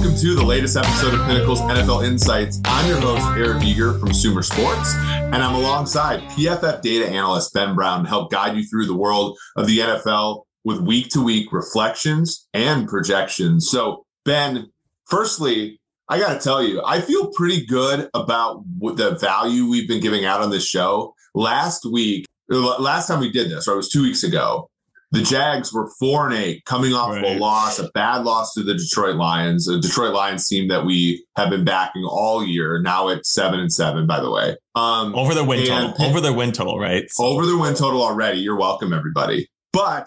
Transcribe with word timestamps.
Welcome 0.00 0.18
to 0.18 0.34
the 0.34 0.42
latest 0.42 0.78
episode 0.78 1.12
of 1.12 1.26
Pinnacle's 1.26 1.60
NFL 1.60 2.06
Insights. 2.06 2.58
I'm 2.64 2.88
your 2.88 2.98
host, 2.98 3.22
Eric 3.36 3.62
Eager 3.62 3.98
from 3.98 4.14
Sumer 4.14 4.42
Sports, 4.42 4.94
and 4.94 5.34
I'm 5.36 5.54
alongside 5.54 6.22
PFF 6.30 6.80
data 6.80 7.06
analyst 7.06 7.52
Ben 7.52 7.74
Brown 7.74 8.04
to 8.04 8.08
help 8.08 8.30
guide 8.30 8.56
you 8.56 8.64
through 8.64 8.86
the 8.86 8.96
world 8.96 9.36
of 9.56 9.66
the 9.66 9.80
NFL 9.80 10.44
with 10.64 10.80
week 10.80 11.10
to 11.10 11.22
week 11.22 11.52
reflections 11.52 12.48
and 12.54 12.88
projections. 12.88 13.68
So, 13.68 14.06
Ben, 14.24 14.70
firstly, 15.04 15.78
I 16.08 16.18
got 16.18 16.32
to 16.32 16.40
tell 16.40 16.62
you, 16.62 16.82
I 16.82 17.02
feel 17.02 17.30
pretty 17.32 17.66
good 17.66 18.08
about 18.14 18.64
the 18.80 19.18
value 19.20 19.66
we've 19.68 19.86
been 19.86 20.00
giving 20.00 20.24
out 20.24 20.40
on 20.40 20.48
this 20.48 20.66
show. 20.66 21.14
Last 21.34 21.84
week, 21.84 22.24
last 22.48 23.06
time 23.06 23.20
we 23.20 23.30
did 23.30 23.50
this, 23.50 23.68
or 23.68 23.74
it 23.74 23.76
was 23.76 23.90
two 23.90 24.04
weeks 24.04 24.24
ago, 24.24 24.69
the 25.12 25.22
Jags 25.22 25.72
were 25.72 25.90
four 25.98 26.26
and 26.26 26.34
eight, 26.36 26.64
coming 26.64 26.94
off 26.94 27.10
right. 27.10 27.24
of 27.24 27.36
a 27.36 27.38
loss, 27.38 27.78
a 27.78 27.90
bad 27.94 28.24
loss 28.24 28.54
to 28.54 28.62
the 28.62 28.74
Detroit 28.74 29.16
Lions, 29.16 29.68
a 29.68 29.80
Detroit 29.80 30.14
Lions 30.14 30.46
team 30.46 30.68
that 30.68 30.84
we 30.84 31.24
have 31.36 31.50
been 31.50 31.64
backing 31.64 32.04
all 32.04 32.44
year. 32.44 32.80
Now 32.80 33.08
at 33.08 33.26
seven 33.26 33.58
and 33.58 33.72
seven, 33.72 34.06
by 34.06 34.20
the 34.20 34.30
way. 34.30 34.56
Um, 34.76 35.14
over 35.14 35.34
their 35.34 35.44
win 35.44 35.66
total, 35.66 35.94
over 36.04 36.20
their 36.20 36.32
win 36.32 36.52
total, 36.52 36.78
right? 36.78 37.10
So. 37.10 37.24
Over 37.24 37.44
their 37.44 37.58
win 37.58 37.74
total 37.74 38.02
already. 38.02 38.38
You're 38.38 38.58
welcome, 38.58 38.92
everybody. 38.92 39.48
But 39.72 40.06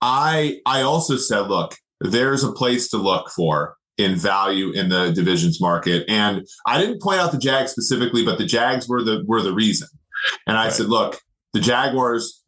I, 0.00 0.60
I 0.64 0.82
also 0.82 1.16
said, 1.16 1.48
look, 1.48 1.74
there's 2.00 2.44
a 2.44 2.52
place 2.52 2.88
to 2.90 2.98
look 2.98 3.30
for 3.30 3.76
in 3.98 4.14
value 4.14 4.70
in 4.70 4.88
the 4.88 5.12
divisions 5.12 5.60
market, 5.60 6.04
and 6.08 6.46
I 6.66 6.80
didn't 6.80 7.02
point 7.02 7.20
out 7.20 7.32
the 7.32 7.38
Jags 7.38 7.72
specifically, 7.72 8.24
but 8.24 8.38
the 8.38 8.46
Jags 8.46 8.88
were 8.88 9.02
the 9.02 9.24
were 9.26 9.42
the 9.42 9.52
reason. 9.52 9.88
And 10.46 10.56
I 10.56 10.64
right. 10.64 10.72
said, 10.72 10.86
look, 10.86 11.20
the 11.52 11.60
Jaguars 11.60 12.42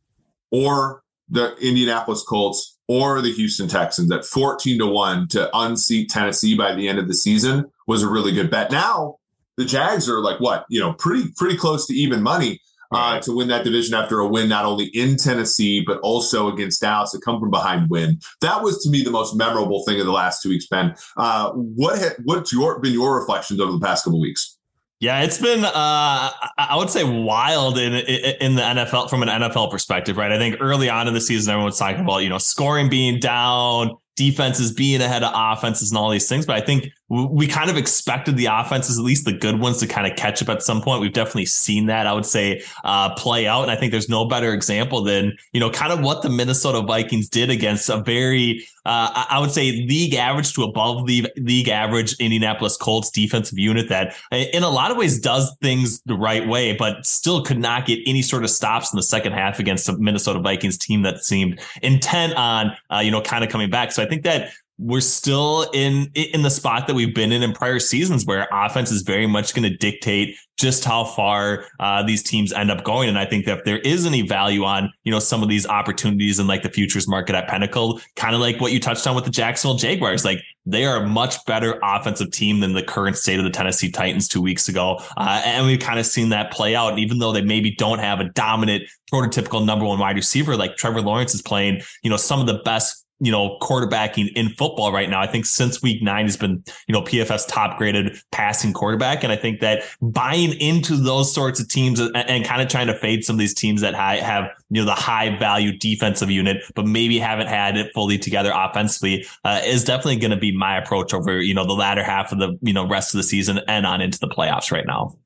or 0.51 1.02
the 1.33 1.57
Indianapolis 1.57 2.23
Colts 2.23 2.79
or 2.89 3.23
the 3.23 3.33
Houston 3.33 3.67
Texans 3.67 4.13
at 4.13 4.25
14 4.25 4.79
to 4.79 4.87
1 4.87 5.29
to 5.29 5.51
unseat 5.57 6.11
Tennessee 6.11 6.55
by 6.57 6.75
the 6.75 6.89
end 6.89 6.99
of 6.99 7.09
the 7.09 7.15
season 7.15 7.65
was 7.87 8.03
a 8.03 8.09
really 8.09 8.33
good 8.33 8.51
bet. 8.51 8.71
Now, 8.71 9.17
the 9.57 9.65
Jags 9.65 10.09
are 10.09 10.21
like 10.21 10.41
what, 10.41 10.67
you 10.69 10.79
know, 10.79 10.93
pretty 10.95 11.31
pretty 11.37 11.57
close 11.57 11.87
to 11.87 11.95
even 11.95 12.23
money 12.23 12.61
uh, 12.93 13.19
to 13.21 13.35
win 13.35 13.49
that 13.49 13.65
division 13.65 13.95
after 13.95 14.21
a 14.21 14.29
win 14.29 14.49
not 14.49 14.67
only 14.67 14.87
in 14.87 15.17
Tennessee 15.17 15.83
but 15.87 15.99
also 16.01 16.53
against 16.53 16.83
Dallas, 16.83 17.15
a 17.15 17.21
come 17.21 17.41
from 17.41 17.51
behind 17.51 17.89
win. 17.89 18.19
That 18.43 18.63
was 18.63 18.83
to 18.85 18.91
me 18.91 19.03
the 19.03 19.11
most 19.11 19.35
memorable 19.35 19.85
thing 19.85 19.99
of 20.01 20.07
the 20.07 20.13
last 20.13 20.43
two 20.43 20.51
weeks. 20.51 20.67
Ben, 20.67 20.95
uh, 21.17 21.53
what 21.53 21.99
ha- 21.99 22.17
what's 22.25 22.53
your 22.53 22.79
been 22.81 22.93
your 22.93 23.19
reflections 23.19 23.61
over 23.61 23.73
the 23.73 23.81
past 23.81 24.05
couple 24.05 24.21
weeks? 24.21 24.59
Yeah, 25.03 25.23
it's 25.23 25.39
been 25.39 25.65
uh, 25.65 25.71
I 25.73 26.77
would 26.77 26.89
say 26.89 27.03
wild 27.03 27.77
in 27.77 27.93
in 27.93 28.55
the 28.55 28.63
NFL 28.63 29.11
from 29.11 29.25
an 29.25 29.29
NFL 29.29 29.69
perspective, 29.69 30.17
right? 30.17 30.31
I 30.31 30.39
think 30.39 30.59
early 30.61 30.89
on 30.89 31.09
in 31.09 31.15
the 31.15 31.21
season, 31.21 31.53
everyone's 31.53 31.77
talking 31.77 32.03
about 32.03 32.19
you 32.19 32.29
know 32.29 32.39
scoring 32.39 32.89
being 32.89 33.19
down, 33.19 33.97
defenses 34.15 34.71
being 34.71 35.01
ahead 35.01 35.25
of 35.25 35.33
offenses, 35.35 35.91
and 35.91 35.99
all 35.99 36.09
these 36.09 36.29
things. 36.29 36.47
But 36.47 36.55
I 36.55 36.61
think 36.61 36.87
we 37.09 37.47
kind 37.47 37.69
of 37.69 37.77
expected 37.77 38.37
the 38.39 38.47
offenses, 38.47 38.99
at 38.99 39.05
least 39.05 39.27
the 39.27 39.33
good 39.33 39.61
ones, 39.61 39.79
to 39.79 39.87
kind 39.87 40.11
of 40.11 40.17
catch 40.17 40.41
up 40.41 40.49
at 40.49 40.63
some 40.63 40.81
point. 40.81 41.03
We've 41.03 41.13
definitely 41.13 41.45
seen 41.45 41.87
that, 41.87 42.07
I 42.07 42.13
would 42.15 42.25
say, 42.25 42.63
uh, 42.85 43.15
play 43.15 43.47
out. 43.47 43.63
And 43.63 43.71
I 43.71 43.77
think 43.77 43.93
there's 43.93 44.09
no 44.09 44.25
better 44.25 44.55
example 44.55 45.03
than, 45.03 45.37
you 45.53 45.61
know, 45.61 45.69
kind 45.69 45.93
of 45.93 46.01
what 46.01 46.23
the 46.23 46.31
Minnesota 46.31 46.81
Vikings 46.81 47.29
did 47.29 47.51
against 47.51 47.91
a 47.91 47.99
very, 47.99 48.67
uh, 48.87 49.27
I 49.29 49.39
would 49.41 49.51
say, 49.51 49.73
league 49.73 50.15
average 50.15 50.55
to 50.55 50.63
above 50.63 51.07
the 51.07 51.29
league 51.37 51.69
average 51.69 52.15
Indianapolis 52.19 52.79
Colts 52.79 53.11
defensive 53.11 53.59
unit 53.59 53.91
that, 53.91 54.17
in 54.31 54.63
a 54.63 54.71
lot 54.71 54.91
of 54.91 54.97
ways, 54.97 55.21
does 55.21 55.55
things 55.61 56.01
the 56.03 56.17
right 56.17 56.49
way, 56.49 56.75
but 56.75 57.05
still 57.05 57.43
could 57.45 57.59
not 57.59 57.85
get 57.85 57.99
any 58.07 58.23
sort 58.23 58.43
of 58.43 58.49
stops 58.49 58.91
in 58.91 58.97
the 58.97 59.03
second 59.03 59.33
half 59.33 59.59
against 59.59 59.87
a 59.89 59.99
Minnesota 59.99 60.39
Vikings 60.39 60.79
team 60.79 61.03
that 61.03 61.23
seemed 61.23 61.61
intent 61.83 62.33
on, 62.37 62.73
uh, 62.91 63.01
you 63.01 63.11
know, 63.11 63.21
kind 63.21 63.45
of 63.45 63.51
coming 63.51 63.69
back. 63.69 63.93
So 63.93 64.03
I 64.03 64.07
think 64.07 64.23
that 64.23 64.51
we're 64.83 65.01
still 65.01 65.71
in 65.73 66.11
in 66.15 66.43
the 66.43 66.51
spot 66.51 66.87
that 66.87 66.95
we've 66.95 67.15
been 67.15 67.31
in 67.31 67.43
in 67.43 67.53
prior 67.53 67.79
seasons 67.79 68.27
where 68.27 68.49
offense 68.53 68.91
is 68.91 69.03
very 69.03 69.27
much 69.27 69.55
going 69.55 69.63
to 69.63 69.77
dictate 69.77 70.37
just 70.59 70.85
how 70.85 71.05
far 71.05 71.65
uh, 71.81 72.03
these 72.03 72.23
teams 72.23 72.53
end 72.53 72.71
up 72.71 72.83
going 72.83 73.09
and 73.09 73.19
i 73.19 73.25
think 73.25 73.47
that 73.47 73.59
if 73.59 73.65
there 73.65 73.79
is 73.79 74.05
any 74.07 74.23
value 74.23 74.65
on 74.65 74.93
you 75.05 75.13
know 75.13 75.21
some 75.21 75.43
of 75.43 75.49
these 75.49 75.67
opportunities 75.67 76.39
in 76.39 76.47
like 76.47 76.63
the 76.63 76.69
futures 76.69 77.07
market 77.07 77.35
at 77.35 77.49
pinnacle 77.49 78.01
kind 78.17 78.35
of 78.35 78.41
like 78.41 78.61
what 78.61 78.73
you 78.73 78.81
touched 78.81 79.07
on 79.07 79.15
with 79.15 79.25
the 79.25 79.31
jacksonville 79.31 79.79
jaguars 79.79 80.25
like 80.25 80.43
they 80.65 80.85
are 80.85 81.03
a 81.03 81.09
much 81.09 81.45
better 81.45 81.79
offensive 81.83 82.31
team 82.31 82.61
than 82.61 82.73
the 82.73 82.83
current 82.83 83.17
state 83.17 83.39
of 83.39 83.45
the 83.45 83.51
Tennessee 83.51 83.91
Titans 83.91 84.29
two 84.29 84.41
weeks 84.41 84.69
ago. 84.69 85.01
Uh, 85.17 85.43
and 85.45 85.67
we've 85.67 85.81
kind 85.81 85.99
of 85.99 86.07
seen 86.07 86.29
that 86.29 86.53
play 86.53 86.77
out. 86.77 86.91
And 86.91 87.01
even 87.01 87.19
though 87.19 87.33
they 87.33 87.43
maybe 87.43 87.75
don't 87.75 87.99
have 87.99 88.21
a 88.21 88.29
dominant 88.29 88.85
prototypical 89.13 89.67
number 89.67 89.85
one 89.85 89.99
wide 89.99 90.15
receiver, 90.15 90.57
like 90.57 90.77
Trevor 90.77 91.03
Lawrence 91.03 91.35
is 91.35 91.43
playing, 91.43 91.83
you 92.05 92.11
know, 92.11 92.17
some 92.17 92.41
of 92.41 92.47
the 92.47 92.61
best 92.65 93.02
you 93.23 93.31
know, 93.31 93.57
quarterbacking 93.61 94.33
in 94.35 94.49
football 94.49 94.91
right 94.91 95.09
now. 95.09 95.21
I 95.21 95.29
think 95.29 95.47
since 95.47 95.81
week 95.81 96.03
nine 96.03 96.25
has 96.27 96.37
been, 96.37 96.65
you 96.89 96.93
know, 96.93 97.03
PFF's 97.03 97.47
top 97.47 97.79
graded 97.79 98.17
passing 98.33 98.73
quarterback. 98.73 99.23
And 99.23 99.33
I 99.33 99.37
think 99.37 99.61
that 99.61 99.85
buying 100.03 100.55
into 100.55 100.97
those 100.97 101.33
sorts 101.33 101.61
of 101.61 101.69
teams 101.69 102.01
and, 102.01 102.17
and 102.17 102.45
kind 102.45 102.61
of 102.61 102.67
trying 102.67 102.89
to 102.89 102.99
fade 102.99 103.25
some 103.25 103.37
of 103.37 103.39
these 103.39 103.55
teams 103.55 103.81
that 103.83 103.95
have, 103.95 104.51
you 104.71 104.83
know, 104.83 104.87
the 104.87 104.97
high 104.97 105.39
value 105.39 105.79
defensive 105.79 106.33
unit, 106.33 106.65
but 106.75 106.85
maybe 106.85 107.17
haven't 107.21 107.47
had 107.47 107.77
it 107.77 107.93
fully 107.95 108.19
together 108.19 108.51
offensively 108.53 109.25
uh, 109.45 109.61
is 109.65 109.85
definitely 109.85 110.17
going 110.17 110.33
to 110.33 110.37
be 110.37 110.51
my 110.51 110.77
approach 110.77 111.15
over, 111.15 111.41
you 111.41 111.55
know, 111.55 111.65
the 111.65 111.75
latter 111.75 112.03
half 112.03 112.33
of 112.33 112.41
the, 112.41 112.59
you 112.61 112.73
know, 112.73 112.89
rest 112.89 113.15
of 113.15 113.19
the 113.19 113.23
season 113.23 113.61
and 113.69 113.87
on 113.87 114.01
into 114.01 114.19
the 114.19 114.29
playoffs 114.29 114.73
right 114.73 114.85
now. 114.85 115.17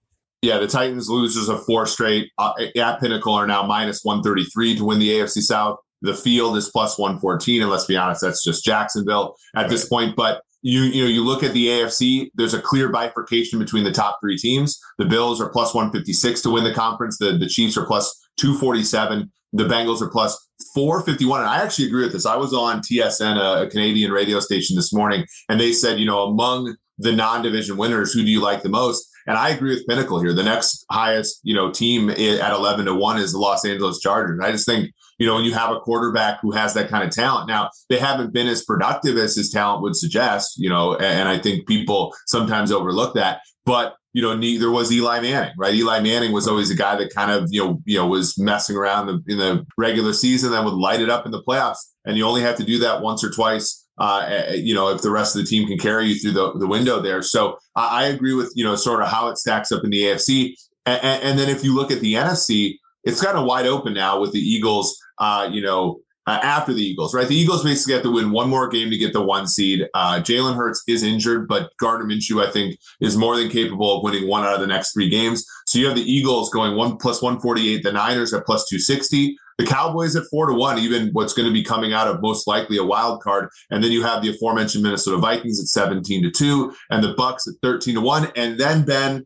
Yeah, 0.43 0.59
the 0.59 0.69
Titans 0.69 1.09
losers 1.09 1.49
of 1.49 1.65
four 1.65 1.87
straight 1.87 2.31
uh, 2.37 2.53
at 2.77 3.01
Pinnacle 3.01 3.33
are 3.33 3.47
now 3.47 3.63
minus 3.63 4.05
133 4.05 4.77
to 4.77 4.85
win 4.85 4.99
the 4.99 5.09
AFC 5.13 5.41
South. 5.41 5.79
The 6.03 6.15
field 6.15 6.57
is 6.57 6.71
plus 6.71 6.99
114, 6.99 7.63
and 7.63 7.71
let's 7.71 7.87
be 7.87 7.97
honest, 7.97 8.21
that's 8.21 8.45
just 8.45 8.65
Jacksonville 8.65 9.37
at 9.55 9.63
right. 9.63 9.71
this 9.71 9.89
point. 9.89 10.17
But 10.17 10.43
you 10.63 10.83
you 10.83 11.05
know 11.05 11.09
you 11.09 11.25
look 11.25 11.43
at 11.43 11.53
the 11.53 11.69
AFC, 11.69 12.31
there's 12.35 12.55
a 12.55 12.61
clear 12.61 12.89
bifurcation 12.89 13.59
between 13.59 13.85
the 13.85 13.93
top 13.93 14.19
three 14.21 14.37
teams. 14.37 14.79
The 14.99 15.05
Bills 15.05 15.41
are 15.41 15.49
plus 15.49 15.75
156 15.75 16.43
to 16.43 16.51
win 16.51 16.65
the 16.65 16.75
conference. 16.75 17.19
The 17.19 17.37
the 17.39 17.49
Chiefs 17.49 17.77
are 17.77 17.87
plus 17.87 18.15
247. 18.39 19.31
The 19.53 19.65
Bengals 19.65 20.03
are 20.03 20.11
plus 20.11 20.37
451. 20.75 21.41
And 21.41 21.49
I 21.49 21.63
actually 21.63 21.87
agree 21.87 22.03
with 22.03 22.13
this. 22.13 22.27
I 22.27 22.37
was 22.37 22.53
on 22.53 22.81
TSN, 22.81 23.37
a 23.39 23.69
Canadian 23.71 24.13
radio 24.13 24.41
station 24.41 24.77
this 24.77 24.93
morning, 24.93 25.25
and 25.49 25.61
they 25.61 25.73
said, 25.73 25.99
you 25.99 26.07
know, 26.07 26.25
among 26.25 26.77
the 26.99 27.13
non-division 27.13 27.77
winners, 27.77 28.13
who 28.13 28.23
do 28.23 28.31
you 28.31 28.41
like 28.41 28.63
the 28.63 28.69
most? 28.69 29.09
And 29.27 29.37
I 29.37 29.51
agree 29.51 29.75
with 29.75 29.87
Pinnacle 29.87 30.21
here. 30.21 30.33
The 30.33 30.43
next 30.43 30.85
highest, 30.91 31.41
you 31.43 31.55
know, 31.55 31.71
team 31.71 32.11
at 32.11 32.53
11 32.53 32.87
to 32.87 32.95
1 32.95 33.19
is 33.19 33.33
the 33.33 33.39
Los 33.39 33.65
Angeles 33.65 34.01
Chargers. 34.01 34.41
I 34.43 34.53
just 34.53 34.67
think 34.67 34.93
you 35.19 35.27
know, 35.27 35.35
when 35.35 35.45
you 35.45 35.55
have 35.55 35.71
a 35.71 35.81
quarterback 35.81 36.41
who 36.41 36.53
has 36.53 36.75
that 36.75 36.89
kind 36.89 37.05
of 37.05 37.11
talent. 37.11 37.49
Now, 37.49 37.71
they 37.89 37.99
haven't 37.99 38.33
been 38.33 38.49
as 38.49 38.65
productive 38.65 39.17
as 39.17 39.35
his 39.35 39.51
talent 39.51 39.83
would 39.83 39.97
suggest, 39.97 40.59
you 40.59 40.69
know, 40.69 40.97
and 40.97 41.29
I 41.29 41.39
think 41.39 41.67
people 41.67 42.15
sometimes 42.27 42.71
overlook 42.71 43.15
that. 43.15 43.41
But 43.65 43.97
you 44.17 44.23
know, 44.23 44.35
neither 44.35 44.71
was 44.71 44.91
Eli 44.91 45.21
Manning, 45.21 45.53
right? 45.59 45.75
Eli 45.75 46.01
Manning 46.01 46.33
was 46.33 46.49
always 46.49 46.71
a 46.71 46.75
guy 46.75 46.97
that 46.97 47.13
kind 47.15 47.31
of, 47.31 47.49
you 47.51 47.63
know, 47.63 47.83
you 47.85 47.99
know, 47.99 48.07
was 48.07 48.39
messing 48.39 48.75
around 48.75 49.11
in 49.11 49.37
the 49.37 49.67
regular 49.77 50.15
season, 50.15 50.53
then 50.53 50.65
would 50.65 50.73
light 50.73 51.03
it 51.03 51.11
up 51.11 51.27
in 51.27 51.33
the 51.33 51.43
playoffs. 51.43 51.77
And 52.07 52.17
you 52.17 52.25
only 52.25 52.41
have 52.41 52.57
to 52.57 52.65
do 52.65 52.79
that 52.79 53.03
once 53.03 53.23
or 53.23 53.31
twice, 53.31 53.87
uh, 53.99 54.53
you 54.55 54.75
know, 54.75 54.89
if 54.89 55.03
the 55.03 55.11
rest 55.11 55.37
of 55.37 55.43
the 55.43 55.47
team 55.47 55.69
can 55.69 55.77
carry 55.77 56.07
you 56.07 56.19
through 56.19 56.31
the, 56.31 56.59
the 56.59 56.67
window 56.67 56.99
there. 57.03 57.21
So 57.21 57.59
I, 57.75 58.05
I 58.05 58.07
agree 58.07 58.33
with, 58.33 58.51
you 58.57 58.65
know, 58.65 58.75
sort 58.75 59.03
of 59.03 59.09
how 59.09 59.29
it 59.29 59.37
stacks 59.37 59.71
up 59.71 59.85
in 59.85 59.91
the 59.91 60.05
AFC. 60.05 60.55
And, 60.87 61.23
and 61.23 61.39
then 61.39 61.51
if 61.51 61.63
you 61.63 61.75
look 61.75 61.91
at 61.91 62.01
the 62.01 62.15
NFC, 62.15 62.79
it's 63.07 63.23
kind 63.23 63.39
of 63.39 63.47
wide 63.47 63.67
open 63.67 63.95
now 63.95 64.21
with 64.21 64.33
the 64.33 64.41
Eagles 64.41 64.99
uh, 65.19 65.49
you 65.51 65.63
know, 65.63 66.01
uh, 66.27 66.41
after 66.43 66.73
the 66.73 66.83
Eagles, 66.83 67.15
right? 67.15 67.29
The 67.29 67.37
Eagles 67.37 67.63
basically 67.63 67.95
have 67.95 68.03
to 68.03 68.11
win 68.11 68.33
one 68.33 68.51
more 68.51 68.69
game 68.69 68.91
to 68.91 68.99
get 68.99 69.13
the 69.13 69.23
one 69.23 69.47
seed. 69.47 69.87
Uh, 69.95 70.17
Jalen 70.21 70.57
Hurts 70.57 70.83
is 70.89 71.05
injured, 71.05 71.47
but 71.47 71.71
Gardner 71.79 72.07
Minshew, 72.07 72.45
I 72.45 72.51
think, 72.51 72.77
is 73.01 73.17
more 73.17 73.37
than 73.37 73.49
capable 73.49 73.97
of 73.97 74.03
winning 74.03 74.29
one 74.29 74.45
out 74.45 74.55
of 74.55 74.61
the 74.61 74.67
next 74.67 74.93
three 74.93 75.09
games. 75.09 75.47
So 75.67 75.79
you 75.79 75.87
have 75.87 75.95
the 75.95 76.03
Eagles 76.03 76.51
going 76.51 76.77
one 76.77 76.97
plus 76.97 77.23
148, 77.23 77.85
the 77.85 77.93
Niners 77.93 78.35
at 78.35 78.45
plus 78.45 78.69
260, 78.69 79.37
the 79.59 79.67
Cowboys 79.67 80.17
at 80.17 80.25
four 80.29 80.47
to 80.47 80.55
one, 80.55 80.79
even 80.79 81.11
what's 81.13 81.33
going 81.33 81.49
to 81.49 81.53
be 81.53 81.63
coming 81.63 81.93
out 81.93 82.09
of 82.09 82.21
most 82.21 82.49
likely 82.49 82.77
a 82.77 82.85
wild 82.85 83.23
card. 83.23 83.49
And 83.71 83.83
then 83.83 83.93
you 83.93 84.03
have 84.03 84.21
the 84.21 84.31
aforementioned 84.31 84.83
Minnesota 84.83 85.19
Vikings 85.19 85.61
at 85.61 85.69
17 85.69 86.25
to 86.25 86.31
two 86.31 86.75
and 86.91 87.05
the 87.05 87.15
Bucs 87.15 87.49
at 87.49 87.55
13 87.63 87.95
to 87.95 88.01
one. 88.01 88.33
And 88.35 88.59
then, 88.59 88.85
Ben, 88.85 89.25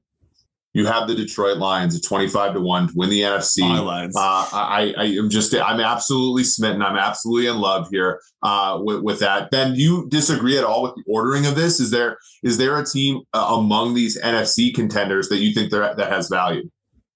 you 0.73 0.87
have 0.87 1.09
the 1.09 1.15
Detroit 1.15 1.59
Lions 1.59 1.97
at 1.97 2.05
25 2.05 2.55
to 2.55 2.61
1 2.61 2.89
to 2.89 2.93
win 2.95 3.11
the 3.11 3.23
NFC. 3.23 3.63
Uh, 4.15 4.49
I, 4.53 4.95
I 4.97 5.05
am 5.05 5.29
just, 5.29 5.55
I'm 5.55 5.81
absolutely 5.81 6.45
smitten. 6.45 6.83
I'm 6.83 6.97
absolutely 6.97 7.49
in 7.49 7.59
love 7.59 7.89
here 7.91 8.21
uh, 8.43 8.79
with, 8.81 9.03
with 9.03 9.21
that. 9.21 9.51
Ben, 9.51 9.75
do 9.75 9.81
you 9.81 10.09
disagree 10.09 10.57
at 10.57 10.65
all 10.65 10.83
with 10.83 10.95
the 10.95 11.05
ordering 11.07 11.47
of 11.47 11.57
this? 11.57 11.81
Is 11.81 11.91
there 11.91 12.19
is 12.43 12.57
there 12.57 12.79
a 12.79 12.85
team 12.85 13.23
uh, 13.35 13.57
among 13.59 13.95
these 13.95 14.21
NFC 14.21 14.73
contenders 14.75 15.29
that 15.29 15.39
you 15.39 15.53
think 15.53 15.71
that 15.71 15.99
has 15.99 16.29
value? 16.29 16.69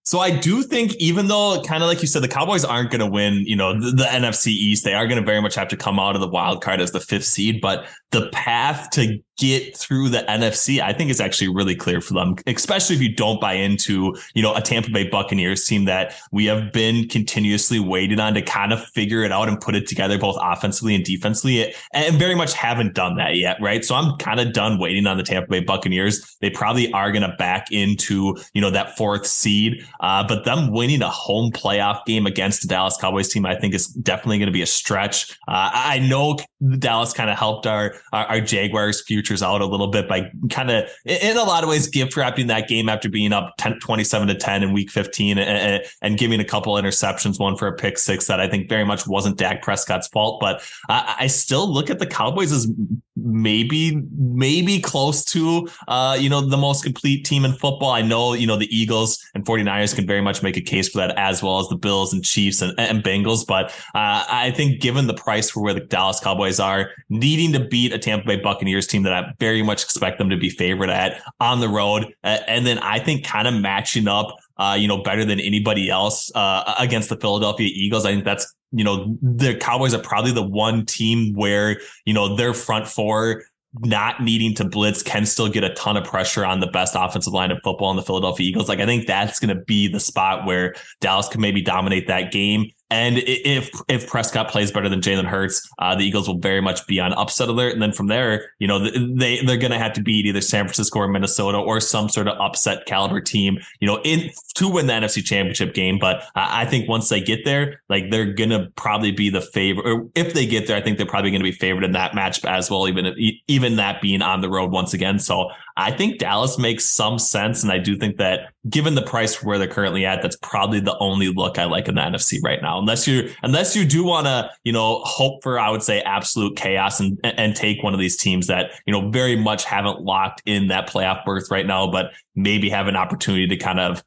So 0.06 0.18
I 0.18 0.36
do 0.36 0.62
think, 0.62 0.94
even 0.96 1.28
though 1.28 1.62
kind 1.62 1.82
of 1.82 1.88
like 1.88 2.02
you 2.02 2.06
said, 2.06 2.22
the 2.22 2.28
Cowboys 2.28 2.62
aren't 2.62 2.90
going 2.90 3.00
to 3.00 3.06
win, 3.06 3.42
you 3.46 3.56
know, 3.56 3.72
the, 3.72 3.90
the, 3.90 4.04
NFC 4.04 4.48
East, 4.48 4.84
they 4.84 4.92
are 4.92 5.06
going 5.06 5.18
to 5.18 5.24
very 5.24 5.40
much 5.40 5.54
have 5.54 5.68
to 5.68 5.78
come 5.78 5.98
out 5.98 6.14
of 6.14 6.20
the 6.20 6.28
wild 6.28 6.62
card 6.62 6.82
as 6.82 6.92
the 6.92 7.00
fifth 7.00 7.24
seed. 7.24 7.62
But 7.62 7.86
the 8.10 8.28
path 8.30 8.90
to 8.90 9.18
get 9.38 9.76
through 9.76 10.08
the 10.08 10.19
NFC, 10.28 10.81
I 10.81 10.92
think 10.92 11.10
is 11.10 11.20
actually 11.20 11.48
really 11.48 11.75
clear 11.75 12.00
for 12.00 12.14
them, 12.14 12.36
especially 12.46 12.96
if 12.96 13.02
you 13.02 13.14
don't 13.14 13.40
buy 13.40 13.54
into, 13.54 14.14
you 14.34 14.42
know, 14.42 14.54
a 14.54 14.60
Tampa 14.60 14.90
Bay 14.90 15.08
Buccaneers 15.08 15.64
team 15.66 15.86
that 15.86 16.14
we 16.31 16.44
have 16.46 16.72
been 16.72 17.08
continuously 17.08 17.81
waiting 17.81 18.20
on 18.20 18.34
to 18.34 18.42
kind 18.42 18.72
of 18.72 18.84
figure 18.88 19.25
it 19.25 19.32
out 19.32 19.48
and 19.48 19.60
put 19.60 19.75
it 19.75 19.86
together 19.86 20.19
both 20.19 20.36
offensively 20.40 20.94
and 20.94 21.04
defensively 21.04 21.75
and 21.92 22.19
very 22.19 22.34
much 22.34 22.52
haven't 22.52 22.94
done 22.94 23.16
that 23.16 23.36
yet, 23.36 23.56
right? 23.60 23.84
So 23.84 23.94
I'm 23.94 24.16
kind 24.19 24.40
of 24.40 24.52
done 24.52 24.78
waiting 24.78 25.06
on 25.06 25.16
the 25.16 25.22
Tampa 25.22 25.48
Bay 25.48 25.60
Buccaneers. 25.60 26.36
They 26.40 26.50
probably 26.50 26.92
are 26.92 27.10
going 27.10 27.28
to 27.28 27.34
back 27.36 27.72
into, 27.72 28.36
you 28.52 28.60
know, 28.60 28.70
that 28.70 28.96
fourth 28.96 29.26
seed. 29.26 29.84
Uh, 30.00 30.26
but 30.26 30.44
them 30.44 30.70
winning 30.70 31.02
a 31.02 31.10
home 31.10 31.50
playoff 31.50 32.04
game 32.04 32.26
against 32.26 32.62
the 32.62 32.69
Dallas 32.69 32.96
Cowboys 32.96 33.28
team, 33.28 33.46
I 33.46 33.56
think 33.56 33.75
is 33.75 33.88
definitely 33.88 34.38
going 34.38 34.46
to 34.46 34.52
be 34.52 34.62
a 34.62 34.66
stretch. 34.66 35.32
Uh, 35.48 35.70
I 35.72 35.98
know 35.98 36.38
Dallas 36.78 37.12
kind 37.12 37.31
of 37.31 37.38
helped 37.38 37.66
our, 37.66 37.94
our, 38.12 38.26
our 38.26 38.40
Jaguars 38.40 39.02
futures 39.02 39.43
out 39.43 39.61
a 39.61 39.66
little 39.66 39.88
bit 39.88 40.08
by 40.08 40.31
kind 40.50 40.70
of 40.70 40.88
in 41.05 41.37
a 41.37 41.43
lot 41.43 41.62
of 41.62 41.69
ways 41.69 41.88
gift 41.88 42.16
wrapping 42.16 42.46
that 42.49 42.69
game 42.69 42.88
after 42.88 43.08
being 43.08 43.32
up 43.32 43.55
10, 43.58 43.81
27 43.81 44.28
to 44.28 44.34
10 44.34 44.62
in 44.62 44.72
week 44.72 44.90
15 44.90 45.38
and, 45.38 45.84
and, 46.02 46.19
giving 46.19 46.38
a 46.38 46.44
couple 46.44 46.75
interceptions, 46.75 47.40
one 47.40 47.56
for 47.56 47.66
a 47.66 47.72
pick 47.72 47.99
six 47.99 48.28
that 48.28 48.38
I 48.38 48.49
think 48.49 48.69
very 48.69 48.84
much 48.84 49.06
wasn't 49.06 49.37
Dak 49.37 49.62
Prescott's 49.62 50.06
fault. 50.08 50.40
But 50.40 50.62
I, 50.88 51.16
I 51.20 51.26
still 51.26 51.69
look 51.69 51.90
at 51.90 51.99
the 51.99 52.06
Cowboys 52.06 52.52
as 52.52 52.69
maybe 53.17 54.02
maybe 54.19 54.81
close 54.81 55.25
to 55.25 55.69
uh 55.87 56.17
you 56.19 56.28
know 56.28 56.40
the 56.40 56.56
most 56.56 56.82
complete 56.82 57.25
team 57.25 57.44
in 57.44 57.52
football 57.52 57.90
i 57.90 58.02
know 58.02 58.32
you 58.34 58.46
know 58.46 58.56
the 58.56 58.76
eagles 58.76 59.25
and 59.34 59.44
49ers 59.44 59.94
can 59.94 60.05
very 60.05 60.20
much 60.20 60.43
make 60.43 60.56
a 60.56 60.60
case 60.60 60.88
for 60.88 60.99
that 60.99 61.17
as 61.17 61.40
well 61.40 61.60
as 61.60 61.69
the 61.69 61.76
bills 61.76 62.12
and 62.12 62.25
chiefs 62.25 62.60
and, 62.60 62.75
and 62.76 63.05
bengals 63.05 63.46
but 63.46 63.67
uh 63.94 64.25
i 64.28 64.50
think 64.50 64.81
given 64.81 65.06
the 65.06 65.14
price 65.14 65.49
for 65.49 65.62
where 65.62 65.75
the 65.75 65.81
dallas 65.81 66.19
cowboys 66.19 66.53
are 66.60 66.90
needing 67.08 67.52
to 67.52 67.60
beat 67.60 67.92
a 67.92 67.98
tampa 67.98 68.26
bay 68.26 68.36
buccaneers 68.36 68.86
team 68.86 69.02
that 69.02 69.12
i 69.12 69.32
very 69.38 69.62
much 69.62 69.82
expect 69.82 70.18
them 70.18 70.30
to 70.30 70.36
be 70.36 70.50
favored 70.50 70.90
at 70.90 71.20
on 71.40 71.60
the 71.60 71.68
road 71.68 72.04
uh, 72.24 72.38
and 72.46 72.66
then 72.66 72.78
i 72.80 72.98
think 72.98 73.24
kind 73.24 73.48
of 73.48 73.54
matching 73.54 74.08
up 74.08 74.36
uh, 74.56 74.76
you 74.78 74.86
know, 74.86 75.02
better 75.02 75.24
than 75.24 75.40
anybody 75.40 75.90
else 75.90 76.30
uh, 76.36 76.74
against 76.78 77.08
the 77.08 77.16
Philadelphia 77.16 77.68
Eagles. 77.74 78.06
I 78.06 78.12
think 78.12 78.24
that's 78.24 78.54
you 78.74 78.82
know, 78.82 79.16
the 79.22 79.54
Cowboys 79.54 79.94
are 79.94 80.00
probably 80.00 80.32
the 80.32 80.42
one 80.42 80.84
team 80.84 81.32
where, 81.34 81.80
you 82.04 82.12
know, 82.12 82.34
their 82.34 82.52
front 82.52 82.88
four 82.88 83.44
not 83.80 84.22
needing 84.22 84.54
to 84.54 84.64
blitz 84.64 85.02
can 85.02 85.26
still 85.26 85.48
get 85.48 85.64
a 85.64 85.72
ton 85.74 85.96
of 85.96 86.04
pressure 86.04 86.44
on 86.44 86.60
the 86.60 86.66
best 86.66 86.94
offensive 86.96 87.32
line 87.32 87.50
of 87.50 87.58
football 87.62 87.90
in 87.90 87.96
the 87.96 88.02
Philadelphia 88.02 88.46
Eagles. 88.46 88.68
Like 88.68 88.80
I 88.80 88.86
think 88.86 89.06
that's 89.06 89.38
going 89.38 89.56
to 89.56 89.64
be 89.64 89.88
the 89.88 90.00
spot 90.00 90.44
where 90.44 90.74
Dallas 91.00 91.28
can 91.28 91.40
maybe 91.40 91.62
dominate 91.62 92.08
that 92.08 92.32
game. 92.32 92.70
And 92.94 93.19
if 93.26 93.73
if 93.88 94.06
Prescott 94.06 94.49
plays 94.49 94.70
better 94.70 94.88
than 94.88 95.00
Jalen 95.00 95.25
Hurts, 95.25 95.69
uh, 95.81 95.96
the 95.96 96.05
Eagles 96.05 96.29
will 96.29 96.38
very 96.38 96.61
much 96.61 96.87
be 96.87 97.00
on 97.00 97.12
upset 97.14 97.49
alert. 97.49 97.73
And 97.73 97.82
then 97.82 97.91
from 97.91 98.06
there, 98.06 98.52
you 98.61 98.69
know, 98.69 98.79
they 98.79 99.44
they're 99.44 99.56
going 99.56 99.73
to 99.73 99.81
have 99.81 99.94
to 99.94 100.00
beat 100.00 100.26
either 100.26 100.41
San 100.41 100.64
Francisco 100.64 101.00
or 101.00 101.08
Minnesota 101.08 101.58
or 101.58 101.81
some 101.81 102.08
sort 102.08 102.29
of 102.29 102.38
upset 102.38 102.87
caliber 102.87 103.20
team, 103.20 103.58
you 103.81 103.88
know, 103.88 104.00
in 104.05 104.31
to 104.55 104.69
win 104.69 104.87
the 104.87 104.93
NFC 104.93 105.25
Championship 105.25 105.75
game. 105.75 105.99
But 105.99 106.23
I 106.37 106.67
think 106.67 106.88
once 106.88 107.08
they 107.08 107.20
get 107.20 107.44
there, 107.44 107.82
like 107.88 108.12
they're 108.12 108.32
going 108.32 108.50
to 108.50 108.69
probably 108.76 109.11
be 109.11 109.29
the 109.29 109.41
favorite. 109.41 109.87
Or 109.87 110.08
if 110.14 110.32
they 110.32 110.46
get 110.46 110.69
there, 110.69 110.76
I 110.76 110.81
think 110.81 110.96
they're 110.96 111.05
probably 111.05 111.32
going 111.32 111.43
to 111.43 111.50
be 111.50 111.50
favored 111.50 111.82
in 111.82 111.93
that 111.93 112.12
matchup 112.12 112.49
as 112.49 112.70
well. 112.70 112.87
Even 112.87 113.12
even 113.49 113.75
that 113.75 114.02
being 114.02 114.23
on 114.23 114.41
the 114.41 114.49
road 114.49 114.70
once 114.70 114.94
again. 114.94 115.19
So 115.19 115.50
I 115.76 115.90
think 115.90 116.18
Dallas 116.18 116.56
makes 116.56 116.84
some 116.84 117.18
sense. 117.18 117.62
And 117.64 117.72
I 117.72 117.78
do 117.78 117.96
think 117.96 118.16
that 118.18 118.52
given 118.68 118.94
the 118.94 119.02
price 119.02 119.42
where 119.42 119.58
they're 119.58 119.66
currently 119.66 120.06
at, 120.06 120.22
that's 120.22 120.36
probably 120.36 120.78
the 120.78 120.96
only 120.98 121.28
look 121.28 121.58
I 121.58 121.64
like 121.64 121.88
in 121.88 121.96
the 121.96 122.00
NFC 122.00 122.38
right 122.44 122.62
now. 122.62 122.78
Unless 122.78 123.08
you 123.08 123.30
unless 123.42 123.74
you 123.74 123.84
do 123.84 124.04
want 124.04 124.26
to, 124.26 124.50
you 124.62 124.72
know, 124.72 125.00
hope 125.04 125.42
for, 125.42 125.58
I 125.58 125.70
would 125.70 125.82
say, 125.82 126.00
absolute 126.02 126.56
chaos 126.56 127.00
and 127.00 127.18
and 127.24 127.56
take 127.56 127.82
one 127.82 127.92
of 127.92 127.98
these 127.98 128.16
teams 128.16 128.46
that, 128.46 128.70
you 128.86 128.92
know, 128.92 129.10
very 129.10 129.36
much 129.36 129.64
haven't 129.64 130.00
locked 130.00 130.42
in 130.46 130.68
that 130.68 130.88
playoff 130.88 131.24
berth 131.24 131.50
right 131.50 131.66
now, 131.66 131.90
but 131.90 132.12
maybe 132.36 132.70
have 132.70 132.86
an 132.86 132.96
opportunity 132.96 133.48
to 133.48 133.56
kind 133.56 133.80
of 133.80 134.04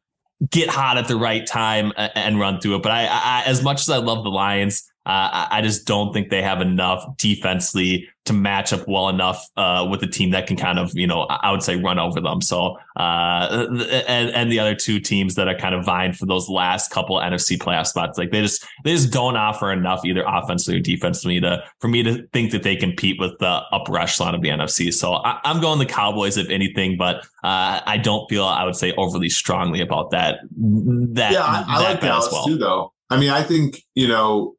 get 0.49 0.69
hot 0.69 0.97
at 0.97 1.07
the 1.07 1.17
right 1.17 1.45
time 1.45 1.91
and 1.97 2.39
run 2.39 2.61
through 2.61 2.75
it. 2.75 2.83
But 2.83 2.93
I, 2.93 3.07
I 3.07 3.43
as 3.45 3.61
much 3.61 3.81
as 3.81 3.89
I 3.89 3.97
love 3.97 4.23
the 4.23 4.29
Lions, 4.29 4.89
uh, 5.05 5.47
I 5.51 5.61
just 5.61 5.87
don't 5.87 6.13
think 6.13 6.29
they 6.29 6.41
have 6.41 6.61
enough 6.61 7.03
defensively 7.17 8.07
to 8.27 8.33
match 8.33 8.71
up 8.71 8.88
well 8.88 9.09
enough 9.09 9.50
uh, 9.57 9.88
with 9.89 10.03
a 10.03 10.07
team 10.07 10.31
that 10.31 10.47
can 10.47 10.56
kind 10.56 10.79
of, 10.79 10.91
you 10.94 11.07
know, 11.07 11.21
I 11.24 11.51
would 11.51 11.63
say 11.63 11.75
run 11.77 11.97
over 11.97 12.21
them. 12.21 12.41
So, 12.41 12.77
uh, 12.95 13.68
and, 14.07 14.29
and 14.29 14.51
the 14.51 14.59
other 14.59 14.75
two 14.75 15.00
teams 15.00 15.35
that 15.35 15.47
are 15.47 15.57
kind 15.57 15.74
of 15.74 15.85
vying 15.85 16.13
for 16.13 16.25
those 16.25 16.50
last 16.50 16.91
couple 16.91 17.18
NFC 17.18 17.57
playoff 17.57 17.88
spots, 17.88 18.18
like 18.18 18.31
they 18.31 18.41
just 18.41 18.65
they 18.83 18.94
just 18.94 19.12
don't 19.12 19.35
offer 19.35 19.71
enough 19.71 20.06
either 20.06 20.24
offensively 20.27 20.79
or 20.79 20.83
defensively 20.83 21.39
to 21.39 21.63
for 21.79 21.88
me 21.88 22.03
to 22.03 22.27
think 22.33 22.51
that 22.51 22.63
they 22.63 22.75
compete 22.75 23.19
with 23.19 23.38
the 23.39 23.62
upper 23.71 23.97
echelon 23.97 24.35
of 24.35 24.41
the 24.41 24.50
NFC. 24.50 24.94
So 24.94 25.13
I, 25.13 25.39
am 25.45 25.62
going 25.62 25.79
the 25.79 25.85
Cowboys 25.85 26.38
if 26.38 26.50
anything, 26.50 26.97
but 26.97 27.25
uh, 27.44 27.81
I 27.85 27.97
don't 27.97 28.29
feel 28.29 28.44
I 28.44 28.63
would 28.65 28.75
say 28.75 28.94
overly 28.97 29.29
strongly 29.29 29.81
about 29.81 30.12
that. 30.12 30.39
That 30.51 31.31
yeah, 31.31 31.44
I, 31.44 31.63
I 31.68 31.83
like 31.83 32.01
Dallas 32.01 32.29
well. 32.31 32.45
too, 32.45 32.57
though. 32.57 32.94
I 33.09 33.18
mean, 33.18 33.29
I 33.29 33.41
think 33.41 33.85
you 33.95 34.07
know 34.07 34.56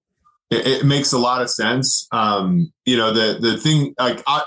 it, 0.51 0.67
it 0.67 0.87
makes 0.87 1.13
a 1.13 1.19
lot 1.19 1.43
of 1.43 1.51
sense. 1.51 2.07
Um, 2.13 2.73
you 2.85 2.97
know, 2.97 3.13
the 3.13 3.39
the 3.41 3.57
thing 3.59 3.95
like 3.99 4.23
I, 4.27 4.43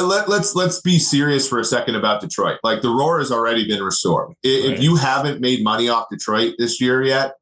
let, 0.00 0.28
let's 0.28 0.54
let's 0.54 0.80
be 0.80 0.98
serious 0.98 1.48
for 1.48 1.58
a 1.58 1.64
second 1.64 1.94
about 1.94 2.20
Detroit. 2.20 2.58
Like 2.62 2.82
the 2.82 2.90
roar 2.90 3.18
has 3.18 3.30
already 3.30 3.66
been 3.66 3.82
restored. 3.82 4.34
If 4.42 4.70
right. 4.70 4.80
you 4.80 4.96
haven't 4.96 5.40
made 5.40 5.62
money 5.62 5.88
off 5.88 6.06
Detroit 6.10 6.54
this 6.58 6.80
year 6.80 7.02
yet, 7.02 7.34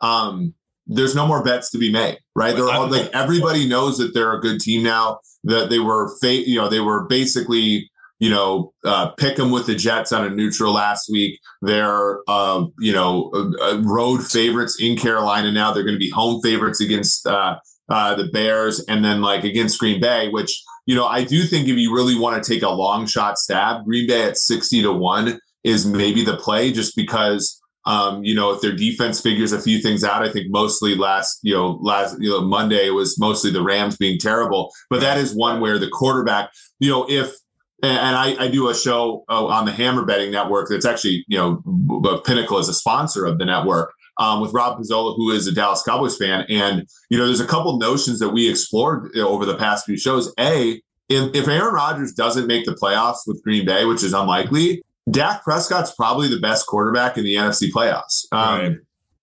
um, 0.00 0.54
there's 0.86 1.14
no 1.14 1.26
more 1.26 1.42
bets 1.42 1.70
to 1.70 1.78
be 1.78 1.90
made, 1.90 2.18
right? 2.34 2.54
They're 2.54 2.70
all 2.70 2.88
like 2.88 3.10
everybody 3.12 3.68
knows 3.68 3.98
that 3.98 4.14
they're 4.14 4.32
a 4.32 4.40
good 4.40 4.60
team 4.60 4.82
now. 4.82 5.20
That 5.44 5.70
they 5.70 5.78
were, 5.78 6.14
fa- 6.20 6.46
you 6.46 6.56
know, 6.56 6.68
they 6.68 6.80
were 6.80 7.06
basically 7.06 7.90
you 8.20 8.28
know, 8.28 8.72
uh, 8.84 9.08
pick 9.12 9.36
them 9.36 9.50
with 9.50 9.66
the 9.66 9.74
Jets 9.74 10.12
on 10.12 10.26
a 10.26 10.30
neutral 10.30 10.74
last 10.74 11.10
week. 11.10 11.40
They're, 11.62 12.20
uh, 12.28 12.66
you 12.78 12.92
know, 12.92 13.30
uh, 13.34 13.64
uh, 13.64 13.82
road 13.82 14.24
favorites 14.24 14.78
in 14.78 14.96
Carolina 14.96 15.50
now. 15.50 15.72
They're 15.72 15.84
going 15.84 15.94
to 15.94 15.98
be 15.98 16.10
home 16.10 16.40
favorites 16.42 16.82
against 16.82 17.26
uh, 17.26 17.58
uh, 17.88 18.14
the 18.14 18.28
Bears 18.28 18.84
and 18.84 19.02
then 19.02 19.22
like 19.22 19.44
against 19.44 19.80
Green 19.80 20.02
Bay, 20.02 20.28
which, 20.28 20.62
you 20.84 20.94
know, 20.94 21.06
I 21.06 21.24
do 21.24 21.42
think 21.44 21.66
if 21.66 21.76
you 21.76 21.94
really 21.94 22.16
want 22.16 22.42
to 22.42 22.52
take 22.52 22.62
a 22.62 22.68
long 22.68 23.06
shot 23.06 23.38
stab, 23.38 23.86
Green 23.86 24.06
Bay 24.06 24.24
at 24.24 24.36
60 24.36 24.82
to 24.82 24.92
1 24.92 25.40
is 25.64 25.86
maybe 25.86 26.22
the 26.22 26.36
play 26.36 26.70
just 26.70 26.94
because. 26.94 27.56
Um, 27.86 28.22
you 28.22 28.34
know, 28.34 28.52
if 28.52 28.60
their 28.60 28.76
defense 28.76 29.22
figures 29.22 29.52
a 29.52 29.60
few 29.60 29.80
things 29.80 30.04
out, 30.04 30.22
I 30.22 30.30
think 30.30 30.50
mostly 30.50 30.94
last, 30.94 31.40
you 31.42 31.54
know, 31.54 31.78
last, 31.80 32.14
you 32.20 32.28
know, 32.28 32.42
Monday 32.42 32.90
was 32.90 33.18
mostly 33.18 33.50
the 33.50 33.62
Rams 33.62 33.96
being 33.96 34.18
terrible. 34.18 34.70
But 34.90 35.00
that 35.00 35.16
is 35.16 35.34
one 35.34 35.62
where 35.62 35.78
the 35.78 35.88
quarterback, 35.88 36.50
you 36.78 36.90
know, 36.90 37.06
if 37.08 37.34
and 37.82 38.16
I, 38.16 38.44
I, 38.44 38.48
do 38.48 38.68
a 38.68 38.74
show 38.74 39.24
uh, 39.28 39.46
on 39.46 39.64
the 39.64 39.72
Hammer 39.72 40.04
Betting 40.04 40.30
Network. 40.30 40.68
That's 40.68 40.84
actually, 40.84 41.24
you 41.28 41.38
know, 41.38 42.20
Pinnacle 42.24 42.58
is 42.58 42.68
a 42.68 42.74
sponsor 42.74 43.24
of 43.24 43.38
the 43.38 43.44
network 43.44 43.92
um, 44.18 44.40
with 44.40 44.52
Rob 44.52 44.78
Pizzola, 44.78 45.16
who 45.16 45.30
is 45.30 45.46
a 45.46 45.52
Dallas 45.52 45.82
Cowboys 45.82 46.16
fan. 46.16 46.44
And 46.48 46.86
you 47.08 47.18
know, 47.18 47.26
there's 47.26 47.40
a 47.40 47.46
couple 47.46 47.78
notions 47.78 48.18
that 48.20 48.30
we 48.30 48.48
explored 48.48 49.16
over 49.16 49.46
the 49.46 49.56
past 49.56 49.86
few 49.86 49.96
shows. 49.96 50.32
A, 50.38 50.80
if, 51.08 51.34
if 51.34 51.48
Aaron 51.48 51.74
Rodgers 51.74 52.12
doesn't 52.12 52.46
make 52.46 52.66
the 52.66 52.72
playoffs 52.72 53.26
with 53.26 53.42
Green 53.42 53.64
Bay, 53.64 53.84
which 53.84 54.04
is 54.04 54.12
unlikely, 54.12 54.82
Dak 55.10 55.42
Prescott's 55.42 55.94
probably 55.94 56.28
the 56.28 56.38
best 56.38 56.66
quarterback 56.66 57.16
in 57.16 57.24
the 57.24 57.34
NFC 57.34 57.70
playoffs. 57.70 58.26
Um, 58.30 58.60
right. 58.60 58.76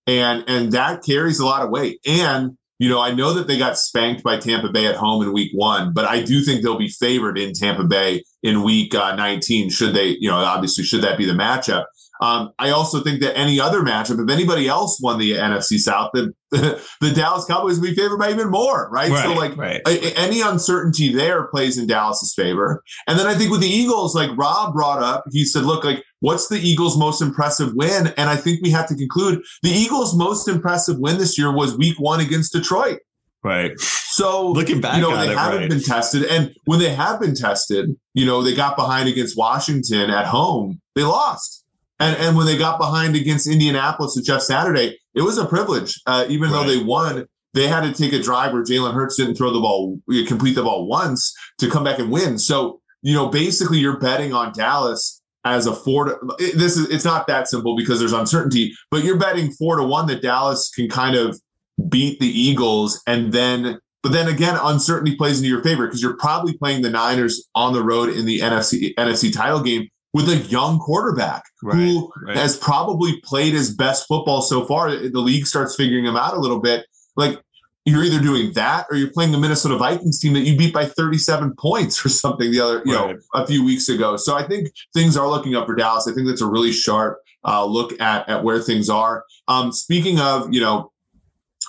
And 0.06 0.44
and 0.48 0.72
that 0.72 1.04
carries 1.04 1.38
a 1.38 1.46
lot 1.46 1.62
of 1.62 1.70
weight. 1.70 2.00
And 2.06 2.56
you 2.78 2.88
know, 2.88 3.00
I 3.00 3.12
know 3.12 3.34
that 3.34 3.46
they 3.46 3.58
got 3.58 3.76
spanked 3.76 4.22
by 4.22 4.38
Tampa 4.38 4.68
Bay 4.68 4.86
at 4.86 4.96
home 4.96 5.22
in 5.22 5.32
week 5.32 5.50
one, 5.54 5.92
but 5.92 6.04
I 6.04 6.22
do 6.22 6.42
think 6.42 6.62
they'll 6.62 6.78
be 6.78 6.88
favored 6.88 7.38
in 7.38 7.52
Tampa 7.52 7.84
Bay 7.84 8.22
in 8.42 8.62
week 8.62 8.94
uh, 8.94 9.14
19. 9.16 9.70
Should 9.70 9.94
they, 9.94 10.16
you 10.20 10.28
know, 10.28 10.36
obviously, 10.36 10.84
should 10.84 11.02
that 11.02 11.18
be 11.18 11.26
the 11.26 11.32
matchup? 11.32 11.84
Um, 12.20 12.50
I 12.58 12.70
also 12.70 13.00
think 13.00 13.20
that 13.20 13.38
any 13.38 13.60
other 13.60 13.80
matchup, 13.80 14.22
if 14.22 14.30
anybody 14.30 14.66
else 14.66 15.00
won 15.00 15.18
the 15.18 15.32
NFC 15.32 15.78
South, 15.78 16.10
the, 16.12 16.32
the 16.50 17.12
Dallas 17.14 17.44
Cowboys 17.44 17.78
would 17.78 17.88
be 17.88 17.94
favored 17.94 18.18
by 18.18 18.30
even 18.30 18.50
more, 18.50 18.90
right? 18.90 19.10
right 19.10 19.24
so, 19.24 19.34
like, 19.34 19.56
right. 19.56 19.80
A, 19.86 20.18
any 20.18 20.40
uncertainty 20.40 21.12
there 21.12 21.46
plays 21.46 21.78
in 21.78 21.86
Dallas's 21.86 22.34
favor. 22.34 22.82
And 23.06 23.18
then 23.18 23.26
I 23.26 23.34
think 23.34 23.50
with 23.50 23.60
the 23.60 23.68
Eagles, 23.68 24.16
like 24.16 24.36
Rob 24.36 24.74
brought 24.74 25.00
up, 25.00 25.24
he 25.30 25.44
said, 25.44 25.64
look, 25.64 25.84
like, 25.84 26.02
what's 26.20 26.48
the 26.48 26.58
Eagles' 26.58 26.98
most 26.98 27.22
impressive 27.22 27.72
win? 27.74 28.08
And 28.16 28.28
I 28.28 28.36
think 28.36 28.62
we 28.62 28.70
have 28.70 28.88
to 28.88 28.96
conclude 28.96 29.40
the 29.62 29.70
Eagles' 29.70 30.16
most 30.16 30.48
impressive 30.48 30.98
win 30.98 31.18
this 31.18 31.38
year 31.38 31.54
was 31.54 31.78
week 31.78 32.00
one 32.00 32.20
against 32.20 32.52
Detroit. 32.52 32.98
Right. 33.44 33.78
So 33.78 34.50
looking 34.50 34.80
back, 34.80 34.96
you 34.96 35.02
know, 35.02 35.16
they 35.16 35.30
it, 35.30 35.38
haven't 35.38 35.60
right. 35.60 35.70
been 35.70 35.82
tested. 35.82 36.24
And 36.24 36.54
when 36.64 36.80
they 36.80 36.92
have 36.92 37.20
been 37.20 37.34
tested, 37.34 37.96
you 38.14 38.26
know, 38.26 38.42
they 38.42 38.54
got 38.54 38.76
behind 38.76 39.08
against 39.08 39.36
Washington 39.36 40.10
at 40.10 40.26
home, 40.26 40.80
they 40.94 41.02
lost. 41.02 41.64
And 42.00 42.16
and 42.16 42.36
when 42.36 42.46
they 42.46 42.58
got 42.58 42.78
behind 42.78 43.16
against 43.16 43.46
Indianapolis 43.46 44.14
with 44.16 44.24
Jeff 44.24 44.42
Saturday, 44.42 44.98
it 45.14 45.22
was 45.22 45.38
a 45.38 45.46
privilege. 45.46 46.00
Uh, 46.06 46.26
even 46.28 46.50
right. 46.50 46.66
though 46.66 46.68
they 46.68 46.82
won, 46.82 47.26
they 47.54 47.68
had 47.68 47.82
to 47.82 47.92
take 47.92 48.12
a 48.12 48.22
drive 48.22 48.52
where 48.52 48.62
Jalen 48.62 48.94
Hurts 48.94 49.16
didn't 49.16 49.36
throw 49.36 49.52
the 49.52 49.60
ball, 49.60 49.98
complete 50.26 50.54
the 50.54 50.62
ball 50.62 50.86
once 50.86 51.34
to 51.58 51.70
come 51.70 51.84
back 51.84 51.98
and 51.98 52.10
win. 52.10 52.38
So 52.38 52.80
you 53.02 53.14
know, 53.14 53.28
basically, 53.28 53.78
you're 53.78 53.98
betting 53.98 54.32
on 54.32 54.52
Dallas 54.52 55.22
as 55.44 55.66
a 55.66 55.74
four 55.74 56.04
to 56.06 56.36
this 56.38 56.76
is 56.76 56.88
it's 56.90 57.04
not 57.04 57.26
that 57.28 57.48
simple 57.48 57.76
because 57.76 57.98
there's 57.98 58.12
uncertainty, 58.12 58.74
but 58.90 59.04
you're 59.04 59.18
betting 59.18 59.52
four 59.52 59.76
to 59.76 59.84
one 59.84 60.06
that 60.08 60.22
Dallas 60.22 60.70
can 60.74 60.88
kind 60.88 61.16
of 61.16 61.40
beat 61.88 62.20
the 62.20 62.26
Eagles 62.26 63.02
and 63.06 63.32
then 63.32 63.78
But 64.02 64.12
then 64.12 64.28
again, 64.28 64.58
uncertainty 64.60 65.16
plays 65.16 65.38
into 65.38 65.48
your 65.48 65.62
favor 65.62 65.86
because 65.86 66.02
you're 66.02 66.16
probably 66.16 66.56
playing 66.56 66.82
the 66.82 66.90
Niners 66.90 67.48
on 67.54 67.72
the 67.72 67.82
road 67.82 68.10
in 68.10 68.26
the 68.26 68.40
NFC 68.40 68.94
NFC 68.94 69.32
title 69.32 69.62
game 69.62 69.88
with 70.12 70.28
a 70.28 70.36
young 70.36 70.78
quarterback 70.78 71.42
right, 71.62 71.76
who 71.76 72.10
right. 72.24 72.36
has 72.36 72.56
probably 72.56 73.20
played 73.22 73.52
his 73.52 73.74
best 73.74 74.06
football 74.06 74.42
so 74.42 74.64
far. 74.64 74.90
The 74.90 75.20
league 75.20 75.46
starts 75.46 75.76
figuring 75.76 76.06
him 76.06 76.16
out 76.16 76.34
a 76.34 76.40
little 76.40 76.60
bit. 76.60 76.86
Like 77.16 77.40
you're 77.84 78.04
either 78.04 78.20
doing 78.20 78.52
that 78.52 78.86
or 78.90 78.96
you're 78.96 79.10
playing 79.10 79.32
the 79.32 79.38
Minnesota 79.38 79.76
Vikings 79.76 80.20
team 80.20 80.34
that 80.34 80.40
you 80.40 80.56
beat 80.56 80.74
by 80.74 80.84
37 80.84 81.54
points 81.58 82.04
or 82.04 82.08
something 82.08 82.50
the 82.50 82.60
other, 82.60 82.82
you 82.84 82.94
right. 82.94 83.16
know, 83.16 83.20
a 83.34 83.46
few 83.46 83.64
weeks 83.64 83.88
ago. 83.88 84.16
So 84.16 84.36
I 84.36 84.46
think 84.46 84.68
things 84.94 85.16
are 85.16 85.28
looking 85.28 85.54
up 85.54 85.66
for 85.66 85.74
Dallas. 85.74 86.06
I 86.06 86.14
think 86.14 86.26
that's 86.26 86.42
a 86.42 86.46
really 86.46 86.72
sharp 86.72 87.18
uh, 87.44 87.64
look 87.64 87.98
at 88.00 88.28
at 88.28 88.44
where 88.44 88.60
things 88.60 88.88
are. 88.88 89.24
Um, 89.46 89.72
speaking 89.72 90.20
of, 90.20 90.52
you 90.52 90.60
know, 90.60 90.92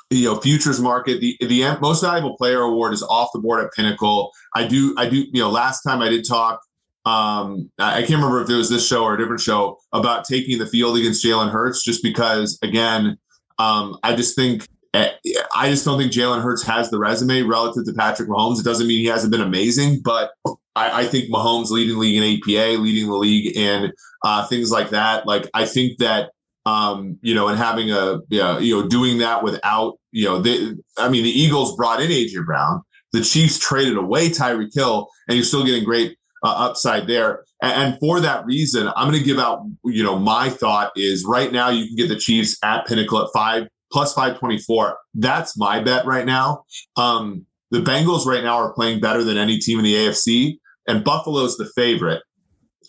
you 0.10 0.25
know, 0.25 0.39
futures 0.39 0.79
market, 0.79 1.19
the 1.22 1.38
the 1.39 1.77
most 1.81 2.01
valuable 2.01 2.36
player 2.38 2.62
award 2.62 2.93
is 2.93 3.03
off 3.03 3.29
the 3.34 3.39
board 3.39 3.63
at 3.63 3.72
Pinnacle. 3.74 4.31
I 4.55 4.67
do, 4.67 4.96
I 4.98 5.08
do, 5.08 5.17
you 5.17 5.41
know, 5.41 5.50
last 5.50 5.81
time 5.84 6.01
I 6.01 6.10
did 6.10 6.27
talk 6.27 6.62
um, 7.05 7.72
I 7.79 8.01
can't 8.01 8.22
remember 8.22 8.41
if 8.41 8.50
it 8.50 8.55
was 8.55 8.69
this 8.69 8.88
show 8.88 9.03
or 9.03 9.15
a 9.15 9.17
different 9.17 9.41
show 9.41 9.79
about 9.93 10.25
taking 10.25 10.60
the 10.60 10.67
field 10.67 10.98
against 10.98 11.24
Jalen 11.24 11.50
Hurts, 11.50 11.84
just 11.84 12.03
because, 12.03 12.60
again, 12.62 13.17
um, 13.58 13.98
I 14.03 14.15
just 14.15 14.36
think 14.36 14.67
eh, 14.93 15.12
I 15.55 15.69
just 15.69 15.86
don't 15.86 15.98
think 15.98 16.12
Jalen 16.12 16.43
Hurts 16.43 16.63
has 16.63 16.89
the 16.89 17.00
resume 17.00 17.43
relative 17.43 17.86
to 17.86 17.93
Patrick 17.93 18.29
Mahomes. 18.29 18.60
It 18.60 18.65
doesn't 18.65 18.88
mean 18.88 19.00
he 19.00 19.05
hasn't 19.05 19.31
been 19.31 19.41
amazing, 19.41 20.01
but 20.03 20.31
I, 20.75 21.01
I 21.01 21.05
think 21.05 21.31
Mahomes 21.31 21.69
leading 21.69 21.96
the 21.96 22.00
league 22.00 22.22
in 22.22 22.39
EPA, 22.39 22.79
leading 22.79 23.10
the 23.10 23.15
league 23.15 23.55
in 23.55 23.91
uh, 24.24 24.46
things 24.48 24.69
like 24.69 24.89
that. 24.89 25.25
Like 25.25 25.50
I 25.53 25.65
think 25.65 25.98
that 26.00 26.31
um, 26.69 27.17
you 27.21 27.33
know, 27.33 27.47
and 27.47 27.57
having 27.57 27.91
a 27.91 28.19
yeah, 28.29 28.59
you 28.59 28.79
know, 28.79 28.88
doing 28.88 29.17
that 29.19 29.43
without 29.43 29.95
you 30.11 30.25
know, 30.25 30.41
they, 30.41 30.73
I 30.97 31.09
mean, 31.09 31.23
the 31.23 31.29
Eagles 31.29 31.75
brought 31.75 32.01
in 32.01 32.09
AJ 32.09 32.45
Brown. 32.45 32.81
The 33.11 33.21
Chiefs 33.21 33.57
traded 33.57 33.97
away 33.97 34.29
Tyreek 34.29 34.73
Hill, 34.73 35.07
and 35.27 35.35
you're 35.35 35.43
still 35.43 35.65
getting 35.65 35.83
great 35.83 36.17
uh, 36.43 36.53
upside 36.69 37.07
there. 37.07 37.43
And, 37.61 37.73
and, 37.73 37.99
for 37.99 38.19
that 38.19 38.45
reason, 38.45 38.88
I'm 38.95 39.09
going 39.09 39.19
to 39.19 39.25
give 39.25 39.39
out, 39.39 39.65
you 39.83 40.03
know, 40.03 40.17
my 40.17 40.49
thought 40.49 40.91
is 40.95 41.25
right 41.25 41.51
now 41.51 41.69
you 41.69 41.88
can 41.88 41.95
get 41.95 42.07
the 42.07 42.15
Chiefs 42.15 42.57
at 42.63 42.85
Pinnacle 42.85 43.21
at 43.21 43.29
five 43.33 43.67
plus 43.91 44.13
524. 44.13 44.97
That's 45.15 45.57
my 45.57 45.81
bet 45.81 46.05
right 46.05 46.25
now. 46.25 46.63
Um, 46.95 47.45
the 47.71 47.79
Bengals 47.79 48.25
right 48.25 48.43
now 48.43 48.57
are 48.57 48.73
playing 48.73 48.99
better 48.99 49.23
than 49.23 49.38
any 49.38 49.57
team 49.57 49.79
in 49.79 49.85
the 49.85 49.95
AFC, 49.95 50.57
and 50.88 51.03
Buffalo's 51.03 51.57
the 51.57 51.69
favorite. 51.75 52.21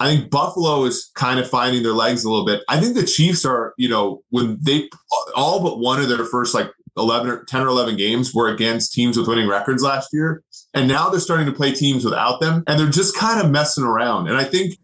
I 0.00 0.07
think 0.07 0.30
Buffalo 0.30 0.85
is 0.85 1.11
kind 1.14 1.38
of 1.38 1.49
finding 1.49 1.83
their 1.83 1.92
legs 1.92 2.25
a 2.25 2.30
little 2.30 2.47
bit. 2.47 2.62
I 2.69 2.80
think 2.80 2.95
the 2.95 3.04
Chiefs 3.04 3.45
are, 3.45 3.75
you 3.76 3.88
know, 3.88 4.23
when 4.30 4.59
they 4.61 4.88
all 5.37 5.62
but 5.62 5.78
one 5.78 6.00
of 6.00 6.09
their 6.09 6.25
first 6.25 6.54
like 6.54 6.71
11 6.97 7.30
or 7.30 7.45
10 7.45 7.62
or 7.62 7.69
11 7.69 7.97
games 7.97 8.35
were 8.35 8.49
against 8.49 8.92
teams 8.92 9.16
with 9.16 9.28
winning 9.28 9.49
records 9.49 9.83
last 9.83 10.09
year. 10.12 10.42
And 10.73 10.88
now 10.88 11.11
they're 11.11 11.21
starting 11.21 11.47
to 11.47 11.52
play 11.52 11.73
teams 11.73 12.04
without 12.04 12.40
them 12.40 12.64
and 12.66 12.80
they're 12.80 12.88
just 12.88 13.16
kind 13.16 13.45
of 13.45 13.50
messing 13.50 13.85
around. 13.85 14.28
And 14.28 14.37
I 14.37 14.45
think 14.45 14.78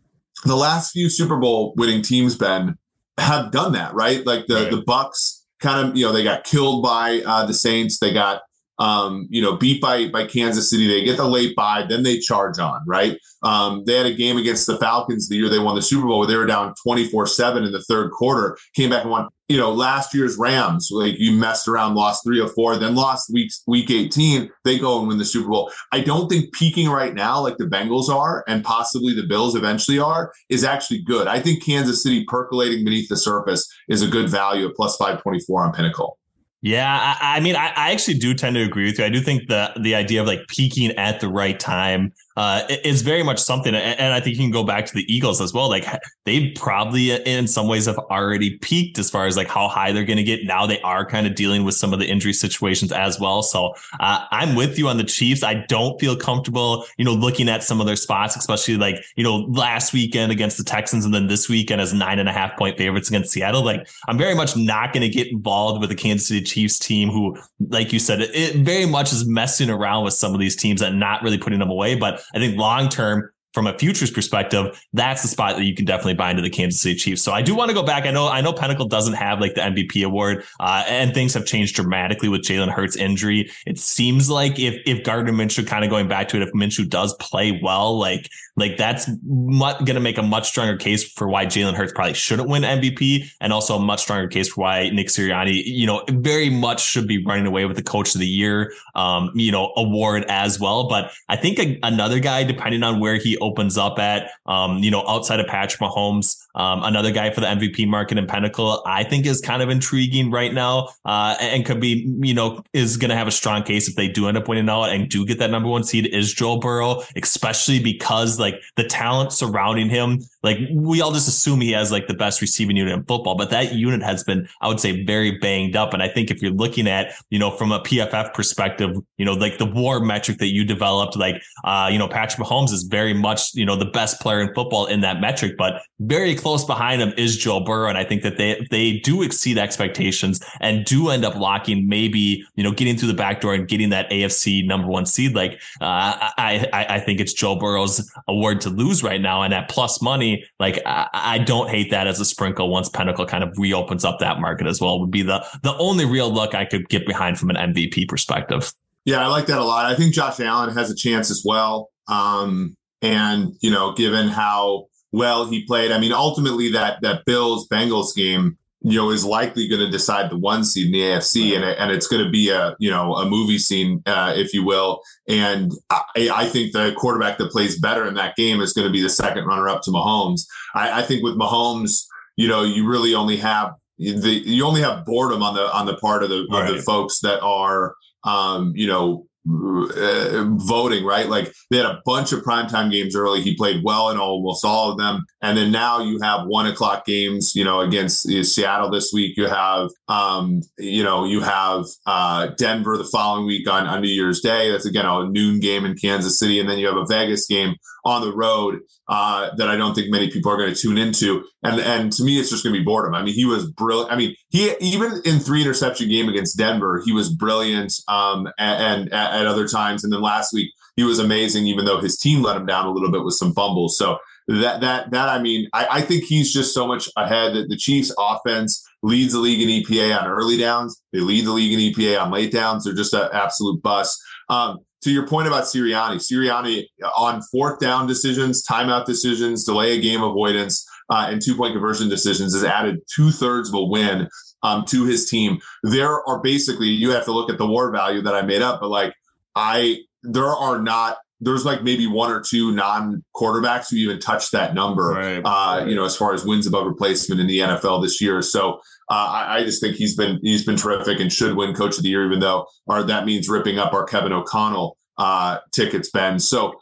the 0.44 0.56
last 0.56 0.92
few 0.92 1.08
Super 1.08 1.36
Bowl 1.36 1.74
winning 1.76 2.02
teams, 2.02 2.36
Ben, 2.36 2.76
have 3.18 3.50
done 3.50 3.72
that, 3.72 3.94
right? 3.94 4.24
Like 4.26 4.46
the, 4.46 4.54
right. 4.54 4.70
the 4.70 4.82
Bucs 4.82 5.42
kind 5.60 5.88
of, 5.88 5.96
you 5.96 6.04
know, 6.04 6.12
they 6.12 6.24
got 6.24 6.44
killed 6.44 6.82
by 6.82 7.22
uh, 7.24 7.46
the 7.46 7.54
Saints. 7.54 7.98
They 7.98 8.12
got, 8.12 8.42
um, 8.78 9.26
you 9.30 9.42
know, 9.42 9.56
beat 9.56 9.80
by 9.80 10.08
by 10.08 10.26
Kansas 10.26 10.70
City. 10.70 10.86
They 10.86 11.04
get 11.04 11.16
the 11.16 11.26
late 11.26 11.54
bye, 11.56 11.84
then 11.88 12.02
they 12.02 12.18
charge 12.18 12.58
on, 12.58 12.82
right? 12.86 13.18
Um, 13.42 13.84
they 13.86 13.96
had 13.96 14.06
a 14.06 14.14
game 14.14 14.36
against 14.36 14.66
the 14.66 14.78
Falcons 14.78 15.28
the 15.28 15.36
year 15.36 15.48
they 15.48 15.58
won 15.58 15.76
the 15.76 15.82
Super 15.82 16.06
Bowl 16.06 16.20
where 16.20 16.28
they 16.28 16.36
were 16.36 16.46
down 16.46 16.74
24 16.82 17.26
7 17.26 17.64
in 17.64 17.72
the 17.72 17.82
third 17.82 18.10
quarter, 18.10 18.56
came 18.74 18.90
back 18.90 19.02
and 19.02 19.10
won 19.10 19.28
you 19.48 19.56
know, 19.56 19.72
last 19.72 20.12
year's 20.12 20.36
Rams, 20.36 20.88
like 20.90 21.14
you 21.18 21.32
messed 21.32 21.68
around, 21.68 21.94
lost 21.94 22.24
three 22.24 22.40
or 22.40 22.48
four, 22.48 22.76
then 22.76 22.96
lost 22.96 23.32
week 23.32 23.52
week 23.66 23.90
18, 23.90 24.50
they 24.64 24.78
go 24.78 24.98
and 24.98 25.06
win 25.06 25.18
the 25.18 25.24
Super 25.24 25.48
Bowl. 25.48 25.70
I 25.92 26.00
don't 26.00 26.28
think 26.28 26.52
peaking 26.52 26.88
right 26.88 27.14
now, 27.14 27.40
like 27.40 27.56
the 27.56 27.64
Bengals 27.64 28.08
are, 28.08 28.44
and 28.48 28.64
possibly 28.64 29.14
the 29.14 29.26
Bills 29.26 29.54
eventually 29.54 29.98
are, 29.98 30.32
is 30.48 30.64
actually 30.64 31.02
good. 31.02 31.28
I 31.28 31.40
think 31.40 31.64
Kansas 31.64 32.02
City 32.02 32.24
percolating 32.24 32.84
beneath 32.84 33.08
the 33.08 33.16
surface 33.16 33.68
is 33.88 34.02
a 34.02 34.08
good 34.08 34.28
value 34.28 34.68
at 34.68 34.74
plus 34.74 34.96
524 34.96 35.64
on 35.64 35.72
Pinnacle. 35.72 36.18
Yeah, 36.66 37.16
I, 37.20 37.36
I 37.36 37.40
mean, 37.40 37.54
I, 37.54 37.68
I, 37.76 37.92
actually 37.92 38.14
do 38.14 38.34
tend 38.34 38.56
to 38.56 38.62
agree 38.62 38.86
with 38.86 38.98
you. 38.98 39.04
I 39.04 39.08
do 39.08 39.20
think 39.20 39.46
the 39.46 39.70
the 39.80 39.94
idea 39.94 40.20
of 40.20 40.26
like 40.26 40.48
peaking 40.48 40.90
at 40.96 41.20
the 41.20 41.28
right 41.28 41.60
time 41.60 42.12
uh, 42.36 42.62
is 42.84 43.02
very 43.02 43.22
much 43.22 43.38
something. 43.38 43.74
And 43.74 44.12
I 44.12 44.20
think 44.20 44.36
you 44.36 44.42
can 44.42 44.50
go 44.50 44.64
back 44.64 44.86
to 44.86 44.94
the 44.94 45.04
Eagles 45.12 45.40
as 45.40 45.54
well. 45.54 45.68
Like 45.68 45.86
they 46.24 46.50
probably 46.50 47.12
in 47.12 47.46
some 47.46 47.66
ways 47.66 47.86
have 47.86 47.98
already 47.98 48.58
peaked 48.58 48.98
as 48.98 49.08
far 49.08 49.26
as 49.26 49.36
like 49.36 49.48
how 49.48 49.68
high 49.68 49.92
they're 49.92 50.04
going 50.04 50.18
to 50.18 50.22
get. 50.22 50.44
Now 50.44 50.66
they 50.66 50.80
are 50.82 51.06
kind 51.06 51.26
of 51.26 51.34
dealing 51.34 51.64
with 51.64 51.74
some 51.74 51.92
of 51.92 51.98
the 51.98 52.06
injury 52.06 52.32
situations 52.32 52.92
as 52.92 53.18
well. 53.18 53.42
So 53.42 53.74
uh, 54.00 54.26
I'm 54.30 54.54
with 54.54 54.78
you 54.78 54.88
on 54.88 54.98
the 54.98 55.04
Chiefs. 55.04 55.42
I 55.42 55.54
don't 55.54 55.98
feel 55.98 56.16
comfortable, 56.16 56.84
you 56.98 57.04
know, 57.04 57.14
looking 57.14 57.48
at 57.48 57.62
some 57.62 57.80
of 57.80 57.86
their 57.86 57.96
spots, 57.96 58.36
especially 58.36 58.76
like, 58.76 58.96
you 59.16 59.24
know, 59.24 59.36
last 59.48 59.92
weekend 59.92 60.30
against 60.30 60.58
the 60.58 60.64
Texans 60.64 61.04
and 61.04 61.14
then 61.14 61.28
this 61.28 61.48
weekend 61.48 61.80
as 61.80 61.94
nine 61.94 62.18
and 62.18 62.28
a 62.28 62.32
half 62.32 62.56
point 62.58 62.76
favorites 62.76 63.08
against 63.08 63.32
Seattle. 63.32 63.64
Like 63.64 63.88
I'm 64.08 64.18
very 64.18 64.34
much 64.34 64.56
not 64.56 64.92
going 64.92 65.02
to 65.02 65.08
get 65.08 65.28
involved 65.28 65.80
with 65.80 65.88
the 65.88 65.96
Kansas 65.96 66.28
City 66.28 66.42
Chiefs 66.42 66.78
team 66.78 67.08
who, 67.08 67.36
like 67.68 67.92
you 67.92 67.98
said, 67.98 68.20
it 68.20 68.56
very 68.56 68.86
much 68.86 69.12
is 69.12 69.26
messing 69.26 69.70
around 69.70 70.04
with 70.04 70.14
some 70.14 70.34
of 70.34 70.40
these 70.40 70.56
teams 70.56 70.82
and 70.82 71.00
not 71.00 71.22
really 71.22 71.38
putting 71.38 71.58
them 71.58 71.70
away. 71.70 71.94
But 71.94 72.22
I 72.34 72.38
think 72.38 72.56
long 72.58 72.88
term, 72.88 73.30
from 73.56 73.66
a 73.66 73.78
futures 73.78 74.10
perspective, 74.10 74.78
that's 74.92 75.22
the 75.22 75.28
spot 75.28 75.56
that 75.56 75.64
you 75.64 75.74
can 75.74 75.86
definitely 75.86 76.12
buy 76.12 76.28
into 76.28 76.42
the 76.42 76.50
Kansas 76.50 76.78
City 76.78 76.94
Chiefs. 76.94 77.22
So 77.22 77.32
I 77.32 77.40
do 77.40 77.54
want 77.54 77.70
to 77.70 77.74
go 77.74 77.82
back. 77.82 78.04
I 78.04 78.10
know 78.10 78.28
I 78.28 78.42
know 78.42 78.52
Pinnacle 78.52 78.86
doesn't 78.86 79.14
have 79.14 79.40
like 79.40 79.54
the 79.54 79.62
MVP 79.62 80.04
award, 80.04 80.44
uh, 80.60 80.84
and 80.86 81.14
things 81.14 81.32
have 81.32 81.46
changed 81.46 81.74
dramatically 81.74 82.28
with 82.28 82.42
Jalen 82.42 82.70
Hurts' 82.70 82.96
injury. 82.96 83.50
It 83.66 83.78
seems 83.78 84.28
like 84.28 84.58
if 84.58 84.74
if 84.84 85.04
Gardner 85.04 85.32
Minshew 85.32 85.66
kind 85.66 85.84
of 85.84 85.90
going 85.90 86.06
back 86.06 86.28
to 86.28 86.36
it, 86.36 86.42
if 86.42 86.52
Minshew 86.52 86.86
does 86.86 87.14
play 87.14 87.58
well, 87.62 87.98
like 87.98 88.28
like 88.56 88.76
that's 88.76 89.06
going 89.06 89.84
to 89.86 90.00
make 90.00 90.18
a 90.18 90.22
much 90.22 90.48
stronger 90.48 90.76
case 90.76 91.04
for 91.04 91.28
why 91.28 91.44
Jalen 91.46 91.74
Hurts 91.74 91.92
probably 91.92 92.14
shouldn't 92.14 92.48
win 92.48 92.62
MVP, 92.62 93.30
and 93.40 93.52
also 93.52 93.76
a 93.76 93.80
much 93.80 94.02
stronger 94.02 94.28
case 94.28 94.48
for 94.48 94.62
why 94.62 94.88
Nick 94.90 95.08
Sirianni, 95.08 95.62
you 95.64 95.86
know, 95.86 96.02
very 96.08 96.48
much 96.48 96.82
should 96.82 97.06
be 97.06 97.24
running 97.24 97.46
away 97.46 97.66
with 97.66 97.76
the 97.76 97.82
Coach 97.82 98.14
of 98.14 98.20
the 98.20 98.26
Year, 98.26 98.72
um, 98.94 99.30
you 99.34 99.52
know, 99.52 99.72
award 99.76 100.24
as 100.28 100.58
well. 100.58 100.88
But 100.88 101.12
I 101.28 101.36
think 101.36 101.58
a, 101.58 101.78
another 101.82 102.18
guy, 102.18 102.44
depending 102.44 102.82
on 102.82 102.98
where 102.98 103.16
he 103.16 103.36
opens 103.38 103.76
up 103.76 103.98
at, 103.98 104.30
um, 104.46 104.78
you 104.78 104.90
know, 104.90 105.04
outside 105.06 105.40
of 105.40 105.46
Patrick 105.46 105.80
Mahomes, 105.80 106.42
um, 106.54 106.82
another 106.82 107.10
guy 107.10 107.30
for 107.30 107.42
the 107.42 107.46
MVP 107.46 107.86
market 107.86 108.16
in 108.16 108.26
Pinnacle, 108.26 108.82
I 108.86 109.04
think 109.04 109.26
is 109.26 109.42
kind 109.42 109.62
of 109.62 109.68
intriguing 109.68 110.30
right 110.30 110.52
now, 110.52 110.88
uh, 111.04 111.36
and 111.38 111.66
could 111.66 111.80
be, 111.80 112.10
you 112.22 112.32
know, 112.32 112.62
is 112.72 112.96
going 112.96 113.10
to 113.10 113.16
have 113.16 113.28
a 113.28 113.32
strong 113.32 113.62
case 113.62 113.88
if 113.88 113.94
they 113.94 114.08
do 114.08 114.26
end 114.26 114.38
up 114.38 114.48
winning 114.48 114.70
out 114.70 114.84
and 114.84 115.10
do 115.10 115.26
get 115.26 115.38
that 115.38 115.50
number 115.50 115.68
one 115.68 115.84
seed 115.84 116.06
is 116.06 116.32
Joe 116.32 116.56
Burrow, 116.56 117.02
especially 117.14 117.78
because 117.78 118.38
the 118.76 118.84
talent 118.84 119.32
surrounding 119.32 119.88
him, 119.88 120.20
like 120.46 120.58
we 120.70 121.00
all 121.00 121.12
just 121.12 121.26
assume 121.26 121.60
he 121.60 121.72
has 121.72 121.90
like 121.90 122.06
the 122.06 122.14
best 122.14 122.40
receiving 122.40 122.76
unit 122.76 122.94
in 122.94 123.02
football, 123.04 123.34
but 123.34 123.50
that 123.50 123.74
unit 123.74 124.02
has 124.02 124.22
been, 124.22 124.48
I 124.60 124.68
would 124.68 124.78
say, 124.78 125.04
very 125.04 125.32
banged 125.38 125.74
up. 125.74 125.92
And 125.92 126.02
I 126.02 126.08
think 126.08 126.30
if 126.30 126.40
you're 126.40 126.52
looking 126.52 126.86
at, 126.86 127.12
you 127.30 127.38
know, 127.38 127.50
from 127.50 127.72
a 127.72 127.80
PFF 127.80 128.32
perspective, 128.32 128.96
you 129.18 129.24
know, 129.24 129.32
like 129.32 129.58
the 129.58 129.66
WAR 129.66 129.98
metric 129.98 130.38
that 130.38 130.52
you 130.52 130.64
developed, 130.64 131.16
like, 131.16 131.42
uh, 131.64 131.88
you 131.90 131.98
know, 131.98 132.06
Patrick 132.06 132.46
Mahomes 132.46 132.72
is 132.72 132.84
very 132.84 133.12
much 133.12 133.54
you 133.56 133.64
know, 133.64 133.74
the 133.74 133.86
best 133.86 134.20
player 134.20 134.40
in 134.40 134.52
football 134.54 134.86
in 134.86 135.00
that 135.00 135.20
metric, 135.20 135.56
but 135.56 135.82
very 136.00 136.34
close 136.34 136.64
behind 136.64 137.00
him 137.00 137.12
is 137.16 137.36
Joe 137.36 137.60
Burrow. 137.60 137.88
And 137.88 137.98
I 137.98 138.04
think 138.04 138.22
that 138.22 138.36
they, 138.36 138.66
they 138.70 138.98
do 138.98 139.22
exceed 139.22 139.58
expectations 139.58 140.40
and 140.60 140.84
do 140.84 141.08
end 141.08 141.24
up 141.24 141.34
locking 141.34 141.88
maybe, 141.88 142.44
you 142.54 142.62
know, 142.62 142.70
getting 142.70 142.96
through 142.96 143.08
the 143.08 143.14
back 143.14 143.40
door 143.40 143.54
and 143.54 143.66
getting 143.66 143.90
that 143.90 144.08
AFC 144.10 144.64
number 144.66 144.86
one 144.86 145.06
seed. 145.06 145.34
Like, 145.34 145.54
uh, 145.80 146.30
I, 146.38 146.68
I, 146.72 146.86
I 146.96 147.00
think 147.00 147.18
it's 147.18 147.32
Joe 147.32 147.56
Burrow's 147.56 148.10
award 148.28 148.60
to 148.62 148.70
lose 148.70 149.02
right 149.02 149.20
now. 149.20 149.42
And 149.42 149.54
at 149.54 149.68
plus 149.68 150.02
money, 150.02 150.35
like, 150.58 150.80
I, 150.86 151.08
I 151.12 151.38
don't 151.38 151.68
hate 151.68 151.90
that 151.90 152.06
as 152.06 152.20
a 152.20 152.24
sprinkle 152.24 152.68
once 152.68 152.88
Pinnacle 152.88 153.26
kind 153.26 153.44
of 153.44 153.56
reopens 153.58 154.04
up 154.04 154.18
that 154.20 154.40
market 154.40 154.66
as 154.66 154.80
well 154.80 155.00
would 155.00 155.10
be 155.10 155.22
the, 155.22 155.44
the 155.62 155.76
only 155.78 156.04
real 156.04 156.32
look 156.32 156.54
I 156.54 156.64
could 156.64 156.88
get 156.88 157.06
behind 157.06 157.38
from 157.38 157.50
an 157.50 157.56
MVP 157.56 158.08
perspective. 158.08 158.72
Yeah, 159.04 159.24
I 159.24 159.28
like 159.28 159.46
that 159.46 159.58
a 159.58 159.64
lot. 159.64 159.86
I 159.86 159.94
think 159.94 160.14
Josh 160.14 160.40
Allen 160.40 160.74
has 160.74 160.90
a 160.90 160.94
chance 160.94 161.30
as 161.30 161.42
well. 161.44 161.90
Um, 162.08 162.76
and, 163.02 163.54
you 163.60 163.70
know, 163.70 163.92
given 163.92 164.28
how 164.28 164.86
well 165.12 165.46
he 165.46 165.64
played, 165.64 165.92
I 165.92 165.98
mean, 165.98 166.12
ultimately 166.12 166.72
that 166.72 167.00
that 167.02 167.24
Bills 167.24 167.68
Bengals 167.68 168.14
game, 168.14 168.58
you 168.82 168.98
know, 168.98 169.10
is 169.10 169.24
likely 169.24 169.68
going 169.68 169.80
to 169.80 169.90
decide 169.90 170.30
the 170.30 170.38
one 170.38 170.64
seed 170.64 170.86
in 170.86 170.92
the 170.92 171.00
AFC, 171.00 171.56
and 171.56 171.64
and 171.64 171.90
it's 171.90 172.06
going 172.06 172.24
to 172.24 172.30
be 172.30 172.50
a 172.50 172.76
you 172.78 172.90
know 172.90 173.14
a 173.14 173.28
movie 173.28 173.58
scene, 173.58 174.02
uh, 174.06 174.32
if 174.36 174.52
you 174.52 174.64
will. 174.64 175.00
And 175.28 175.72
I, 175.90 176.30
I, 176.32 176.46
think 176.46 176.72
the 176.72 176.94
quarterback 176.96 177.38
that 177.38 177.50
plays 177.50 177.80
better 177.80 178.06
in 178.06 178.14
that 178.14 178.36
game 178.36 178.60
is 178.60 178.72
going 178.72 178.86
to 178.86 178.92
be 178.92 179.02
the 179.02 179.08
second 179.08 179.46
runner 179.46 179.68
up 179.68 179.82
to 179.82 179.90
Mahomes. 179.90 180.42
I, 180.74 181.00
I 181.00 181.02
think 181.02 181.24
with 181.24 181.36
Mahomes, 181.36 182.04
you 182.36 182.48
know, 182.48 182.62
you 182.62 182.86
really 182.86 183.14
only 183.14 183.38
have 183.38 183.74
the 183.98 184.42
you 184.44 184.64
only 184.64 184.82
have 184.82 185.04
boredom 185.04 185.42
on 185.42 185.54
the 185.54 185.74
on 185.74 185.86
the 185.86 185.96
part 185.96 186.22
of 186.22 186.28
the 186.28 186.46
right. 186.50 186.68
of 186.68 186.76
the 186.76 186.82
folks 186.82 187.20
that 187.20 187.40
are 187.40 187.94
um, 188.24 188.72
you 188.76 188.86
know 188.86 189.26
uh, 189.48 190.44
voting, 190.56 191.04
right? 191.04 191.28
Like 191.28 191.52
they 191.70 191.76
had 191.76 191.86
a 191.86 192.02
bunch 192.04 192.32
of 192.32 192.42
primetime 192.42 192.90
games 192.90 193.14
early. 193.14 193.42
He 193.42 193.56
played 193.56 193.84
well 193.84 194.10
in 194.10 194.18
almost 194.18 194.64
all 194.64 194.90
of 194.90 194.98
them. 194.98 195.24
And 195.42 195.56
then 195.56 195.70
now 195.70 196.00
you 196.00 196.18
have 196.20 196.46
one 196.46 196.66
o'clock 196.66 197.06
games, 197.06 197.54
you 197.54 197.64
know, 197.64 197.80
against 197.80 198.22
Seattle 198.22 198.90
this 198.90 199.12
week. 199.12 199.36
You 199.36 199.46
have, 199.46 199.90
um, 200.08 200.62
you 200.78 201.04
know, 201.04 201.24
you 201.24 201.40
have 201.40 201.84
uh, 202.06 202.48
Denver 202.58 202.96
the 202.96 203.04
following 203.04 203.46
week 203.46 203.68
on, 203.68 203.86
on 203.86 204.02
New 204.02 204.08
Year's 204.08 204.40
Day. 204.40 204.70
That's 204.70 204.86
again 204.86 205.06
a 205.06 205.28
noon 205.28 205.60
game 205.60 205.84
in 205.84 205.96
Kansas 205.96 206.38
City. 206.38 206.58
And 206.58 206.68
then 206.68 206.78
you 206.78 206.86
have 206.86 206.96
a 206.96 207.06
Vegas 207.06 207.46
game 207.46 207.76
on 208.06 208.22
the 208.22 208.32
road 208.32 208.78
uh, 209.08 209.50
that 209.56 209.68
I 209.68 209.76
don't 209.76 209.94
think 209.94 210.10
many 210.10 210.30
people 210.30 210.50
are 210.50 210.56
going 210.56 210.72
to 210.72 210.80
tune 210.80 210.96
into. 210.96 211.44
And 211.62 211.80
and 211.80 212.12
to 212.12 212.24
me, 212.24 212.38
it's 212.38 212.50
just 212.50 212.62
going 212.62 212.72
to 212.72 212.78
be 212.78 212.84
boredom. 212.84 213.14
I 213.14 213.22
mean, 213.22 213.34
he 213.34 213.44
was 213.44 213.70
brilliant. 213.70 214.12
I 214.12 214.16
mean, 214.16 214.34
he 214.48 214.72
even 214.80 215.20
in 215.24 215.40
three 215.40 215.60
interception 215.60 216.08
game 216.08 216.28
against 216.28 216.56
Denver, 216.56 217.02
he 217.04 217.12
was 217.12 217.34
brilliant. 217.34 217.92
Um, 218.08 218.46
and, 218.58 219.10
and 219.10 219.12
at 219.12 219.46
other 219.46 219.68
times, 219.68 220.04
and 220.04 220.12
then 220.12 220.22
last 220.22 220.52
week 220.54 220.72
he 220.94 221.02
was 221.02 221.18
amazing, 221.18 221.66
even 221.66 221.84
though 221.84 222.00
his 222.00 222.16
team 222.16 222.42
let 222.42 222.56
him 222.56 222.64
down 222.64 222.86
a 222.86 222.92
little 222.92 223.10
bit 223.10 223.24
with 223.24 223.34
some 223.34 223.52
fumbles. 223.52 223.98
So 223.98 224.18
that 224.46 224.80
that 224.80 225.10
that 225.10 225.28
I 225.28 225.40
mean, 225.40 225.68
I, 225.72 225.88
I 225.90 226.00
think 226.00 226.24
he's 226.24 226.52
just 226.52 226.72
so 226.72 226.86
much 226.86 227.08
ahead. 227.16 227.54
That 227.54 227.68
the 227.68 227.76
Chiefs' 227.76 228.14
offense 228.16 228.86
leads 229.02 229.32
the 229.32 229.40
league 229.40 229.60
in 229.60 229.68
EPA 229.68 230.22
on 230.22 230.28
early 230.28 230.56
downs. 230.56 231.02
They 231.12 231.18
lead 231.18 231.44
the 231.44 231.52
league 231.52 231.72
in 231.72 231.80
EPA 231.80 232.22
on 232.22 232.30
late 232.30 232.52
downs. 232.52 232.84
They're 232.84 232.94
just 232.94 233.14
an 233.14 233.28
absolute 233.32 233.82
bust. 233.82 234.16
Um, 234.48 234.78
to 235.06 235.12
your 235.12 235.26
point 235.26 235.46
about 235.46 235.64
Sirianni, 235.64 236.16
Sirianni 236.16 236.86
on 237.16 237.40
fourth 237.52 237.78
down 237.78 238.08
decisions, 238.08 238.66
timeout 238.66 239.06
decisions, 239.06 239.62
delay 239.62 239.96
a 239.96 240.00
game 240.00 240.20
avoidance, 240.20 240.84
uh, 241.10 241.28
and 241.30 241.40
two 241.40 241.54
point 241.54 241.74
conversion 241.74 242.08
decisions 242.08 242.54
has 242.54 242.64
added 242.64 242.98
two 243.14 243.30
thirds 243.30 243.68
of 243.68 243.76
a 243.76 243.84
win 243.84 244.28
um, 244.64 244.84
to 244.86 245.04
his 245.04 245.30
team. 245.30 245.60
There 245.84 246.28
are 246.28 246.40
basically 246.42 246.88
you 246.88 247.12
have 247.12 247.24
to 247.26 247.32
look 247.32 247.48
at 247.50 247.56
the 247.56 247.66
war 247.66 247.92
value 247.92 248.20
that 248.22 248.34
I 248.34 248.42
made 248.42 248.62
up, 248.62 248.80
but 248.80 248.88
like 248.88 249.14
I 249.54 250.00
there 250.24 250.48
are 250.48 250.82
not 250.82 251.18
there's 251.40 251.64
like 251.64 251.84
maybe 251.84 252.08
one 252.08 252.32
or 252.32 252.40
two 252.40 252.72
non 252.72 253.22
quarterbacks 253.36 253.90
who 253.90 253.96
even 253.98 254.18
touched 254.18 254.50
that 254.52 254.74
number. 254.74 255.10
Right, 255.10 255.38
uh, 255.38 255.78
right. 255.78 255.86
You 255.86 255.94
know, 255.94 256.04
as 256.04 256.16
far 256.16 256.34
as 256.34 256.44
wins 256.44 256.66
above 256.66 256.84
replacement 256.84 257.40
in 257.40 257.46
the 257.46 257.60
NFL 257.60 258.02
this 258.02 258.20
year. 258.20 258.42
So 258.42 258.80
uh, 259.10 259.14
I, 259.14 259.56
I, 259.58 259.64
just 259.64 259.80
think 259.80 259.96
he's 259.96 260.16
been 260.16 260.40
he's 260.42 260.64
been 260.64 260.76
terrific 260.76 261.20
and 261.20 261.32
should 261.32 261.56
win 261.56 261.74
Coach 261.74 261.96
of 261.96 262.02
the 262.02 262.08
Year, 262.08 262.26
even 262.26 262.40
though 262.40 262.66
or 262.86 263.02
that 263.04 263.24
means 263.24 263.48
ripping 263.48 263.78
up 263.78 263.92
our 263.92 264.04
Kevin 264.04 264.32
O'Connell 264.32 264.96
uh, 265.18 265.58
tickets, 265.72 266.10
Ben. 266.10 266.38
So 266.38 266.74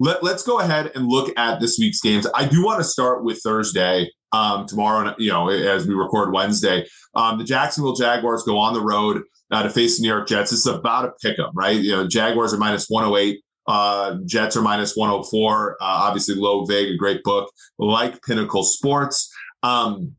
let, 0.00 0.22
us 0.22 0.42
go 0.42 0.60
ahead 0.60 0.92
and 0.94 1.06
look 1.06 1.32
at 1.38 1.60
this 1.60 1.78
week's 1.78 2.00
games. 2.00 2.26
I 2.34 2.46
do 2.46 2.64
want 2.64 2.78
to 2.80 2.84
start 2.84 3.24
with 3.24 3.40
Thursday. 3.42 4.10
Um, 4.32 4.66
tomorrow, 4.66 5.14
you 5.16 5.30
know, 5.30 5.48
as 5.48 5.86
we 5.86 5.94
record 5.94 6.32
Wednesday, 6.32 6.86
um, 7.14 7.38
the 7.38 7.44
Jacksonville 7.44 7.94
Jaguars 7.94 8.42
go 8.42 8.58
on 8.58 8.74
the 8.74 8.80
road 8.80 9.22
uh, 9.52 9.62
to 9.62 9.70
face 9.70 9.96
the 9.96 10.02
New 10.02 10.08
York 10.08 10.26
Jets. 10.26 10.50
Is 10.50 10.66
about 10.66 11.04
a 11.04 11.12
pick 11.22 11.38
'em, 11.38 11.50
right? 11.54 11.76
You 11.76 11.92
know, 11.92 12.08
Jaguars 12.08 12.52
are 12.52 12.58
minus 12.58 12.88
108. 12.88 13.40
Uh, 13.66 14.16
Jets 14.26 14.56
are 14.56 14.62
minus 14.62 14.96
104. 14.96 15.74
Uh, 15.74 15.76
obviously, 15.80 16.34
Low 16.34 16.64
Vig, 16.64 16.90
a 16.90 16.96
great 16.96 17.22
book, 17.22 17.52
like 17.78 18.20
Pinnacle 18.22 18.64
Sports. 18.64 19.32
Um, 19.62 20.16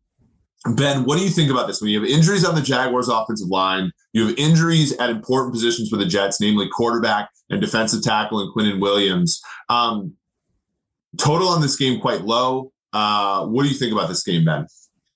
Ben, 0.74 1.04
what 1.04 1.18
do 1.18 1.24
you 1.24 1.30
think 1.30 1.52
about 1.52 1.68
this? 1.68 1.80
When 1.80 1.92
you 1.92 2.00
have 2.00 2.10
injuries 2.10 2.44
on 2.44 2.56
the 2.56 2.62
Jaguars' 2.62 3.08
offensive 3.08 3.50
line, 3.50 3.92
you 4.14 4.28
have 4.28 4.38
injuries 4.38 4.94
at 4.98 5.10
important 5.10 5.54
positions 5.54 5.90
for 5.90 5.98
the 5.98 6.06
Jets, 6.06 6.42
namely 6.42 6.68
quarterback 6.70 7.30
and 7.50 7.62
defensive 7.62 8.02
tackle 8.02 8.40
and 8.40 8.54
Quinnen 8.54 8.82
Williams. 8.82 9.42
Um, 9.70 10.14
total 11.18 11.50
on 11.50 11.62
this 11.62 11.76
game 11.76 12.02
quite 12.02 12.22
low. 12.22 12.72
Uh, 12.94 13.46
what 13.46 13.64
do 13.64 13.70
you 13.70 13.76
think 13.76 13.92
about 13.92 14.08
this 14.08 14.24
game, 14.24 14.46
Ben? 14.46 14.66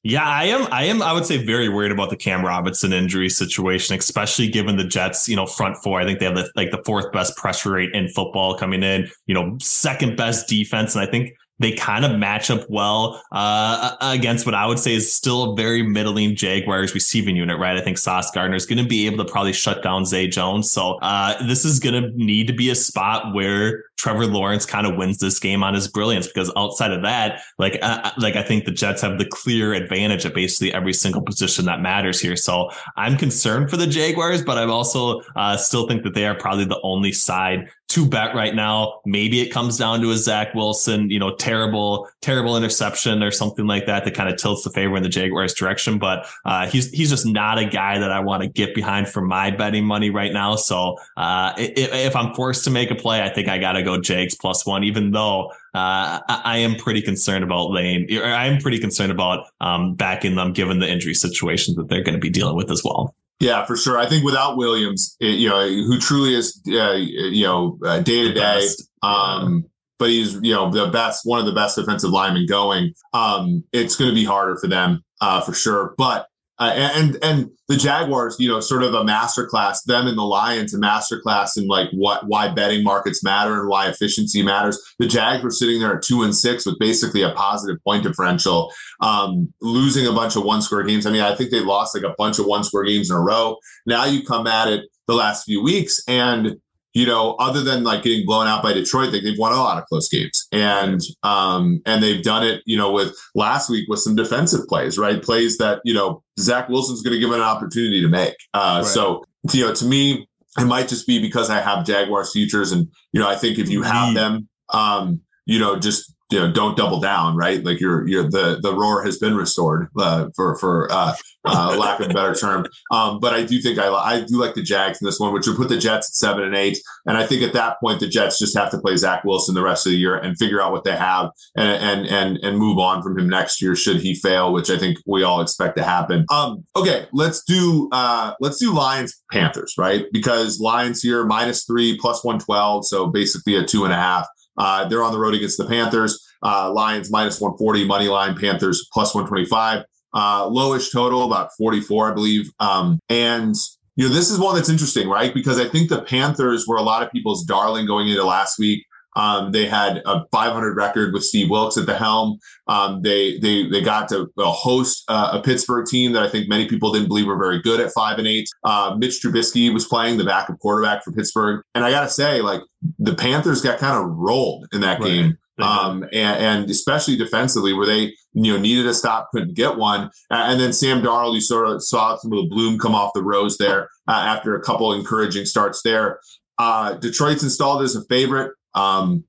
Yeah, 0.03 0.23
I 0.23 0.45
am. 0.45 0.67
I 0.71 0.85
am. 0.85 1.01
I 1.01 1.11
would 1.11 1.25
say 1.25 1.43
very 1.43 1.67
worried 1.67 1.91
about 1.91 2.09
the 2.09 2.15
Cam 2.15 2.45
Robinson 2.45 2.93
injury 2.93 3.27
situation, 3.27 3.97
especially 3.97 4.47
given 4.47 4.77
the 4.77 4.85
Jets, 4.85 5.27
you 5.27 5.35
know, 5.35 5.45
front 5.45 5.75
four. 5.77 5.99
I 5.99 6.05
think 6.05 6.19
they 6.19 6.25
have 6.25 6.35
the, 6.35 6.49
like 6.55 6.71
the 6.71 6.81
fourth 6.85 7.11
best 7.11 7.35
pressure 7.35 7.71
rate 7.71 7.89
in 7.93 8.07
football 8.07 8.55
coming 8.55 8.81
in. 8.81 9.09
You 9.25 9.33
know, 9.33 9.57
second 9.59 10.15
best 10.15 10.47
defense, 10.47 10.95
and 10.95 11.05
I 11.05 11.11
think 11.11 11.33
they 11.59 11.73
kind 11.73 12.05
of 12.05 12.17
match 12.17 12.49
up 12.49 12.69
well 12.69 13.21
uh, 13.31 13.95
against 14.01 14.45
what 14.45 14.55
I 14.55 14.65
would 14.65 14.79
say 14.79 14.93
is 14.93 15.11
still 15.13 15.51
a 15.51 15.55
very 15.55 15.83
middling 15.83 16.35
Jaguars 16.35 16.93
receiving 16.93 17.35
unit, 17.35 17.59
right? 17.59 17.77
I 17.77 17.81
think 17.81 17.97
Sauce 17.97 18.31
Gardner 18.31 18.55
is 18.55 18.65
going 18.65 18.81
to 18.81 18.87
be 18.87 19.05
able 19.05 19.23
to 19.23 19.31
probably 19.31 19.53
shut 19.53 19.83
down 19.83 20.05
Zay 20.05 20.27
Jones. 20.27 20.71
So 20.71 20.97
uh, 21.01 21.45
this 21.45 21.65
is 21.65 21.79
going 21.79 22.01
to 22.01 22.09
need 22.15 22.47
to 22.47 22.53
be 22.53 22.69
a 22.69 22.75
spot 22.75 23.33
where 23.33 23.83
Trevor 23.97 24.27
Lawrence 24.27 24.65
kind 24.65 24.87
of 24.87 24.95
wins 24.95 25.17
this 25.17 25.39
game 25.39 25.61
on 25.61 25.73
his 25.73 25.89
brilliance 25.89 26.25
because 26.25 26.49
outside 26.55 26.93
of 26.93 27.01
that, 27.01 27.41
like 27.57 27.77
uh, 27.81 27.99
uh, 28.05 28.11
like 28.17 28.37
I 28.37 28.43
think 28.43 28.63
the 28.63 28.71
Jets 28.71 29.01
have 29.01 29.17
the 29.17 29.25
clear 29.25 29.73
advantage 29.73 30.25
at 30.25 30.33
basically 30.33 30.73
every 30.73 30.93
single 30.93 31.21
position 31.21 31.65
that 31.65 31.81
matters 31.81 32.21
here. 32.21 32.37
So 32.37 32.69
I'm 32.95 33.17
concerned 33.17 33.69
for 33.69 33.75
the 33.75 33.87
Jaguars, 33.87 34.41
but 34.41 34.57
I'm 34.57 34.71
also 34.71 35.19
uh, 35.35 35.57
still 35.57 35.85
think 35.85 36.03
that 36.03 36.13
they 36.13 36.25
are 36.25 36.35
probably 36.35 36.63
the 36.63 36.79
only 36.81 37.11
side 37.11 37.69
to 37.89 38.05
bet 38.05 38.35
right 38.35 38.53
now. 38.53 39.01
Maybe 39.05 39.41
it 39.41 39.49
comes 39.49 39.77
down 39.77 40.01
to 40.01 40.11
a 40.11 40.17
Zach 40.17 40.53
Wilson, 40.53 41.09
you 41.09 41.17
know, 41.17 41.35
terrible, 41.35 42.07
terrible 42.21 42.55
interception 42.55 43.23
or 43.23 43.31
something 43.31 43.65
like 43.65 43.87
that 43.87 44.05
that 44.05 44.13
kind 44.13 44.29
of 44.29 44.37
tilts 44.37 44.63
the 44.63 44.69
favor 44.69 44.95
in 44.95 45.01
the 45.01 45.09
Jaguars 45.09 45.55
direction. 45.55 45.97
But 45.97 46.27
uh, 46.45 46.67
he's 46.67 46.91
he's 46.91 47.09
just 47.09 47.25
not 47.25 47.57
a 47.57 47.65
guy 47.65 47.97
that 47.97 48.11
I 48.11 48.19
want 48.19 48.43
to 48.43 48.47
get 48.47 48.75
behind 48.75 49.09
for 49.09 49.21
my 49.21 49.49
betting 49.49 49.85
money 49.85 50.11
right 50.11 50.31
now. 50.31 50.55
So 50.55 50.97
uh, 51.17 51.53
if, 51.57 51.91
if, 51.93 52.15
I'm 52.15 52.33
forced 52.35 52.63
to 52.65 52.69
make 52.69 52.91
a 52.91 52.95
play, 52.95 53.21
I 53.23 53.29
think 53.29 53.47
I 53.47 53.57
got 53.57 53.73
to 53.73 53.81
go 53.81 53.99
Jags 53.99 54.35
plus 54.35 54.65
one, 54.65 54.83
even 54.83 55.11
though 55.11 55.49
uh, 55.73 56.21
I, 56.27 56.41
I, 56.45 56.57
am 56.57 56.75
pretty 56.75 57.01
concerned 57.01 57.43
about 57.43 57.71
Lane. 57.71 58.07
I 58.11 58.47
am 58.47 58.59
pretty 58.59 58.79
concerned 58.79 59.11
about 59.11 59.47
um, 59.61 59.95
backing 59.95 60.35
them 60.35 60.53
given 60.53 60.79
the 60.79 60.89
injury 60.89 61.13
situations 61.13 61.77
that 61.77 61.89
they're 61.89 62.03
going 62.03 62.15
to 62.15 62.19
be 62.19 62.29
dealing 62.29 62.55
with 62.55 62.71
as 62.71 62.83
well. 62.83 63.15
Yeah, 63.39 63.65
for 63.65 63.77
sure. 63.77 63.97
I 63.97 64.05
think 64.05 64.25
without 64.25 64.57
Williams, 64.57 65.15
it, 65.19 65.39
you 65.39 65.47
know, 65.47 65.65
who 65.65 65.97
truly 65.97 66.35
is, 66.35 66.61
uh, 66.67 66.91
you 66.91 67.45
know, 67.45 67.77
day 68.03 68.23
to 68.27 68.33
day, 68.33 68.67
but 69.01 70.09
he's, 70.09 70.35
you 70.41 70.53
know, 70.53 70.71
the 70.71 70.87
best, 70.87 71.25
one 71.25 71.39
of 71.39 71.45
the 71.45 71.53
best 71.53 71.75
defensive 71.77 72.09
linemen 72.09 72.45
going. 72.47 72.93
Um, 73.13 73.63
it's 73.73 73.95
going 73.95 74.09
to 74.09 74.15
be 74.15 74.25
harder 74.25 74.57
for 74.57 74.67
them, 74.67 75.03
uh, 75.21 75.41
for 75.41 75.53
sure. 75.53 75.93
But 75.97 76.27
uh, 76.59 76.73
and 76.75 77.17
and 77.23 77.49
the 77.69 77.77
Jaguars, 77.77 78.35
you 78.39 78.49
know, 78.49 78.59
sort 78.59 78.83
of 78.83 78.93
a 78.93 79.03
masterclass. 79.03 79.83
Them 79.85 80.07
and 80.07 80.17
the 80.17 80.23
Lions, 80.23 80.73
a 80.73 80.77
masterclass 80.77 81.57
in 81.57 81.67
like 81.67 81.89
what 81.91 82.27
why 82.27 82.49
betting 82.49 82.83
markets 82.83 83.23
matter 83.23 83.59
and 83.59 83.69
why 83.69 83.87
efficiency 83.87 84.43
matters. 84.43 84.77
The 84.99 85.07
Jags 85.07 85.41
were 85.41 85.51
sitting 85.51 85.79
there 85.79 85.95
at 85.95 86.03
two 86.03 86.23
and 86.23 86.35
six 86.35 86.65
with 86.65 86.77
basically 86.77 87.21
a 87.21 87.31
positive 87.31 87.81
point 87.83 88.03
differential, 88.03 88.73
um, 88.99 89.53
losing 89.61 90.05
a 90.05 90.13
bunch 90.13 90.35
of 90.35 90.43
one 90.43 90.61
score 90.61 90.83
games. 90.83 91.05
I 91.05 91.11
mean, 91.11 91.21
I 91.21 91.33
think 91.33 91.51
they 91.51 91.61
lost 91.61 91.95
like 91.95 92.03
a 92.03 92.15
bunch 92.17 92.39
of 92.39 92.45
one 92.45 92.63
score 92.63 92.83
games 92.83 93.09
in 93.09 93.15
a 93.15 93.21
row. 93.21 93.57
Now 93.85 94.05
you 94.05 94.23
come 94.23 94.45
at 94.45 94.67
it 94.67 94.85
the 95.07 95.15
last 95.15 95.45
few 95.45 95.63
weeks 95.63 96.01
and 96.07 96.57
you 96.93 97.05
know, 97.05 97.35
other 97.35 97.61
than 97.61 97.83
like 97.83 98.03
getting 98.03 98.25
blown 98.25 98.47
out 98.47 98.63
by 98.63 98.73
Detroit, 98.73 99.11
they, 99.11 99.19
have 99.19 99.37
won 99.37 99.51
a 99.51 99.55
lot 99.57 99.77
of 99.77 99.85
close 99.85 100.09
games, 100.09 100.47
and 100.51 100.99
um, 101.21 101.81
and 101.85 102.01
they've 102.01 102.23
done 102.23 102.45
it, 102.45 102.63
you 102.65 102.77
know, 102.77 102.91
with 102.91 103.15
last 103.35 103.69
week 103.69 103.87
with 103.87 103.99
some 103.99 104.15
defensive 104.15 104.67
plays, 104.67 104.97
right? 104.97 105.21
Plays 105.21 105.57
that 105.59 105.81
you 105.85 105.93
know 105.93 106.23
Zach 106.39 106.69
Wilson's 106.69 107.01
going 107.01 107.13
to 107.13 107.19
give 107.19 107.31
it 107.31 107.35
an 107.35 107.41
opportunity 107.41 108.01
to 108.01 108.07
make. 108.07 108.35
Uh, 108.53 108.81
right. 108.83 108.85
So 108.85 109.23
you 109.53 109.65
know, 109.65 109.73
to 109.73 109.85
me, 109.85 110.27
it 110.57 110.65
might 110.65 110.87
just 110.87 111.07
be 111.07 111.19
because 111.21 111.49
I 111.49 111.61
have 111.61 111.85
Jaguars 111.85 112.31
futures, 112.31 112.71
and 112.71 112.87
you 113.11 113.19
know, 113.19 113.27
I 113.27 113.35
think 113.35 113.59
if 113.59 113.69
you 113.69 113.81
have 113.83 114.13
them, 114.13 114.49
um, 114.69 115.21
you 115.45 115.59
know, 115.59 115.77
just 115.77 116.13
you 116.31 116.39
know, 116.39 116.51
don't 116.51 116.77
double 116.77 116.99
down, 116.99 117.35
right? 117.35 117.63
Like 117.63 117.79
you're, 117.79 118.07
you're 118.07 118.29
the 118.29 118.59
the 118.61 118.73
roar 118.73 119.03
has 119.03 119.17
been 119.17 119.35
restored 119.35 119.87
uh, 119.97 120.27
for 120.35 120.57
for 120.57 120.87
uh, 120.91 121.13
uh, 121.49 121.77
lack 121.77 121.99
of 121.99 122.09
a 122.09 122.13
better 122.13 122.33
term. 122.35 122.65
Um, 122.91 123.19
but 123.19 123.33
I 123.33 123.43
do 123.43 123.59
think 123.61 123.79
I 123.79 123.87
I 123.89 124.21
do 124.21 124.39
like 124.39 124.55
the 124.55 124.63
Jags 124.63 125.01
in 125.01 125.05
this 125.05 125.19
one, 125.19 125.33
which 125.33 125.47
would 125.47 125.57
put 125.57 125.69
the 125.69 125.77
Jets 125.77 126.09
at 126.09 126.13
seven 126.13 126.43
and 126.43 126.55
eight. 126.55 126.77
And 127.05 127.17
I 127.17 127.25
think 127.25 127.41
at 127.41 127.53
that 127.53 127.79
point 127.79 127.99
the 127.99 128.07
Jets 128.07 128.39
just 128.39 128.57
have 128.57 128.71
to 128.71 128.79
play 128.79 128.95
Zach 128.95 129.23
Wilson 129.23 129.55
the 129.55 129.63
rest 129.63 129.85
of 129.85 129.91
the 129.91 129.97
year 129.97 130.15
and 130.15 130.37
figure 130.37 130.61
out 130.61 130.71
what 130.71 130.83
they 130.83 130.95
have 130.95 131.31
and 131.55 131.69
and 131.69 132.07
and 132.07 132.37
and 132.37 132.57
move 132.57 132.77
on 132.79 133.01
from 133.01 133.17
him 133.17 133.29
next 133.29 133.61
year 133.61 133.75
should 133.75 133.97
he 133.97 134.15
fail, 134.15 134.53
which 134.53 134.69
I 134.69 134.77
think 134.77 134.97
we 135.05 135.23
all 135.23 135.41
expect 135.41 135.77
to 135.77 135.83
happen. 135.83 136.25
Um, 136.31 136.65
okay, 136.75 137.07
let's 137.13 137.43
do 137.43 137.89
uh, 137.91 138.33
let's 138.39 138.57
do 138.57 138.73
Lions 138.73 139.21
Panthers, 139.31 139.75
right? 139.77 140.05
Because 140.11 140.59
Lions 140.59 141.01
here 141.01 141.25
minus 141.25 141.65
three 141.65 141.97
plus 141.97 142.23
one 142.23 142.39
twelve, 142.39 142.85
so 142.85 143.07
basically 143.07 143.55
a 143.55 143.63
two 143.63 143.83
and 143.83 143.93
a 143.93 143.97
half. 143.97 144.27
Uh, 144.57 144.87
they're 144.87 145.03
on 145.03 145.13
the 145.13 145.19
road 145.19 145.33
against 145.33 145.57
the 145.57 145.65
Panthers. 145.65 146.21
Uh, 146.43 146.71
Lions 146.71 147.09
minus 147.09 147.39
140, 147.39 147.85
money 147.85 148.07
line, 148.07 148.37
Panthers 148.37 148.87
plus 148.93 149.15
125. 149.15 149.83
Uh, 150.13 150.45
lowish 150.49 150.91
total, 150.91 151.23
about 151.23 151.51
44, 151.57 152.11
I 152.11 152.13
believe. 152.13 152.49
Um, 152.59 152.99
and, 153.09 153.55
you 153.95 154.07
know, 154.07 154.13
this 154.13 154.31
is 154.31 154.39
one 154.39 154.55
that's 154.55 154.69
interesting, 154.69 155.07
right? 155.07 155.33
Because 155.33 155.59
I 155.59 155.67
think 155.67 155.89
the 155.89 156.01
Panthers 156.01 156.67
were 156.67 156.77
a 156.77 156.81
lot 156.81 157.03
of 157.03 157.11
people's 157.11 157.43
darling 157.43 157.85
going 157.85 158.07
into 158.07 158.23
last 158.23 158.57
week. 158.59 158.85
Um, 159.15 159.51
they 159.51 159.65
had 159.65 160.01
a 160.05 160.25
500 160.31 160.75
record 160.75 161.13
with 161.13 161.23
Steve 161.23 161.49
Wilks 161.49 161.77
at 161.77 161.85
the 161.85 161.95
helm. 161.95 162.39
Um, 162.67 163.01
they 163.01 163.37
they 163.39 163.67
they 163.67 163.81
got 163.81 164.07
to 164.09 164.31
uh, 164.37 164.43
host 164.51 165.03
uh, 165.07 165.31
a 165.33 165.41
Pittsburgh 165.41 165.85
team 165.85 166.13
that 166.13 166.23
I 166.23 166.29
think 166.29 166.47
many 166.47 166.67
people 166.67 166.91
didn't 166.93 167.07
believe 167.07 167.25
were 167.25 167.37
very 167.37 167.61
good 167.61 167.79
at 167.79 167.91
five 167.91 168.19
and 168.19 168.27
eight. 168.27 168.47
Uh, 168.63 168.95
Mitch 168.97 169.21
Trubisky 169.21 169.73
was 169.73 169.85
playing 169.85 170.17
the 170.17 170.25
backup 170.25 170.59
quarterback 170.59 171.03
for 171.03 171.11
Pittsburgh, 171.11 171.63
and 171.73 171.83
I 171.83 171.91
got 171.91 172.01
to 172.01 172.09
say, 172.09 172.41
like 172.41 172.61
the 172.99 173.15
Panthers 173.15 173.61
got 173.61 173.79
kind 173.79 173.97
of 173.97 174.15
rolled 174.15 174.67
in 174.71 174.81
that 174.81 174.99
right. 174.99 175.07
game. 175.07 175.37
Um, 175.61 176.03
and, 176.11 176.43
and, 176.43 176.69
especially 176.69 177.15
defensively, 177.15 177.73
where 177.73 177.85
they 177.85 178.13
you 178.33 178.53
know 178.53 178.57
needed 178.57 178.85
a 178.85 178.93
stop, 178.93 179.29
couldn't 179.31 179.55
get 179.55 179.77
one. 179.77 180.09
And 180.29 180.59
then 180.59 180.73
Sam 180.73 181.01
Darnold, 181.01 181.35
you 181.35 181.41
sort 181.41 181.67
of 181.67 181.83
saw 181.83 182.17
some 182.17 182.31
of 182.31 182.43
the 182.43 182.49
bloom 182.49 182.77
come 182.77 182.95
off 182.95 183.11
the 183.13 183.23
rose 183.23 183.57
there 183.57 183.89
uh, 184.07 184.11
after 184.11 184.55
a 184.55 184.61
couple 184.61 184.93
encouraging 184.93 185.45
starts 185.45 185.81
there. 185.83 186.19
Uh, 186.57 186.93
Detroit's 186.93 187.43
installed 187.43 187.81
as 187.81 187.95
a 187.95 188.03
favorite. 188.05 188.53
Um, 188.75 189.23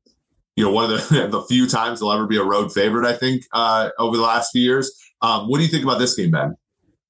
you 0.57 0.65
know, 0.65 0.73
one 0.73 0.91
of 0.91 1.09
the, 1.09 1.27
the 1.31 1.43
few 1.43 1.67
times 1.67 2.01
they'll 2.01 2.13
ever 2.13 2.27
be 2.27 2.37
a 2.37 2.45
road 2.45 2.73
favorite, 2.73 3.07
I 3.07 3.15
think, 3.15 3.45
uh, 3.53 3.91
over 3.99 4.17
the 4.17 4.23
last 4.23 4.51
few 4.51 4.63
years. 4.63 4.93
Um, 5.23 5.49
what 5.49 5.59
do 5.59 5.65
you 5.65 5.71
think 5.71 5.85
about 5.85 5.99
this 5.99 6.15
game, 6.15 6.31
Ben? 6.31 6.57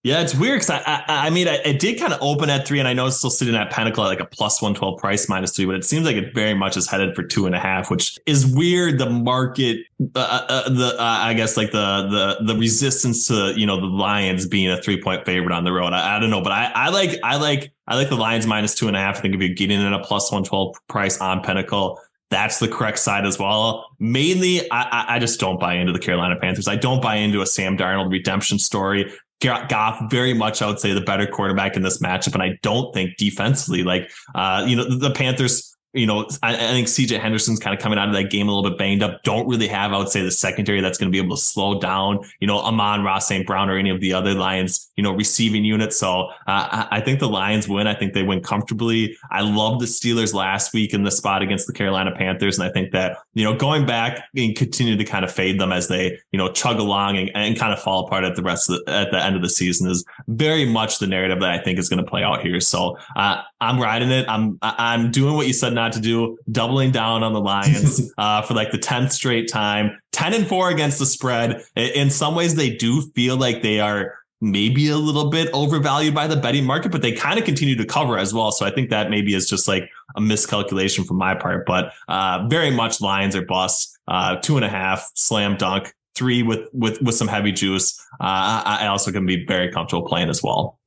Yeah, 0.03 0.23
it's 0.23 0.35
weird 0.35 0.61
because 0.61 0.71
I, 0.71 0.79
I, 0.87 1.27
I, 1.27 1.31
mean, 1.31 1.47
it 1.47 1.79
did 1.79 2.01
kind 2.01 2.15
of 2.15 2.23
open 2.23 2.49
at 2.49 2.67
three, 2.67 2.79
and 2.79 2.89
I 2.89 2.95
know 2.95 3.07
it's 3.07 3.19
still 3.19 3.29
sitting 3.29 3.55
at 3.55 3.71
Pinnacle 3.71 4.03
at 4.03 4.09
like 4.09 4.21
a 4.21 4.25
plus 4.25 4.63
112 4.63 4.99
price 4.99 5.29
minus 5.29 5.55
three, 5.55 5.67
but 5.67 5.75
it 5.75 5.85
seems 5.85 6.07
like 6.07 6.17
it 6.17 6.35
very 6.35 6.55
much 6.55 6.79
is 6.79 6.89
headed 6.89 7.15
for 7.15 7.23
two 7.23 7.45
and 7.45 7.55
a 7.55 7.59
half, 7.59 7.91
which 7.91 8.19
is 8.25 8.47
weird. 8.47 8.99
The 8.99 9.11
market, 9.11 9.85
uh, 10.17 10.19
uh, 10.19 10.47
uh 10.49 10.69
the, 10.71 10.99
uh, 10.99 11.03
I 11.03 11.35
guess, 11.35 11.59
like 11.59 11.73
the, 11.73 12.39
the, 12.41 12.47
the 12.47 12.59
resistance 12.59 13.27
to, 13.29 13.53
you 13.55 13.67
know, 13.67 13.79
the 13.79 13.87
Lions 13.87 14.47
being 14.47 14.71
a 14.71 14.81
three 14.81 15.03
point 15.03 15.27
favorite 15.27 15.53
on 15.53 15.65
the 15.65 15.73
road. 15.73 15.93
I, 15.93 16.17
I 16.17 16.19
don't 16.19 16.31
know, 16.31 16.41
but 16.41 16.53
I, 16.53 16.73
I 16.75 16.89
like, 16.89 17.21
I 17.23 17.37
like, 17.37 17.71
I 17.87 17.97
like 17.97 18.09
the 18.09 18.17
Lions 18.17 18.47
minus 18.47 18.75
two 18.75 18.89
and 18.89 18.97
a 18.97 19.01
half. 19.01 19.19
I 19.19 19.21
think 19.21 19.35
if 19.35 19.41
you're 19.43 19.55
getting 19.55 19.83
in 19.83 19.93
a 19.93 20.03
plus 20.03 20.33
112 20.33 20.77
price 20.89 21.21
on 21.21 21.43
Pinnacle, 21.43 22.01
that's 22.31 22.59
the 22.59 22.69
correct 22.69 23.01
side 23.01 23.27
as 23.27 23.39
well. 23.39 23.87
Mainly, 23.99 24.63
I, 24.71 25.17
I 25.17 25.19
just 25.19 25.41
don't 25.41 25.61
buy 25.61 25.75
into 25.75 25.93
the 25.93 25.99
Carolina 25.99 26.37
Panthers. 26.41 26.69
I 26.69 26.77
don't 26.77 27.03
buy 27.03 27.17
into 27.17 27.43
a 27.43 27.47
Sam 27.47 27.77
Darnold 27.77 28.11
redemption 28.11 28.59
story. 28.59 29.13
Goff 29.41 30.11
very 30.11 30.35
much, 30.35 30.61
I 30.63 30.67
would 30.67 30.81
say, 30.81 30.93
the 30.93 31.01
better 31.01 31.27
quarterback 31.27 31.77
in 31.77 31.83
this 31.83 31.99
matchup. 31.99 32.35
And 32.35 32.43
I 32.43 32.59
don't 32.63 32.93
think 32.93 33.17
defensively, 33.17 33.83
like, 33.83 34.11
uh, 34.35 34.65
you 34.69 34.77
know, 34.77 34.85
the 34.85 35.11
Panthers 35.11 35.70
you 35.93 36.07
know, 36.07 36.29
I, 36.43 36.55
I, 36.55 36.71
think 36.71 36.87
CJ 36.87 37.19
Henderson's 37.19 37.59
kind 37.59 37.77
of 37.77 37.83
coming 37.83 37.99
out 37.99 38.09
of 38.09 38.15
that 38.15 38.31
game 38.31 38.49
a 38.49 38.55
little 38.55 38.69
bit 38.71 38.79
banged 38.79 39.03
up. 39.03 39.25
Don't 39.25 39.49
really 39.49 39.67
have, 39.67 39.93
I 39.93 39.99
would 39.99 40.09
say, 40.09 40.23
the 40.23 40.31
secondary 40.31 40.81
that's 40.81 40.99
going 40.99 41.11
to 41.11 41.13
be 41.13 41.23
able 41.23 41.37
to 41.37 41.43
slow 41.43 41.81
down, 41.81 42.21
you 42.39 42.47
know, 42.47 42.61
Amon-Ra 42.61 43.19
St. 43.19 43.45
Brown 43.45 43.69
or 43.69 43.77
any 43.77 43.91
of 43.91 44.01
the 44.01 44.13
other 44.13 44.33
Lions, 44.35 44.89
you 44.97 45.03
know, 45.03 45.13
receiving 45.13 45.65
units. 45.65 45.99
So 45.99 46.29
uh, 46.47 46.87
I, 46.91 47.01
think 47.01 47.19
the 47.19 47.29
Lions 47.29 47.69
win. 47.69 47.89
I 47.89 47.95
think 47.95 48.15
they 48.15 48.23
win 48.23 48.41
comfortably. 48.41 49.17
I 49.33 49.41
love 49.41 49.81
the 49.81 49.87
Steelers 49.87 50.33
last 50.33 50.73
week 50.73 50.95
in 50.95 51.03
the 51.03 51.11
spot 51.11 51.43
against 51.43 51.67
the 51.67 51.73
Carolina 51.73 52.13
Panthers. 52.17 52.57
And 52.57 52.69
I 52.69 52.73
think 52.73 52.93
that, 52.93 53.19
you 53.35 53.43
know, 53.43 53.57
going 53.57 53.85
back 53.85 54.25
and 54.37 54.55
continue 54.55 54.97
to 54.97 55.05
kind 55.05 55.25
of 55.25 55.33
fade 55.33 55.59
them 55.59 55.73
as 55.73 55.89
they, 55.89 56.17
you 56.31 56.39
know, 56.39 56.53
chug 56.53 56.79
along 56.79 57.17
and, 57.17 57.33
and 57.35 57.59
kind 57.59 57.73
of 57.73 57.81
fall 57.81 58.07
apart 58.07 58.23
at 58.23 58.37
the 58.37 58.43
rest 58.43 58.69
the, 58.69 58.81
at 58.87 59.11
the 59.11 59.21
end 59.23 59.35
of 59.35 59.43
the 59.43 59.49
season 59.49 59.91
is 59.91 60.05
very 60.29 60.65
much 60.65 61.01
the 61.01 61.09
narrative 61.09 61.41
that 61.41 61.51
I 61.51 61.59
think 61.59 61.81
is 61.81 61.89
going 61.89 62.03
to 62.03 62.09
play 62.09 62.23
out 62.23 62.43
here. 62.43 62.61
So 62.61 62.97
uh, 63.17 63.43
I'm 63.61 63.81
riding 63.81 64.11
it. 64.11 64.27
I'm, 64.29 64.57
I'm 64.63 65.11
doing 65.11 65.35
what 65.35 65.49
you 65.49 65.53
said 65.53 65.75
not 65.81 65.93
to 65.93 66.01
do, 66.01 66.39
doubling 66.51 66.91
down 66.91 67.23
on 67.23 67.33
the 67.33 67.41
Lions 67.41 68.13
uh, 68.19 68.43
for 68.43 68.55
like 68.55 68.71
the 68.71 68.79
10th 68.79 69.13
straight 69.13 69.49
time, 69.49 69.99
10 70.13 70.35
and 70.35 70.47
4 70.47 70.71
against 70.71 70.99
the 70.99 71.07
spread. 71.07 71.63
In 71.77 72.11
some 72.11 72.35
ways, 72.35 72.55
they 72.55 72.71
do 72.71 73.03
feel 73.15 73.37
like 73.37 73.63
they 73.63 73.81
are 73.81 74.15
maybe 74.41 74.89
a 74.89 74.97
little 74.97 75.31
bit 75.31 75.49
overvalued 75.53 76.15
by 76.15 76.27
the 76.27 76.37
betting 76.37 76.65
market, 76.65 76.91
but 76.91 77.03
they 77.03 77.13
kind 77.13 77.39
of 77.39 77.45
continue 77.45 77.77
to 77.77 77.85
cover 77.85 78.19
as 78.19 78.33
well. 78.33 78.51
So 78.53 78.65
I 78.65 78.71
think 78.71 78.91
that 78.91 79.11
maybe 79.11 79.35
is 79.35 79.49
just 79.49 79.69
like 79.69 79.91
a 80.17 80.21
miscalculation 80.21 81.05
from 81.05 81.19
my 81.19 81.35
part, 81.35 81.67
but 81.67 81.93
uh, 82.09 82.47
very 82.49 82.71
much 82.71 83.01
Lions 83.01 83.37
are 83.37 83.45
bust. 83.45 83.97
Uh, 84.09 84.37
two 84.37 84.57
and 84.57 84.65
a 84.65 84.69
half, 84.69 85.11
slam 85.15 85.57
dunk, 85.57 85.95
three 86.17 86.43
with 86.43 86.69
with 86.73 87.01
with 87.01 87.15
some 87.15 87.29
heavy 87.29 87.53
juice. 87.53 88.01
Uh, 88.21 88.63
I 88.65 88.87
also 88.89 89.13
can 89.13 89.25
be 89.25 89.45
very 89.45 89.71
comfortable 89.71 90.09
playing 90.09 90.31
as 90.31 90.43
well. 90.43 90.80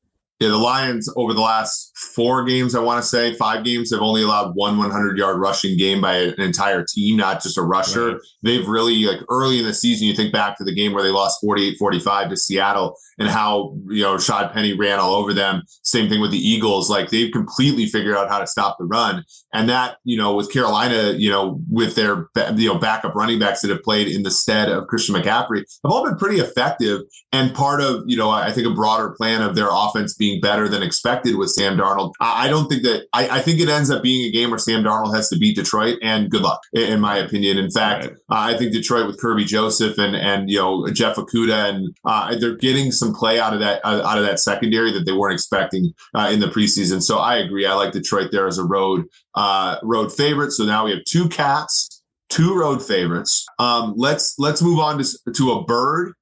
Yeah, 0.44 0.50
the 0.50 0.58
Lions 0.58 1.10
over 1.16 1.34
the 1.34 1.40
last 1.40 1.98
four 2.14 2.44
games, 2.44 2.76
I 2.76 2.82
want 2.82 3.02
to 3.02 3.08
say 3.08 3.34
five 3.36 3.64
games, 3.64 3.92
have 3.92 4.02
only 4.02 4.24
allowed 4.24 4.56
one 4.56 4.78
100 4.78 5.18
yard 5.18 5.40
rushing 5.40 5.78
game 5.78 6.02
by 6.02 6.18
an 6.18 6.42
entire 6.42 6.84
team, 6.84 7.16
not 7.16 7.42
just 7.42 7.58
a 7.58 7.62
rusher. 7.62 8.08
Right. 8.08 8.22
They've 8.42 8.68
really, 8.68 9.06
like 9.06 9.22
early 9.30 9.60
in 9.60 9.66
the 9.66 9.74
season, 9.74 10.06
you 10.06 10.14
think 10.14 10.34
back 10.34 10.58
to 10.58 10.66
the 10.66 10.76
game 10.76 10.92
where 10.92 11.02
they 11.02 11.12
lost 11.12 11.40
48 11.40 11.78
45 11.78 12.30
to 12.30 12.36
Seattle 12.36 12.98
and 13.18 13.30
how, 13.30 13.78
you 13.88 14.04
know, 14.04 14.18
Shad 14.18 14.52
Penny 14.52 14.74
ran 14.74 15.00
all 15.00 15.16
over 15.16 15.34
them. 15.34 15.64
Same 15.84 16.10
thing 16.10 16.20
with 16.20 16.32
the 16.32 16.46
Eagles. 16.46 16.90
Like 16.90 17.10
they've 17.10 17.32
completely 17.32 17.86
figured 17.86 18.18
out 18.18 18.28
how 18.28 18.40
to 18.40 18.48
stop 18.48 18.76
the 18.78 18.86
run. 18.86 19.24
And 19.54 19.70
that, 19.70 19.98
you 20.04 20.18
know, 20.18 20.34
with 20.34 20.52
Carolina, 20.52 21.14
you 21.16 21.30
know, 21.30 21.60
with 21.70 21.96
their, 21.96 22.28
you 22.56 22.68
know, 22.68 22.78
backup 22.78 23.16
running 23.16 23.40
backs 23.40 23.62
that 23.62 23.70
have 23.70 23.84
played 23.84 24.08
in 24.08 24.24
the 24.24 24.32
stead 24.32 24.70
of 24.70 24.88
Christian 24.88 25.16
McCaffrey 25.16 25.60
have 25.84 25.92
all 25.92 26.04
been 26.04 26.18
pretty 26.18 26.40
effective. 26.40 27.02
And 27.32 27.54
part 27.54 27.82
of, 27.82 28.04
you 28.08 28.18
know, 28.18 28.30
I 28.30 28.52
think 28.52 28.68
a 28.68 28.74
broader 28.74 29.12
plan 29.12 29.42
of 29.42 29.56
their 29.56 29.70
offense 29.72 30.16
being 30.16 30.42
better 30.42 30.68
than 30.68 30.82
expected 30.82 31.36
with 31.36 31.52
Sam 31.52 31.78
Darnold. 31.78 32.14
I, 32.20 32.50
don't 32.50 32.68
think 32.68 32.84
that, 32.84 33.08
I, 33.14 33.28
I, 33.30 33.40
think 33.42 33.60
it 33.60 33.70
ends 33.70 33.92
up 33.92 34.02
being 34.02 34.26
a 34.28 34.32
game 34.32 34.50
where 34.50 34.60
Sam 34.60 34.84
Darnold 34.84 35.16
has 35.16 35.30
to 35.30 35.38
beat 35.38 35.56
Detroit 35.56 36.00
and 36.02 36.30
good 36.30 36.42
luck, 36.42 36.62
in, 36.74 37.00
my 37.00 37.18
opinion. 37.18 37.58
In 37.58 37.70
fact, 37.70 38.06
right. 38.06 38.14
uh, 38.14 38.54
I 38.54 38.58
think 38.58 38.72
Detroit 38.72 39.08
with 39.08 39.20
Kerby 39.20 39.46
Joseph 39.46 39.98
and, 39.98 40.16
and, 40.16 40.50
you 40.50 40.58
know, 40.58 40.88
Jeff 40.90 41.16
Okudah 41.16 41.70
and 41.70 41.96
uh, 42.06 42.36
they're 42.38 42.56
getting 42.56 42.92
some 42.92 43.14
play 43.14 43.40
out 43.40 43.54
of 43.54 43.60
that, 43.60 43.82
uh, 43.86 44.02
out 44.04 44.18
of 44.18 44.26
that 44.26 44.40
secondary 44.40 44.92
that 44.92 45.06
they 45.06 45.12
weren't 45.12 45.34
expecting 45.34 45.94
uh, 46.16 46.30
in 46.32 46.40
the 46.40 46.48
preseason. 46.48 47.02
So 47.02 47.18
I 47.18 47.38
agree. 47.38 47.66
I 47.66 47.74
like 47.74 47.92
Detroit 47.92 48.32
there 48.32 48.48
as 48.48 48.58
a 48.58 48.64
road, 48.64 49.06
uh, 49.36 49.78
road 49.84 50.12
favorites. 50.12 50.58
So 50.58 50.66
now 50.66 50.86
we 50.86 50.92
have 50.92 51.04
two 51.06 51.30
cats, 51.30 52.02
two 52.30 52.56
road 52.56 52.86
favorites. 52.86 53.46
Um, 53.60 53.94
let's, 53.96 54.38
let's 54.40 54.62
move 54.62 54.80
on 54.80 55.02
to, 55.02 55.32
to 55.34 55.52
a 55.52 55.64
bird 55.64 56.14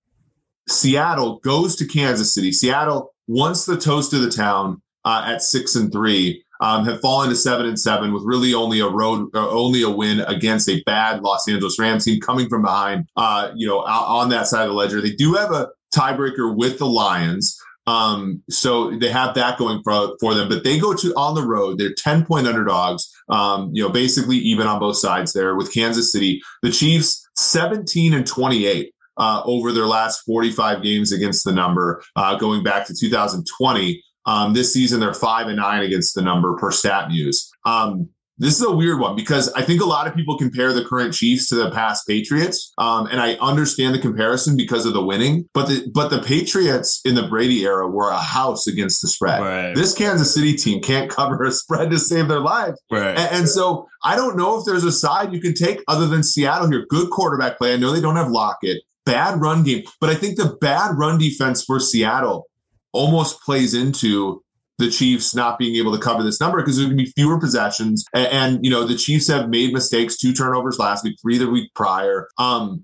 Seattle 0.71 1.39
goes 1.39 1.75
to 1.77 1.85
Kansas 1.85 2.33
City. 2.33 2.51
Seattle, 2.51 3.13
once 3.27 3.65
the 3.65 3.77
toast 3.77 4.13
of 4.13 4.21
the 4.21 4.29
town 4.29 4.81
uh, 5.05 5.23
at 5.27 5.41
six 5.41 5.75
and 5.75 5.91
three, 5.91 6.43
um, 6.61 6.85
have 6.85 7.01
fallen 7.01 7.29
to 7.29 7.35
seven 7.35 7.65
and 7.65 7.79
seven 7.79 8.13
with 8.13 8.23
really 8.23 8.53
only 8.53 8.79
a 8.79 8.87
road, 8.87 9.29
uh, 9.33 9.49
only 9.49 9.81
a 9.81 9.89
win 9.89 10.19
against 10.21 10.69
a 10.69 10.81
bad 10.83 11.21
Los 11.23 11.47
Angeles 11.47 11.79
Rams 11.79 12.05
team 12.05 12.21
coming 12.21 12.47
from 12.47 12.61
behind. 12.61 13.07
Uh, 13.15 13.51
you 13.55 13.67
know, 13.67 13.79
on 13.79 14.29
that 14.29 14.45
side 14.45 14.63
of 14.63 14.69
the 14.69 14.75
ledger, 14.75 15.01
they 15.01 15.11
do 15.11 15.33
have 15.33 15.51
a 15.51 15.69
tiebreaker 15.93 16.55
with 16.55 16.77
the 16.77 16.85
Lions. 16.85 17.59
Um, 17.91 18.41
so 18.49 18.91
they 18.91 19.09
have 19.09 19.35
that 19.35 19.57
going 19.57 19.81
for, 19.83 20.15
for 20.21 20.33
them, 20.33 20.47
but 20.47 20.63
they 20.63 20.79
go 20.79 20.93
to 20.93 21.13
on 21.15 21.35
the 21.35 21.45
road. 21.45 21.77
They're 21.77 21.93
10 21.93 22.25
point 22.25 22.47
underdogs. 22.47 23.11
Um, 23.27 23.69
you 23.73 23.83
know, 23.83 23.89
basically 23.89 24.37
even 24.37 24.65
on 24.65 24.79
both 24.79 24.97
sides 24.97 25.33
there 25.33 25.55
with 25.55 25.73
Kansas 25.73 26.11
City. 26.11 26.41
The 26.61 26.71
Chiefs 26.71 27.27
17 27.35 28.13
and 28.13 28.25
28 28.25 28.93
uh, 29.17 29.41
over 29.43 29.73
their 29.73 29.87
last 29.87 30.21
45 30.21 30.81
games 30.81 31.11
against 31.11 31.43
the 31.43 31.51
number, 31.51 32.01
uh, 32.15 32.37
going 32.37 32.63
back 32.63 32.87
to 32.87 32.95
2020. 32.95 34.01
Um, 34.25 34.53
this 34.53 34.71
season, 34.71 35.01
they're 35.01 35.13
five 35.13 35.47
and 35.47 35.57
nine 35.57 35.83
against 35.83 36.15
the 36.15 36.21
number 36.21 36.55
per 36.55 36.71
StatMuse. 36.71 37.49
Um, 37.65 38.09
this 38.41 38.55
is 38.55 38.63
a 38.63 38.71
weird 38.71 38.99
one 38.99 39.15
because 39.15 39.51
I 39.53 39.61
think 39.61 39.81
a 39.81 39.85
lot 39.85 40.07
of 40.07 40.15
people 40.15 40.37
compare 40.37 40.73
the 40.73 40.83
current 40.83 41.13
Chiefs 41.13 41.47
to 41.49 41.55
the 41.55 41.71
past 41.71 42.07
Patriots, 42.07 42.73
um, 42.77 43.07
and 43.07 43.21
I 43.21 43.35
understand 43.35 43.95
the 43.95 43.99
comparison 43.99 44.57
because 44.57 44.85
of 44.85 44.93
the 44.93 45.03
winning. 45.03 45.47
But 45.53 45.67
the 45.67 45.89
but 45.93 46.09
the 46.09 46.21
Patriots 46.21 47.01
in 47.05 47.15
the 47.15 47.27
Brady 47.27 47.63
era 47.63 47.87
were 47.87 48.09
a 48.09 48.17
house 48.17 48.67
against 48.67 49.01
the 49.01 49.07
spread. 49.07 49.41
Right. 49.41 49.75
This 49.75 49.93
Kansas 49.93 50.33
City 50.33 50.55
team 50.55 50.81
can't 50.81 51.09
cover 51.09 51.43
a 51.43 51.51
spread 51.51 51.91
to 51.91 51.99
save 51.99 52.27
their 52.27 52.39
lives, 52.39 52.81
right. 52.91 53.17
and, 53.17 53.37
and 53.37 53.49
so 53.49 53.87
I 54.03 54.15
don't 54.15 54.35
know 54.35 54.59
if 54.59 54.65
there's 54.65 54.83
a 54.83 54.91
side 54.91 55.33
you 55.33 55.39
can 55.39 55.53
take 55.53 55.81
other 55.87 56.07
than 56.07 56.23
Seattle 56.23 56.69
here. 56.69 56.85
Good 56.89 57.11
quarterback 57.11 57.57
play. 57.57 57.73
I 57.73 57.77
know 57.77 57.91
they 57.91 58.01
don't 58.01 58.15
have 58.15 58.29
Lockett 58.29 58.81
bad 59.05 59.41
run 59.41 59.63
game. 59.63 59.83
But 59.99 60.09
I 60.09 60.15
think 60.15 60.37
the 60.37 60.57
bad 60.61 60.97
run 60.97 61.17
defense 61.17 61.63
for 61.63 61.79
Seattle 61.79 62.47
almost 62.93 63.41
plays 63.41 63.73
into 63.73 64.43
the 64.81 64.89
Chiefs 64.89 65.33
not 65.33 65.57
being 65.57 65.75
able 65.75 65.93
to 65.93 65.99
cover 65.99 66.23
this 66.23 66.41
number 66.41 66.57
because 66.57 66.75
there's 66.75 66.87
going 66.87 66.97
to 66.97 67.03
be 67.03 67.11
fewer 67.11 67.39
possessions. 67.39 68.03
And, 68.13 68.27
and, 68.27 68.65
you 68.65 68.71
know, 68.71 68.85
the 68.85 68.95
Chiefs 68.95 69.27
have 69.27 69.49
made 69.49 69.73
mistakes, 69.73 70.17
two 70.17 70.33
turnovers 70.33 70.79
last 70.79 71.03
week, 71.03 71.17
three 71.21 71.37
the 71.37 71.49
week 71.49 71.73
prior. 71.73 72.27
Um, 72.37 72.83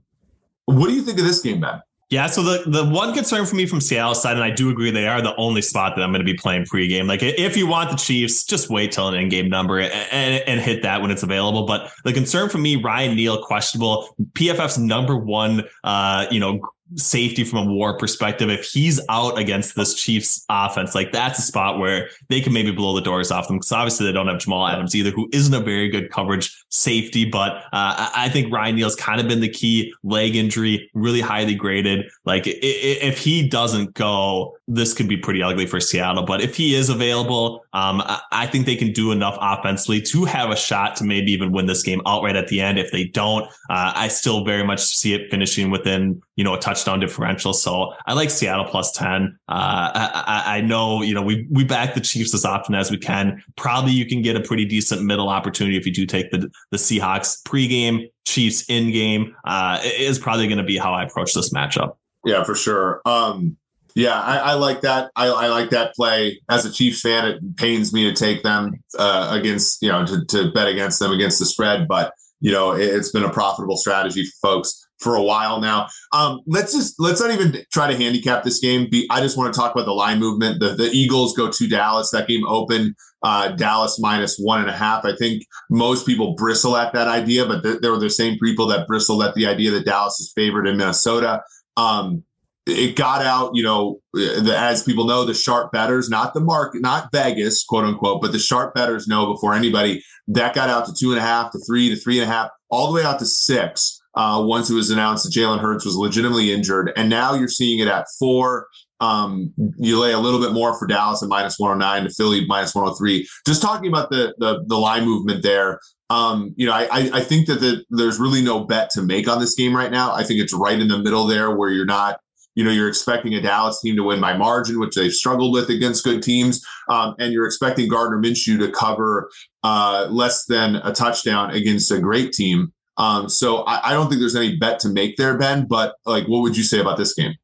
what 0.66 0.88
do 0.88 0.94
you 0.94 1.02
think 1.02 1.20
of 1.20 1.26
this 1.26 1.42
game, 1.42 1.62
Ben? 1.62 1.82
Yeah, 2.10 2.28
so 2.28 2.42
the, 2.42 2.70
the 2.70 2.86
one 2.86 3.14
concern 3.14 3.46
for 3.46 3.56
me 3.56 3.66
from 3.66 3.82
Seattle 3.82 4.16
side, 4.16 4.38
and 4.38 4.44
I 4.44 4.50
do 4.50 4.70
agree 4.70 4.92
they 4.92 5.10
are 5.10 5.22
the 5.22 5.36
only 5.36 5.62
spot 5.62 5.98
that 5.98 6.04
I'm 6.04 6.12
going 6.12 6.26
to 6.26 6.32
be 6.32 6.38
playing 6.38 6.64
pregame. 6.64 7.06
Like 7.06 7.22
if 7.22 7.58
you 7.58 7.68
want 7.68 7.92
the 7.92 7.98
Chiefs, 7.98 8.46
just 8.46 8.70
wait 8.70 8.94
till 8.94 9.10
an 9.10 9.16
in-game 9.16 9.50
number 9.50 9.78
and, 9.78 9.92
and, 9.92 10.44
and, 10.48 10.62
hit 10.62 10.84
that 10.84 11.02
when 11.02 11.12
it's 11.12 11.24
available. 11.24 11.66
But 11.66 11.92
the 12.06 12.14
concern 12.14 12.48
for 12.48 12.60
me, 12.60 12.78
Ryan 12.78 13.18
Neal 13.18 13.44
questionable, 13.44 14.16
PFF's 14.34 14.78
number 14.78 15.18
one, 15.18 15.64
uh, 15.84 16.28
you 16.32 16.40
know, 16.40 16.62
safety 16.96 17.44
from 17.44 17.68
a 17.68 17.74
war 17.74 17.98
perspective, 17.98 18.50
if 18.50 18.66
he's 18.66 19.00
out 19.10 19.38
against 19.38 19.76
this 19.76 19.94
Chiefs 19.94 20.46
offense, 20.50 20.96
like 20.96 21.12
that's 21.12 21.40
a 21.40 21.42
spot 21.42 21.80
where 21.80 22.10
they 22.30 22.42
can 22.42 22.54
maybe 22.54 22.72
blow 22.72 22.96
the 22.96 23.02
doors 23.02 23.32
off 23.32 23.48
them. 23.48 23.58
Because 23.58 23.72
obviously 23.72 24.06
they 24.06 24.12
don't 24.12 24.28
have 24.28 24.40
Jamal 24.40 24.68
Adams 24.68 24.96
either, 24.96 25.12
who 25.12 25.30
isn't 25.34 25.54
a 25.54 25.60
very 25.60 25.90
good 25.90 26.12
coverage 26.12 26.64
safety. 26.70 27.26
But 27.26 27.58
uh, 27.74 28.10
I 28.16 28.30
think 28.30 28.54
Ryan 28.54 28.76
Neal's 28.76 28.96
kind 28.96 29.20
of 29.20 29.28
been 29.28 29.42
the 29.42 29.50
key 29.50 29.94
leg 30.04 30.36
injury, 30.36 30.90
really 30.94 31.22
highly 31.22 31.56
graded. 31.56 32.06
Like 32.26 32.44
if 32.46 33.18
he 33.18 33.48
doesn't 33.48 33.94
go, 33.94 34.56
this 34.68 34.94
could 34.94 35.08
be 35.08 35.18
pretty 35.18 35.42
ugly 35.42 35.66
for 35.66 35.80
Seattle. 35.80 36.24
But 36.24 36.42
if 36.42 36.56
he 36.56 36.76
is 36.76 36.90
available, 36.90 37.66
um, 37.74 38.02
I 38.32 38.48
think 38.48 38.66
they 38.66 38.76
can 38.76 38.92
do 38.92 39.12
enough 39.12 39.38
offensively 39.40 40.02
to 40.02 40.26
have 40.26 40.52
a 40.52 40.56
shot 40.56 40.96
to 40.98 41.04
maybe 41.04 41.32
even 41.32 41.52
win 41.52 41.66
this 41.66 41.84
game 41.84 42.02
outright 42.06 42.36
at 42.36 42.48
the 42.48 42.62
end. 42.62 42.78
If 42.78 42.92
they 42.92 43.06
don't, 43.06 43.46
uh, 43.70 43.94
I 43.96 44.08
still 44.10 44.44
very 44.44 44.66
much 44.66 44.84
see 44.84 45.14
it 45.14 45.30
finishing 45.32 45.70
within 45.70 46.22
you 46.38 46.44
know, 46.44 46.54
a 46.54 46.60
touchdown 46.60 47.00
differential. 47.00 47.52
So 47.52 47.94
I 48.06 48.14
like 48.14 48.30
Seattle 48.30 48.66
plus 48.66 48.92
10. 48.92 49.38
Uh, 49.50 49.52
I, 49.52 50.44
I, 50.46 50.62
know, 50.62 51.02
you 51.02 51.16
know, 51.16 51.24
we, 51.24 51.48
we 51.50 51.64
back 51.64 51.96
the 51.96 52.00
Chiefs 52.00 52.34
as 52.34 52.46
often 52.46 52.76
as 52.76 52.92
we 52.92 52.98
can. 52.98 53.44
Probably 53.58 53.92
you 53.92 54.06
can 54.06 54.22
get 54.22 54.36
a 54.36 54.40
pretty 54.40 54.64
decent 54.64 55.02
middle 55.02 55.30
opportunity 55.30 55.78
if 55.78 55.86
you 55.88 55.92
do 55.92 56.06
take 56.06 56.30
the, 56.30 56.50
the 56.70 56.78
Seahawks 56.78 57.42
pregame, 57.42 58.10
Chiefs 58.26 58.64
in 58.70 58.92
game. 58.92 59.36
Uh, 59.46 59.80
is 59.84 60.20
probably 60.20 60.48
going 60.48 60.60
to 60.60 60.64
be 60.64 60.78
how 60.78 60.94
I 60.94 61.04
approach 61.04 61.34
this 61.34 61.52
matchup. 61.52 61.98
Yeah, 62.24 62.44
for 62.44 62.54
sure. 62.54 63.02
Um, 63.06 63.58
yeah, 63.96 64.22
I, 64.22 64.38
I, 64.38 64.54
like 64.54 64.82
that. 64.82 65.10
I, 65.16 65.28
I, 65.30 65.48
like 65.48 65.72
that 65.72 65.96
play. 65.96 66.40
As 66.52 66.66
a 66.66 66.72
Chiefs 66.72 67.02
fan, 67.02 67.26
it 67.26 67.58
pains 67.58 67.94
me 67.94 68.04
to 68.04 68.14
take 68.14 68.44
them 68.44 68.76
uh, 69.00 69.30
against, 69.32 69.82
you 69.82 69.90
know, 69.90 70.06
to, 70.06 70.24
to 70.26 70.52
bet 70.52 70.68
against 70.68 71.00
them 71.00 71.14
against 71.14 71.40
the 71.40 71.48
spread, 71.48 71.88
but 71.88 72.14
you 72.40 72.52
know, 72.52 72.74
it, 72.74 72.94
has 72.94 73.12
been 73.12 73.24
a 73.24 73.32
profitable 73.32 73.78
strategy 73.78 74.24
for 74.24 74.50
folks 74.50 74.87
for 75.00 75.16
a 75.16 75.24
while 75.24 75.62
now. 75.62 75.88
Um, 76.14 76.42
let's 76.48 76.74
just 76.74 77.00
let's 77.00 77.22
not 77.22 77.32
even 77.32 77.64
try 77.72 77.92
to 77.92 77.98
handicap 77.98 78.44
this 78.44 78.60
game. 78.60 78.90
Be, 78.90 79.08
I 79.10 79.22
just 79.22 79.38
want 79.38 79.54
to 79.54 79.60
talk 79.60 79.74
about 79.74 79.86
the 79.86 79.94
line 79.94 80.20
movement. 80.20 80.60
The, 80.60 80.70
the 80.70 80.90
Eagles 80.92 81.36
go 81.36 81.50
to 81.52 81.68
Dallas. 81.68 82.12
That 82.12 82.28
game 82.28 82.46
open 82.48 82.96
uh, 83.24 83.50
Dallas 83.50 84.00
minus 84.00 84.38
one 84.38 84.62
and 84.62 84.70
a 84.70 84.74
half. 84.74 85.06
I 85.06 85.16
think 85.16 85.44
most 85.70 86.06
people 86.06 86.36
bristle 86.36 86.78
at 86.78 86.94
that 86.94 87.08
idea, 87.08 87.46
but 87.46 87.64
they're, 87.64 87.80
they're 87.80 87.98
the 87.98 88.10
same 88.10 88.38
people 88.40 88.68
that 88.68 88.88
bristle 88.88 89.24
at 89.24 89.34
the 89.36 89.48
idea 89.48 89.72
that 89.72 89.86
Dallas 89.86 90.20
is 90.20 90.32
favored 90.34 90.68
in 90.68 90.78
Minnesota. 90.78 91.42
Um, 91.76 92.24
it 92.68 92.98
got 92.98 93.22
out, 93.22 93.52
you 93.54 93.64
know, 93.64 94.02
the, 94.14 94.54
as 94.56 94.84
people 94.84 95.06
know, 95.06 95.24
the 95.24 95.34
sharp 95.34 95.72
betters, 95.72 96.10
not 96.10 96.34
the 96.34 96.42
market, 96.42 96.82
not 96.82 97.10
Vegas, 97.14 97.64
quote 97.64 97.86
unquote, 97.86 98.22
but 98.22 98.34
the 98.34 98.40
sharp 98.40 98.76
betters 98.76 99.08
know 99.08 99.26
before 99.26 99.54
anybody 99.54 100.04
that 100.28 100.54
got 100.54 100.70
out 100.70 100.86
to 100.86 100.94
two 100.94 101.12
and 101.12 101.20
a 101.20 101.22
half, 101.22 101.52
to 101.52 101.60
three, 101.60 101.90
to 101.90 101.96
three 101.96 102.20
and 102.20 102.30
a 102.30 102.34
half, 102.34 102.50
all 102.70 102.88
the 102.88 102.94
way 102.94 103.06
out 103.06 103.20
to 103.20 103.26
six. 103.26 104.02
Uh, 104.18 104.44
once 104.44 104.70
it 104.70 104.74
was 104.74 104.90
announced 104.90 105.26
that 105.26 105.40
Jalen 105.40 105.60
Hurts 105.60 105.86
was 105.86 105.96
legitimately 105.96 106.52
injured, 106.52 106.92
and 106.98 107.10
now 107.10 107.36
you're 107.36 107.48
seeing 107.48 107.80
it 107.80 107.88
at 107.88 108.08
four. 108.20 108.68
Um, 109.00 109.54
you 109.78 110.00
lay 110.00 110.12
a 110.12 110.20
little 110.20 110.40
bit 110.40 110.54
more 110.54 110.78
for 110.78 110.88
Dallas 110.88 111.22
at 111.22 111.30
minus 111.30 111.60
109 111.60 112.04
to 112.04 112.10
Philly 112.16 112.46
minus 112.48 112.74
103. 112.74 113.28
Just 113.46 113.62
talking 113.62 113.88
about 113.88 114.10
the 114.10 114.34
the, 114.40 114.64
the 114.66 114.78
line 114.78 115.06
movement 115.06 115.44
there. 115.44 115.80
Um, 116.10 116.54
you 116.58 116.66
know, 116.66 116.74
I, 116.74 116.88
I 116.92 117.22
think 117.22 117.48
that 117.48 117.60
the, 117.60 117.84
there's 117.90 118.18
really 118.18 118.42
no 118.42 118.64
bet 118.64 118.90
to 118.92 119.02
make 119.02 119.28
on 119.28 119.40
this 119.40 119.54
game 119.56 119.76
right 119.76 119.92
now. 119.92 120.14
I 120.14 120.24
think 120.24 120.40
it's 120.40 120.54
right 120.54 120.80
in 120.80 120.88
the 120.88 120.98
middle 120.98 121.28
there 121.28 121.56
where 121.56 121.70
you're 121.70 121.86
not 121.86 122.20
you 122.58 122.64
know, 122.64 122.72
you're 122.72 122.88
expecting 122.88 123.36
a 123.36 123.42
Dallas 123.42 123.80
team 123.82 123.96
to 123.98 124.04
win 124.04 124.20
by 124.20 124.36
margin, 124.36 124.80
which 124.80 124.96
they've 124.96 125.14
struggled 125.14 125.54
with 125.54 125.70
against 125.70 126.04
good 126.04 126.24
teams, 126.24 126.66
um, 126.90 127.14
and 127.20 127.32
you're 127.32 127.46
expecting 127.46 127.88
Gardner 127.88 128.18
Minshew 128.18 128.58
to 128.58 128.72
cover 128.72 129.30
uh, 129.64 130.08
less 130.10 130.46
than 130.46 130.78
a 130.78 130.92
touchdown 130.92 131.52
against 131.52 131.92
a 131.92 132.00
great 132.00 132.34
team. 132.34 132.74
Um, 132.98 133.30
so 133.30 133.58
I, 133.64 133.90
I, 133.90 133.94
don't 133.94 134.10
think 134.10 134.20
there's 134.20 134.36
any 134.36 134.56
bet 134.56 134.80
to 134.80 134.90
make 134.90 135.18
there, 135.18 135.38
Ben. 135.38 135.68
But 135.68 135.96
like, 136.06 136.28
what 136.28 136.42
would 136.42 136.58
you 136.58 136.64
say 136.64 136.80
about 136.80 136.98
this 136.98 137.14
game? 137.14 137.36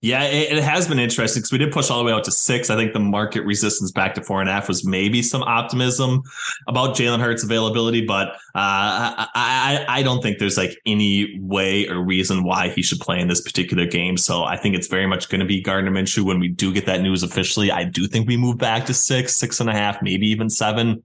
Yeah, 0.00 0.22
it, 0.22 0.58
it, 0.58 0.62
has 0.62 0.86
been 0.86 1.00
interesting 1.00 1.40
because 1.40 1.50
we 1.50 1.58
did 1.58 1.72
push 1.72 1.90
all 1.90 1.98
the 1.98 2.04
way 2.04 2.12
out 2.12 2.22
to 2.24 2.30
six. 2.30 2.70
I 2.70 2.76
think 2.76 2.92
the 2.92 3.00
market 3.00 3.40
resistance 3.40 3.90
back 3.90 4.14
to 4.14 4.22
four 4.22 4.40
and 4.40 4.48
a 4.48 4.52
half 4.52 4.68
was 4.68 4.84
maybe 4.84 5.22
some 5.22 5.42
optimism 5.42 6.22
about 6.68 6.94
Jalen 6.94 7.18
Hurts' 7.18 7.42
availability, 7.42 8.06
but 8.06 8.28
uh, 8.28 8.30
I, 8.54 9.26
I, 9.34 9.84
I 9.88 10.02
don't 10.04 10.22
think 10.22 10.38
there's 10.38 10.56
like 10.56 10.78
any 10.86 11.36
way 11.40 11.88
or 11.88 12.00
reason 12.00 12.44
why 12.44 12.68
he 12.68 12.80
should 12.80 13.00
play 13.00 13.18
in 13.18 13.26
this 13.26 13.40
particular 13.40 13.86
game. 13.86 14.16
So 14.16 14.44
I 14.44 14.56
think 14.56 14.76
it's 14.76 14.86
very 14.86 15.08
much 15.08 15.30
going 15.30 15.40
to 15.40 15.46
be 15.46 15.60
Gardner 15.60 15.90
Minshew 15.90 16.22
when 16.22 16.38
we 16.38 16.46
do 16.46 16.72
get 16.72 16.86
that 16.86 17.00
news 17.00 17.24
officially. 17.24 17.72
I 17.72 17.82
do 17.82 18.06
think 18.06 18.28
we 18.28 18.36
move 18.36 18.56
back 18.56 18.86
to 18.86 18.94
six, 18.94 19.34
six 19.34 19.58
and 19.58 19.68
a 19.68 19.72
half, 19.72 20.00
maybe 20.00 20.28
even 20.28 20.48
seven. 20.48 21.02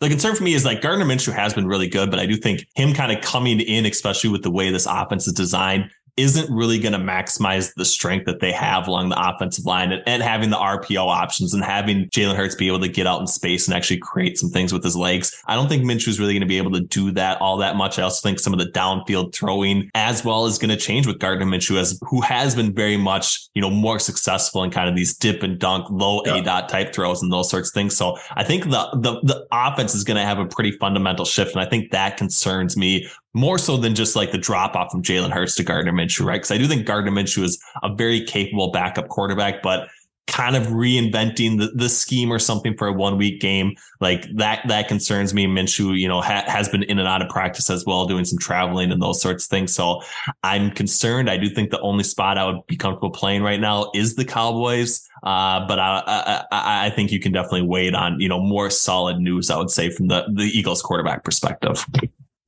The 0.00 0.08
concern 0.08 0.34
for 0.34 0.42
me 0.42 0.54
is 0.54 0.64
like 0.64 0.82
Gardner 0.82 1.04
Minshew 1.04 1.32
has 1.32 1.54
been 1.54 1.66
really 1.66 1.88
good, 1.88 2.10
but 2.10 2.18
I 2.18 2.26
do 2.26 2.36
think 2.36 2.66
him 2.74 2.92
kind 2.92 3.12
of 3.12 3.22
coming 3.22 3.60
in, 3.60 3.86
especially 3.86 4.30
with 4.30 4.42
the 4.42 4.50
way 4.50 4.70
this 4.70 4.86
offense 4.86 5.26
is 5.26 5.32
designed, 5.32 5.90
isn't 6.16 6.54
really 6.54 6.78
going 6.78 6.92
to 6.92 6.98
maximize 6.98 7.74
the 7.74 7.84
strength 7.84 8.26
that 8.26 8.40
they 8.40 8.52
have 8.52 8.86
along 8.86 9.08
the 9.08 9.28
offensive 9.28 9.64
line 9.64 9.92
and, 9.92 10.02
and 10.06 10.22
having 10.22 10.50
the 10.50 10.56
RPO 10.56 11.04
options 11.04 11.52
and 11.52 11.64
having 11.64 12.08
Jalen 12.10 12.36
Hurts 12.36 12.54
be 12.54 12.68
able 12.68 12.80
to 12.80 12.88
get 12.88 13.06
out 13.06 13.20
in 13.20 13.26
space 13.26 13.66
and 13.66 13.76
actually 13.76 13.98
create 13.98 14.38
some 14.38 14.50
things 14.50 14.72
with 14.72 14.84
his 14.84 14.96
legs. 14.96 15.42
I 15.46 15.54
don't 15.54 15.68
think 15.68 15.84
Minshew 15.84 16.08
is 16.08 16.20
really 16.20 16.32
going 16.32 16.42
to 16.42 16.46
be 16.46 16.58
able 16.58 16.72
to 16.72 16.80
do 16.80 17.10
that 17.12 17.40
all 17.40 17.56
that 17.58 17.76
much. 17.76 17.98
I 17.98 18.02
also 18.02 18.26
think 18.26 18.38
some 18.38 18.52
of 18.52 18.58
the 18.60 18.70
downfield 18.70 19.34
throwing 19.34 19.90
as 19.94 20.24
well 20.24 20.46
is 20.46 20.58
going 20.58 20.70
to 20.70 20.76
change 20.76 21.06
with 21.06 21.18
Gardner 21.18 21.46
Minshew 21.46 21.76
as 21.76 21.98
who 22.02 22.20
has 22.20 22.54
been 22.54 22.72
very 22.72 22.96
much, 22.96 23.48
you 23.54 23.62
know, 23.62 23.70
more 23.70 23.98
successful 23.98 24.62
in 24.62 24.70
kind 24.70 24.88
of 24.88 24.94
these 24.94 25.16
dip 25.16 25.42
and 25.42 25.58
dunk, 25.58 25.86
low 25.90 26.22
yeah. 26.24 26.36
A 26.36 26.42
dot 26.42 26.68
type 26.68 26.94
throws 26.94 27.22
and 27.22 27.32
those 27.32 27.50
sorts 27.50 27.70
of 27.70 27.74
things. 27.74 27.96
So 27.96 28.16
I 28.36 28.44
think 28.44 28.64
the, 28.64 28.88
the, 28.94 29.20
the 29.22 29.46
offense 29.50 29.94
is 29.94 30.04
going 30.04 30.16
to 30.16 30.22
have 30.22 30.38
a 30.38 30.46
pretty 30.46 30.72
fundamental 30.72 31.24
shift. 31.24 31.52
And 31.52 31.60
I 31.60 31.68
think 31.68 31.90
that 31.90 32.16
concerns 32.16 32.76
me 32.76 33.08
more 33.34 33.58
so 33.58 33.76
than 33.76 33.94
just 33.94 34.16
like 34.16 34.32
the 34.32 34.38
drop 34.38 34.76
off 34.76 34.90
from 34.90 35.02
Jalen 35.02 35.30
Hurts 35.30 35.56
to 35.56 35.64
Gardner 35.64 35.92
Minshew, 35.92 36.24
right? 36.24 36.36
Because 36.36 36.52
I 36.52 36.58
do 36.58 36.66
think 36.66 36.86
Gardner 36.86 37.10
Minshew 37.10 37.42
is 37.42 37.60
a 37.82 37.92
very 37.94 38.24
capable 38.24 38.70
backup 38.70 39.08
quarterback, 39.08 39.62
but 39.62 39.88
kind 40.26 40.56
of 40.56 40.68
reinventing 40.68 41.58
the, 41.58 41.70
the 41.74 41.88
scheme 41.88 42.32
or 42.32 42.38
something 42.38 42.74
for 42.76 42.88
a 42.88 42.92
one 42.92 43.18
week 43.18 43.40
game 43.40 43.76
like 44.00 44.26
that 44.36 44.66
that 44.68 44.88
concerns 44.88 45.34
me. 45.34 45.46
Minshew 45.46 45.98
you 45.98 46.08
know 46.08 46.22
ha, 46.22 46.42
has 46.46 46.68
been 46.68 46.82
in 46.84 46.98
and 46.98 47.06
out 47.06 47.20
of 47.20 47.28
practice 47.28 47.68
as 47.68 47.84
well 47.84 48.06
doing 48.06 48.24
some 48.24 48.38
traveling 48.38 48.90
and 48.90 49.02
those 49.02 49.20
sorts 49.20 49.44
of 49.44 49.50
things. 49.50 49.74
So 49.74 50.00
i'm 50.42 50.70
concerned. 50.70 51.28
I 51.28 51.36
do 51.36 51.50
think 51.50 51.70
the 51.70 51.80
only 51.80 52.04
spot 52.04 52.38
i 52.38 52.44
would 52.46 52.66
be 52.66 52.76
comfortable 52.76 53.10
playing 53.10 53.42
right 53.42 53.60
now 53.60 53.90
is 53.94 54.14
the 54.14 54.24
cowboys 54.24 55.06
uh, 55.22 55.66
but 55.66 55.78
I, 55.78 56.44
I, 56.52 56.86
I 56.86 56.90
think 56.90 57.10
you 57.10 57.18
can 57.18 57.32
definitely 57.32 57.62
wait 57.62 57.94
on 57.94 58.20
you 58.20 58.28
know 58.28 58.40
more 58.40 58.70
solid 58.70 59.18
news 59.18 59.50
i 59.50 59.56
would 59.56 59.70
say 59.70 59.90
from 59.90 60.08
the 60.08 60.24
the 60.32 60.44
eagles 60.44 60.82
quarterback 60.82 61.24
perspective 61.24 61.84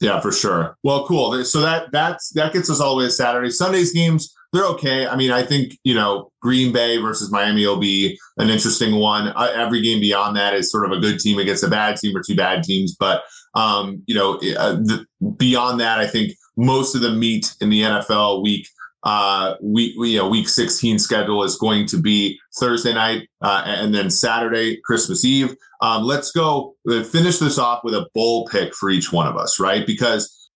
yeah, 0.00 0.20
for 0.20 0.32
sure. 0.32 0.76
Well, 0.82 1.06
cool. 1.06 1.42
So 1.44 1.60
that 1.60 1.90
that's 1.92 2.30
that 2.30 2.52
gets 2.52 2.68
us 2.70 2.80
all 2.80 2.96
the 2.96 2.98
way 2.98 3.04
to 3.06 3.10
Saturday. 3.10 3.50
Sunday's 3.50 3.92
games, 3.92 4.34
they're 4.52 4.66
okay. 4.66 5.06
I 5.06 5.16
mean, 5.16 5.30
I 5.30 5.42
think 5.42 5.78
you 5.84 5.94
know 5.94 6.30
Green 6.42 6.72
Bay 6.72 6.98
versus 6.98 7.30
Miami 7.30 7.66
will 7.66 7.78
be 7.78 8.18
an 8.36 8.50
interesting 8.50 8.96
one. 8.96 9.28
Uh, 9.28 9.52
every 9.54 9.80
game 9.80 10.00
beyond 10.00 10.36
that 10.36 10.54
is 10.54 10.70
sort 10.70 10.84
of 10.84 10.92
a 10.92 11.00
good 11.00 11.18
team 11.18 11.38
against 11.38 11.64
a 11.64 11.68
bad 11.68 11.96
team 11.96 12.16
or 12.16 12.22
two 12.22 12.36
bad 12.36 12.62
teams. 12.62 12.94
But 12.94 13.22
um, 13.54 14.02
you 14.06 14.14
know, 14.14 14.34
uh, 14.58 14.74
the, 14.74 15.06
beyond 15.36 15.80
that, 15.80 15.98
I 15.98 16.06
think 16.06 16.32
most 16.56 16.94
of 16.94 17.00
the 17.00 17.12
meat 17.12 17.54
in 17.60 17.70
the 17.70 17.82
NFL 17.82 18.42
week 18.42 18.68
uh, 19.06 19.54
week, 19.62 19.94
you 19.98 20.18
know, 20.18 20.28
week 20.28 20.48
16 20.48 20.98
schedule 20.98 21.44
is 21.44 21.56
going 21.56 21.86
to 21.86 21.96
be 21.96 22.40
Thursday 22.58 22.92
night 22.92 23.28
uh, 23.40 23.62
and 23.64 23.94
then 23.94 24.10
Saturday, 24.10 24.80
Christmas 24.84 25.24
Eve. 25.24 25.54
Um, 25.80 26.02
let's 26.02 26.32
go 26.32 26.74
uh, 26.90 27.04
finish 27.04 27.38
this 27.38 27.56
off 27.56 27.84
with 27.84 27.94
a 27.94 28.08
bowl 28.14 28.48
pick 28.48 28.74
for 28.74 28.90
each 28.90 29.12
one 29.12 29.28
of 29.28 29.36
us, 29.36 29.60
right? 29.60 29.86
Because, 29.86 30.50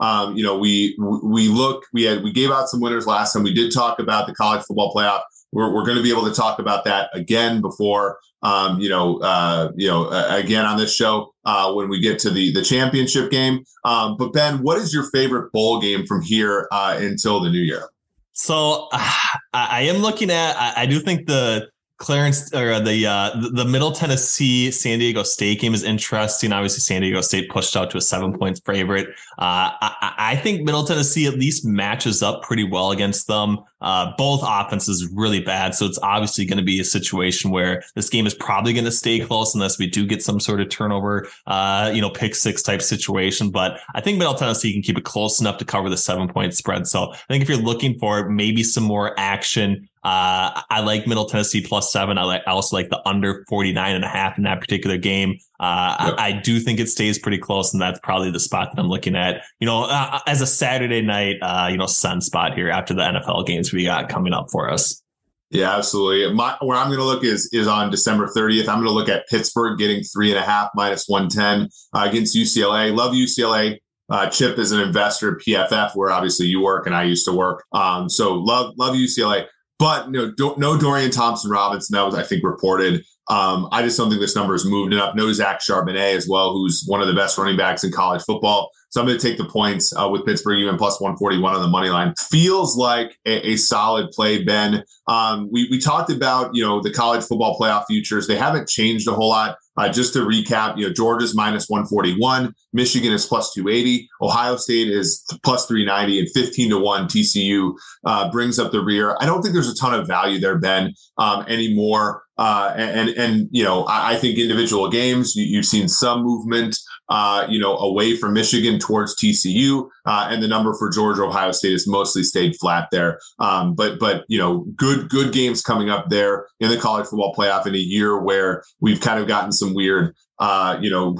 um, 0.00 0.36
you 0.36 0.42
know, 0.42 0.58
we 0.58 0.98
we 0.98 1.46
look, 1.46 1.84
we 1.92 2.02
had 2.02 2.24
we 2.24 2.32
gave 2.32 2.50
out 2.50 2.68
some 2.68 2.80
winners 2.80 3.06
last 3.06 3.32
time. 3.32 3.44
We 3.44 3.54
did 3.54 3.72
talk 3.72 4.00
about 4.00 4.26
the 4.26 4.34
college 4.34 4.64
football 4.64 4.92
playoff. 4.92 5.20
We're, 5.52 5.72
we're 5.72 5.84
going 5.84 5.98
to 5.98 6.02
be 6.02 6.10
able 6.10 6.28
to 6.28 6.34
talk 6.34 6.58
about 6.58 6.84
that 6.84 7.10
again 7.14 7.60
before 7.60 8.18
um, 8.42 8.80
you 8.80 8.88
know, 8.88 9.18
uh, 9.18 9.72
you 9.76 9.88
know, 9.88 10.06
uh, 10.06 10.26
again 10.30 10.64
on 10.64 10.78
this 10.78 10.94
show 10.94 11.32
uh, 11.48 11.72
when 11.72 11.88
we 11.88 11.98
get 11.98 12.18
to 12.18 12.30
the 12.30 12.52
the 12.52 12.62
championship 12.62 13.30
game. 13.30 13.64
Um, 13.84 14.16
but 14.18 14.34
Ben, 14.34 14.62
what 14.62 14.76
is 14.76 14.92
your 14.92 15.04
favorite 15.04 15.50
bowl 15.50 15.80
game 15.80 16.04
from 16.06 16.20
here 16.20 16.68
uh, 16.70 16.98
until 17.00 17.40
the 17.40 17.48
new 17.48 17.60
year? 17.60 17.88
So 18.34 18.88
I 18.92 19.82
am 19.82 19.96
looking 19.98 20.30
at. 20.30 20.56
I, 20.56 20.82
I 20.82 20.86
do 20.86 21.00
think 21.00 21.26
the 21.26 21.70
Clarence 21.98 22.54
or 22.54 22.78
the 22.78 23.06
uh, 23.06 23.30
the 23.50 23.64
Middle 23.64 23.90
Tennessee 23.90 24.70
San 24.70 25.00
Diego 25.00 25.24
State 25.24 25.60
game 25.60 25.74
is 25.74 25.82
interesting. 25.82 26.52
Obviously, 26.52 26.78
San 26.78 27.02
Diego 27.02 27.20
State 27.20 27.50
pushed 27.50 27.76
out 27.76 27.90
to 27.90 27.98
a 27.98 28.00
seven 28.00 28.38
points 28.38 28.60
favorite. 28.60 29.08
Uh, 29.36 29.74
I, 29.80 30.14
I, 30.18 30.36
think 30.36 30.62
Middle 30.62 30.84
Tennessee 30.84 31.26
at 31.26 31.34
least 31.34 31.64
matches 31.64 32.22
up 32.22 32.42
pretty 32.42 32.62
well 32.62 32.92
against 32.92 33.26
them. 33.26 33.58
Uh, 33.80 34.12
both 34.16 34.40
offenses 34.44 35.08
really 35.12 35.40
bad, 35.40 35.74
so 35.74 35.86
it's 35.86 35.98
obviously 35.98 36.44
going 36.44 36.58
to 36.58 36.64
be 36.64 36.78
a 36.78 36.84
situation 36.84 37.50
where 37.50 37.82
this 37.96 38.08
game 38.08 38.28
is 38.28 38.34
probably 38.34 38.72
going 38.72 38.84
to 38.84 38.92
stay 38.92 39.18
close 39.18 39.54
unless 39.54 39.76
we 39.76 39.88
do 39.88 40.06
get 40.06 40.22
some 40.22 40.38
sort 40.38 40.60
of 40.60 40.68
turnover, 40.68 41.28
uh, 41.48 41.90
you 41.92 42.00
know, 42.00 42.10
pick 42.10 42.36
six 42.36 42.62
type 42.62 42.80
situation. 42.80 43.50
But 43.50 43.80
I 43.96 44.00
think 44.00 44.18
Middle 44.18 44.34
Tennessee 44.34 44.72
can 44.72 44.82
keep 44.82 44.98
it 44.98 45.04
close 45.04 45.40
enough 45.40 45.58
to 45.58 45.64
cover 45.64 45.90
the 45.90 45.96
seven 45.96 46.28
point 46.28 46.54
spread. 46.54 46.86
So 46.86 47.10
I 47.10 47.16
think 47.28 47.42
if 47.42 47.48
you're 47.48 47.58
looking 47.58 47.98
for 47.98 48.28
maybe 48.28 48.62
some 48.62 48.84
more 48.84 49.18
action 49.18 49.88
uh, 50.08 50.62
I 50.70 50.80
like 50.80 51.06
Middle 51.06 51.26
Tennessee 51.26 51.60
plus 51.60 51.92
seven. 51.92 52.16
I 52.16 52.24
like 52.24 52.42
I 52.46 52.52
also 52.52 52.74
like 52.74 52.88
the 52.88 53.06
under 53.06 53.44
49 53.46 53.94
and 53.94 54.02
a 54.02 54.08
half 54.08 54.38
in 54.38 54.44
that 54.44 54.58
particular 54.58 54.96
game. 54.96 55.38
Uh, 55.60 55.96
yep. 56.06 56.14
I, 56.16 56.28
I, 56.28 56.32
do 56.32 56.60
think 56.60 56.80
it 56.80 56.88
stays 56.88 57.18
pretty 57.18 57.36
close, 57.36 57.74
and 57.74 57.82
that's 57.82 58.00
probably 58.02 58.30
the 58.30 58.40
spot 58.40 58.70
that 58.72 58.80
I'm 58.80 58.88
looking 58.88 59.14
at. 59.14 59.44
You 59.60 59.66
know, 59.66 59.84
uh, 59.84 60.20
as 60.26 60.40
a 60.40 60.46
Saturday 60.46 61.02
night, 61.02 61.36
uh, 61.42 61.68
you 61.70 61.76
know, 61.76 61.84
sun 61.84 62.22
spot 62.22 62.54
here 62.54 62.70
after 62.70 62.94
the 62.94 63.02
NFL 63.02 63.44
games 63.46 63.70
we 63.70 63.84
got 63.84 64.08
coming 64.08 64.32
up 64.32 64.46
for 64.50 64.70
us. 64.70 65.02
Yeah, 65.50 65.76
absolutely. 65.76 66.32
My, 66.32 66.56
where 66.62 66.78
I'm 66.78 66.86
going 66.86 67.00
to 67.00 67.04
look 67.04 67.22
is 67.22 67.50
is 67.52 67.66
on 67.66 67.90
December 67.90 68.28
30th. 68.28 68.68
I'm 68.68 68.76
going 68.76 68.84
to 68.84 68.92
look 68.92 69.10
at 69.10 69.28
Pittsburgh 69.28 69.78
getting 69.78 70.02
three 70.02 70.30
and 70.30 70.38
a 70.38 70.42
half 70.42 70.70
minus 70.74 71.04
110 71.06 71.68
uh, 71.92 72.08
against 72.08 72.34
UCLA. 72.34 72.96
Love 72.96 73.12
UCLA. 73.12 73.76
Uh, 74.08 74.30
Chip 74.30 74.58
is 74.58 74.72
an 74.72 74.80
investor 74.80 75.36
at 75.36 75.44
PFF, 75.46 75.94
where 75.94 76.10
obviously 76.10 76.46
you 76.46 76.62
work 76.62 76.86
and 76.86 76.94
I 76.94 77.02
used 77.02 77.26
to 77.26 77.32
work. 77.32 77.66
Um, 77.72 78.08
so 78.08 78.36
love 78.36 78.72
love 78.78 78.94
UCLA. 78.94 79.44
But 79.78 80.10
no, 80.10 80.32
no 80.56 80.76
Dorian 80.76 81.10
Thompson 81.10 81.50
Robinson. 81.50 81.94
That 81.94 82.04
was, 82.04 82.14
I 82.14 82.24
think, 82.24 82.42
reported. 82.42 83.04
Um, 83.28 83.68
I 83.70 83.82
just 83.82 83.96
don't 83.96 84.08
think 84.08 84.20
this 84.20 84.34
number 84.34 84.54
has 84.54 84.64
moved 84.64 84.92
enough. 84.92 85.14
No 85.14 85.32
Zach 85.32 85.60
Charbonnet 85.60 86.16
as 86.16 86.28
well, 86.28 86.52
who's 86.52 86.84
one 86.86 87.00
of 87.00 87.06
the 87.06 87.14
best 87.14 87.38
running 87.38 87.56
backs 87.56 87.84
in 87.84 87.92
college 87.92 88.22
football. 88.22 88.70
So 88.90 89.00
I'm 89.00 89.06
going 89.06 89.18
to 89.18 89.28
take 89.28 89.38
the 89.38 89.44
points 89.44 89.92
uh, 89.94 90.08
with 90.08 90.24
Pittsburgh 90.24 90.58
even 90.58 90.76
plus 90.76 91.00
141 91.00 91.54
on 91.54 91.62
the 91.62 91.68
money 91.68 91.90
line. 91.90 92.14
Feels 92.30 92.76
like 92.76 93.18
a, 93.26 93.50
a 93.50 93.56
solid 93.56 94.10
play, 94.12 94.42
Ben. 94.44 94.82
Um, 95.08 95.48
we, 95.50 95.68
we 95.70 95.78
talked 95.78 96.10
about, 96.10 96.54
you 96.54 96.64
know, 96.64 96.80
the 96.80 96.92
college 96.92 97.24
football 97.24 97.58
playoff 97.58 97.84
futures. 97.86 98.26
They 98.26 98.36
haven't 98.36 98.68
changed 98.68 99.08
a 99.08 99.12
whole 99.12 99.28
lot. 99.28 99.56
Uh, 99.78 99.88
just 99.88 100.12
to 100.12 100.20
recap, 100.20 100.76
you 100.76 100.84
know, 100.84 100.92
Georgia's 100.92 101.36
minus 101.36 101.68
141, 101.68 102.52
Michigan 102.72 103.12
is 103.12 103.26
plus 103.26 103.54
280, 103.54 104.08
Ohio 104.20 104.56
State 104.56 104.88
is 104.88 105.24
plus 105.44 105.66
390, 105.66 106.18
and 106.18 106.28
15 106.30 106.70
to 106.70 106.78
1 106.78 107.06
TCU 107.06 107.72
uh, 108.04 108.28
brings 108.32 108.58
up 108.58 108.72
the 108.72 108.80
rear. 108.80 109.16
I 109.20 109.26
don't 109.26 109.40
think 109.40 109.54
there's 109.54 109.70
a 109.70 109.76
ton 109.76 109.94
of 109.94 110.08
value 110.08 110.40
there, 110.40 110.58
Ben, 110.58 110.94
um, 111.16 111.44
anymore. 111.46 112.24
Uh, 112.36 112.74
and, 112.76 113.10
and, 113.10 113.48
you 113.52 113.62
know, 113.62 113.84
I, 113.84 114.14
I 114.14 114.16
think 114.16 114.36
individual 114.36 114.90
games, 114.90 115.36
you, 115.36 115.58
have 115.58 115.66
seen 115.66 115.88
some 115.88 116.24
movement, 116.24 116.76
uh, 117.08 117.46
you 117.48 117.58
know, 117.58 117.76
away 117.78 118.16
from 118.16 118.32
Michigan 118.32 118.78
towards 118.78 119.16
TCU. 119.16 119.88
Uh, 120.04 120.28
and 120.30 120.42
the 120.42 120.48
number 120.48 120.74
for 120.74 120.90
Georgia, 120.90 121.24
Ohio 121.24 121.52
State 121.52 121.72
has 121.72 121.86
mostly 121.86 122.22
stayed 122.22 122.56
flat 122.56 122.88
there. 122.90 123.18
Um, 123.38 123.74
but, 123.74 123.98
but, 123.98 124.24
you 124.28 124.38
know, 124.38 124.66
good, 124.76 125.08
good 125.08 125.32
games 125.32 125.62
coming 125.62 125.90
up 125.90 126.08
there 126.08 126.46
in 126.60 126.70
the 126.70 126.76
college 126.76 127.06
football 127.06 127.34
playoff 127.34 127.66
in 127.66 127.74
a 127.74 127.78
year 127.78 128.18
where 128.18 128.62
we've 128.80 129.00
kind 129.00 129.20
of 129.20 129.26
gotten 129.26 129.52
some 129.52 129.74
weird 129.74 130.14
uh, 130.38 130.78
you 130.80 130.90
know, 130.90 131.16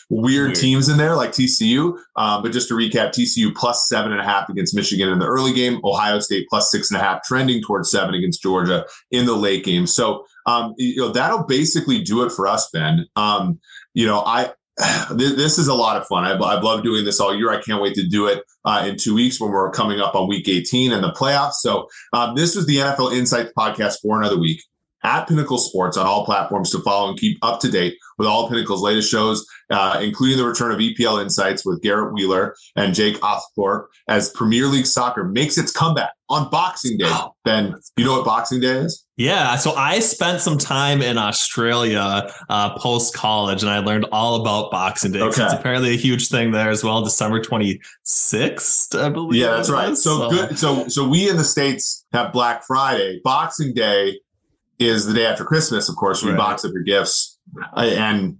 weird, 0.10 0.54
teams 0.54 0.88
in 0.88 0.96
there 0.96 1.14
like 1.14 1.30
TCU. 1.30 1.98
Um, 2.16 2.42
but 2.42 2.52
just 2.52 2.68
to 2.68 2.74
recap, 2.74 3.10
TCU 3.10 3.54
plus 3.54 3.88
seven 3.88 4.12
and 4.12 4.20
a 4.20 4.24
half 4.24 4.48
against 4.48 4.74
Michigan 4.74 5.08
in 5.08 5.18
the 5.18 5.26
early 5.26 5.52
game, 5.52 5.80
Ohio 5.84 6.18
State 6.20 6.46
plus 6.48 6.70
six 6.70 6.90
and 6.90 7.00
a 7.00 7.02
half, 7.02 7.22
trending 7.22 7.62
towards 7.62 7.90
seven 7.90 8.14
against 8.14 8.42
Georgia 8.42 8.86
in 9.10 9.26
the 9.26 9.36
late 9.36 9.64
game. 9.64 9.86
So, 9.86 10.24
um, 10.46 10.74
you 10.78 10.96
know, 10.96 11.08
that'll 11.10 11.44
basically 11.44 12.02
do 12.02 12.22
it 12.24 12.32
for 12.32 12.46
us, 12.46 12.68
Ben. 12.72 13.06
Um, 13.16 13.60
you 13.94 14.06
know, 14.06 14.20
I, 14.20 14.52
this 15.10 15.58
is 15.58 15.68
a 15.68 15.74
lot 15.74 15.96
of 15.96 16.06
fun. 16.06 16.24
I've, 16.24 16.40
I've, 16.40 16.64
loved 16.64 16.84
doing 16.84 17.04
this 17.04 17.20
all 17.20 17.34
year. 17.34 17.50
I 17.50 17.60
can't 17.60 17.82
wait 17.82 17.94
to 17.94 18.06
do 18.06 18.26
it 18.26 18.42
uh, 18.64 18.84
in 18.88 18.96
two 18.96 19.14
weeks 19.14 19.40
when 19.40 19.50
we're 19.50 19.70
coming 19.70 20.00
up 20.00 20.14
on 20.14 20.28
week 20.28 20.48
18 20.48 20.92
and 20.92 21.04
the 21.04 21.12
playoffs. 21.12 21.54
So, 21.60 21.88
um, 22.12 22.34
this 22.34 22.56
was 22.56 22.66
the 22.66 22.76
NFL 22.76 23.14
Insights 23.14 23.52
podcast 23.56 23.96
for 24.00 24.18
another 24.18 24.38
week 24.38 24.62
at 25.04 25.26
Pinnacle 25.26 25.58
Sports 25.58 25.96
on 25.96 26.06
all 26.06 26.24
platforms 26.24 26.70
to 26.70 26.80
follow 26.80 27.10
and 27.10 27.18
keep 27.18 27.38
up 27.42 27.60
to 27.60 27.70
date 27.70 27.96
with 28.18 28.28
all 28.28 28.48
Pinnacle's 28.48 28.82
latest 28.82 29.10
shows, 29.10 29.46
uh, 29.70 29.98
including 30.02 30.38
the 30.38 30.46
return 30.46 30.70
of 30.70 30.78
EPL 30.78 31.22
Insights 31.22 31.64
with 31.64 31.82
Garrett 31.82 32.12
Wheeler 32.12 32.54
and 32.76 32.94
Jake 32.94 33.16
Osgathorpe 33.20 33.86
as 34.08 34.30
Premier 34.30 34.66
League 34.66 34.86
Soccer 34.86 35.24
makes 35.24 35.58
its 35.58 35.72
comeback 35.72 36.12
on 36.28 36.48
Boxing 36.50 36.96
Day. 36.98 37.12
Ben, 37.44 37.74
you 37.96 38.04
know 38.04 38.12
what 38.12 38.24
Boxing 38.24 38.60
Day 38.60 38.78
is? 38.78 39.04
Yeah, 39.16 39.56
so 39.56 39.74
I 39.74 39.98
spent 39.98 40.40
some 40.40 40.56
time 40.56 41.02
in 41.02 41.18
Australia 41.18 42.32
uh, 42.48 42.78
post 42.78 43.14
college, 43.14 43.62
and 43.62 43.70
I 43.70 43.80
learned 43.80 44.06
all 44.10 44.40
about 44.40 44.70
Boxing 44.70 45.12
Day. 45.12 45.20
Okay. 45.20 45.44
It's 45.44 45.52
apparently 45.52 45.90
a 45.90 45.96
huge 45.96 46.28
thing 46.28 46.52
there 46.52 46.70
as 46.70 46.82
well, 46.82 47.02
December 47.02 47.42
twenty 47.42 47.80
sixth, 48.02 48.94
I 48.94 49.10
believe. 49.10 49.40
Yeah, 49.40 49.56
that's 49.56 49.70
right. 49.70 49.96
So, 49.96 50.18
so 50.18 50.30
good. 50.30 50.58
So 50.58 50.88
so 50.88 51.06
we 51.08 51.28
in 51.28 51.36
the 51.36 51.44
states 51.44 52.06
have 52.12 52.32
Black 52.32 52.64
Friday. 52.64 53.20
Boxing 53.22 53.74
Day 53.74 54.18
is 54.78 55.06
the 55.06 55.14
day 55.14 55.26
after 55.26 55.44
Christmas, 55.44 55.88
of 55.88 55.96
course, 55.96 56.22
we 56.22 56.30
right. 56.30 56.38
box 56.38 56.64
up 56.64 56.72
your 56.72 56.82
gifts 56.82 57.38
uh, 57.76 57.80
and 57.80 58.38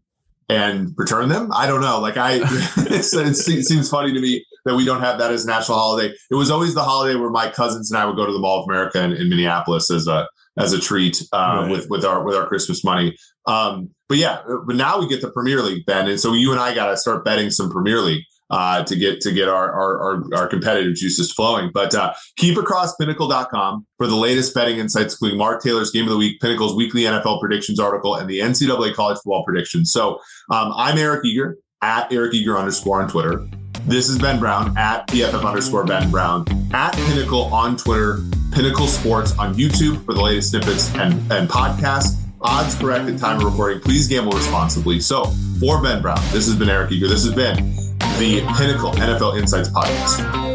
and 0.48 0.92
return 0.96 1.28
them. 1.28 1.50
I 1.52 1.66
don't 1.66 1.80
know. 1.80 2.00
Like 2.00 2.16
I, 2.16 2.40
it 2.76 3.64
seems 3.64 3.90
funny 3.90 4.12
to 4.12 4.20
me 4.20 4.44
that 4.64 4.76
we 4.76 4.84
don't 4.84 5.00
have 5.00 5.18
that 5.18 5.32
as 5.32 5.44
a 5.44 5.48
national 5.48 5.78
holiday. 5.78 6.14
It 6.30 6.34
was 6.34 6.50
always 6.50 6.74
the 6.74 6.82
holiday 6.82 7.18
where 7.18 7.30
my 7.30 7.48
cousins 7.48 7.90
and 7.90 7.98
I 7.98 8.04
would 8.04 8.16
go 8.16 8.26
to 8.26 8.32
the 8.32 8.38
Mall 8.38 8.60
of 8.60 8.68
America 8.68 9.02
in, 9.02 9.12
in 9.12 9.28
Minneapolis 9.28 9.90
as 9.90 10.06
a 10.06 10.28
as 10.58 10.72
a 10.72 10.80
treat 10.80 11.22
uh, 11.32 11.62
right. 11.62 11.70
with 11.70 11.88
with 11.88 12.04
our 12.04 12.24
with 12.24 12.34
our 12.34 12.46
Christmas 12.46 12.84
money. 12.84 13.16
Um, 13.46 13.90
but 14.08 14.18
yeah, 14.18 14.42
but 14.66 14.76
now 14.76 15.00
we 15.00 15.08
get 15.08 15.20
the 15.20 15.30
Premier 15.30 15.62
League, 15.62 15.86
Ben, 15.86 16.08
and 16.08 16.20
so 16.20 16.32
you 16.34 16.52
and 16.52 16.60
I 16.60 16.74
got 16.74 16.88
to 16.88 16.96
start 16.96 17.24
betting 17.24 17.50
some 17.50 17.70
Premier 17.70 18.00
League 18.00 18.24
uh, 18.52 18.84
to 18.84 18.94
get 18.94 19.20
to 19.22 19.32
get 19.32 19.48
our, 19.48 19.72
our, 19.72 20.00
our, 20.00 20.24
our 20.34 20.46
competitive 20.46 20.94
juices 20.94 21.32
flowing. 21.32 21.70
But 21.72 21.94
uh, 21.94 22.12
keep 22.36 22.58
across 22.58 22.94
pinnacle.com 22.96 23.86
for 23.96 24.06
the 24.06 24.14
latest 24.14 24.54
betting 24.54 24.78
insights, 24.78 25.14
including 25.14 25.38
Mark 25.38 25.62
Taylor's 25.62 25.90
Game 25.90 26.04
of 26.04 26.10
the 26.10 26.18
Week, 26.18 26.40
Pinnacle's 26.40 26.76
weekly 26.76 27.02
NFL 27.02 27.40
predictions 27.40 27.80
article, 27.80 28.14
and 28.14 28.28
the 28.28 28.40
NCAA 28.40 28.94
college 28.94 29.16
football 29.16 29.44
predictions. 29.44 29.90
So 29.90 30.20
um, 30.50 30.72
I'm 30.76 30.98
Eric 30.98 31.24
Eager 31.24 31.56
at 31.80 32.12
Eric 32.12 32.34
Eager 32.34 32.56
underscore 32.56 33.02
on 33.02 33.08
Twitter. 33.08 33.48
This 33.86 34.08
is 34.08 34.18
Ben 34.18 34.38
Brown 34.38 34.76
at 34.78 35.08
PFF 35.08 35.44
underscore 35.44 35.84
Ben 35.84 36.08
Brown 36.10 36.44
at 36.72 36.94
Pinnacle 36.94 37.52
on 37.52 37.76
Twitter, 37.76 38.20
Pinnacle 38.52 38.86
Sports 38.86 39.36
on 39.38 39.54
YouTube 39.54 40.04
for 40.04 40.12
the 40.12 40.20
latest 40.20 40.50
snippets 40.50 40.94
and, 40.94 41.14
and 41.32 41.48
podcasts. 41.48 42.18
Odds 42.42 42.74
correct 42.74 43.08
at 43.08 43.18
time 43.18 43.38
of 43.38 43.44
recording. 43.44 43.80
Please 43.80 44.08
gamble 44.08 44.32
responsibly. 44.32 45.00
So 45.00 45.24
for 45.58 45.82
Ben 45.82 46.02
Brown, 46.02 46.20
this 46.32 46.46
has 46.46 46.56
been 46.56 46.68
Eric 46.68 46.92
Eager. 46.92 47.08
This 47.08 47.24
has 47.24 47.34
been 47.34 47.81
the 48.18 48.40
Pinnacle 48.56 48.92
NFL 48.92 49.38
Insights 49.38 49.68
Podcast. 49.68 50.51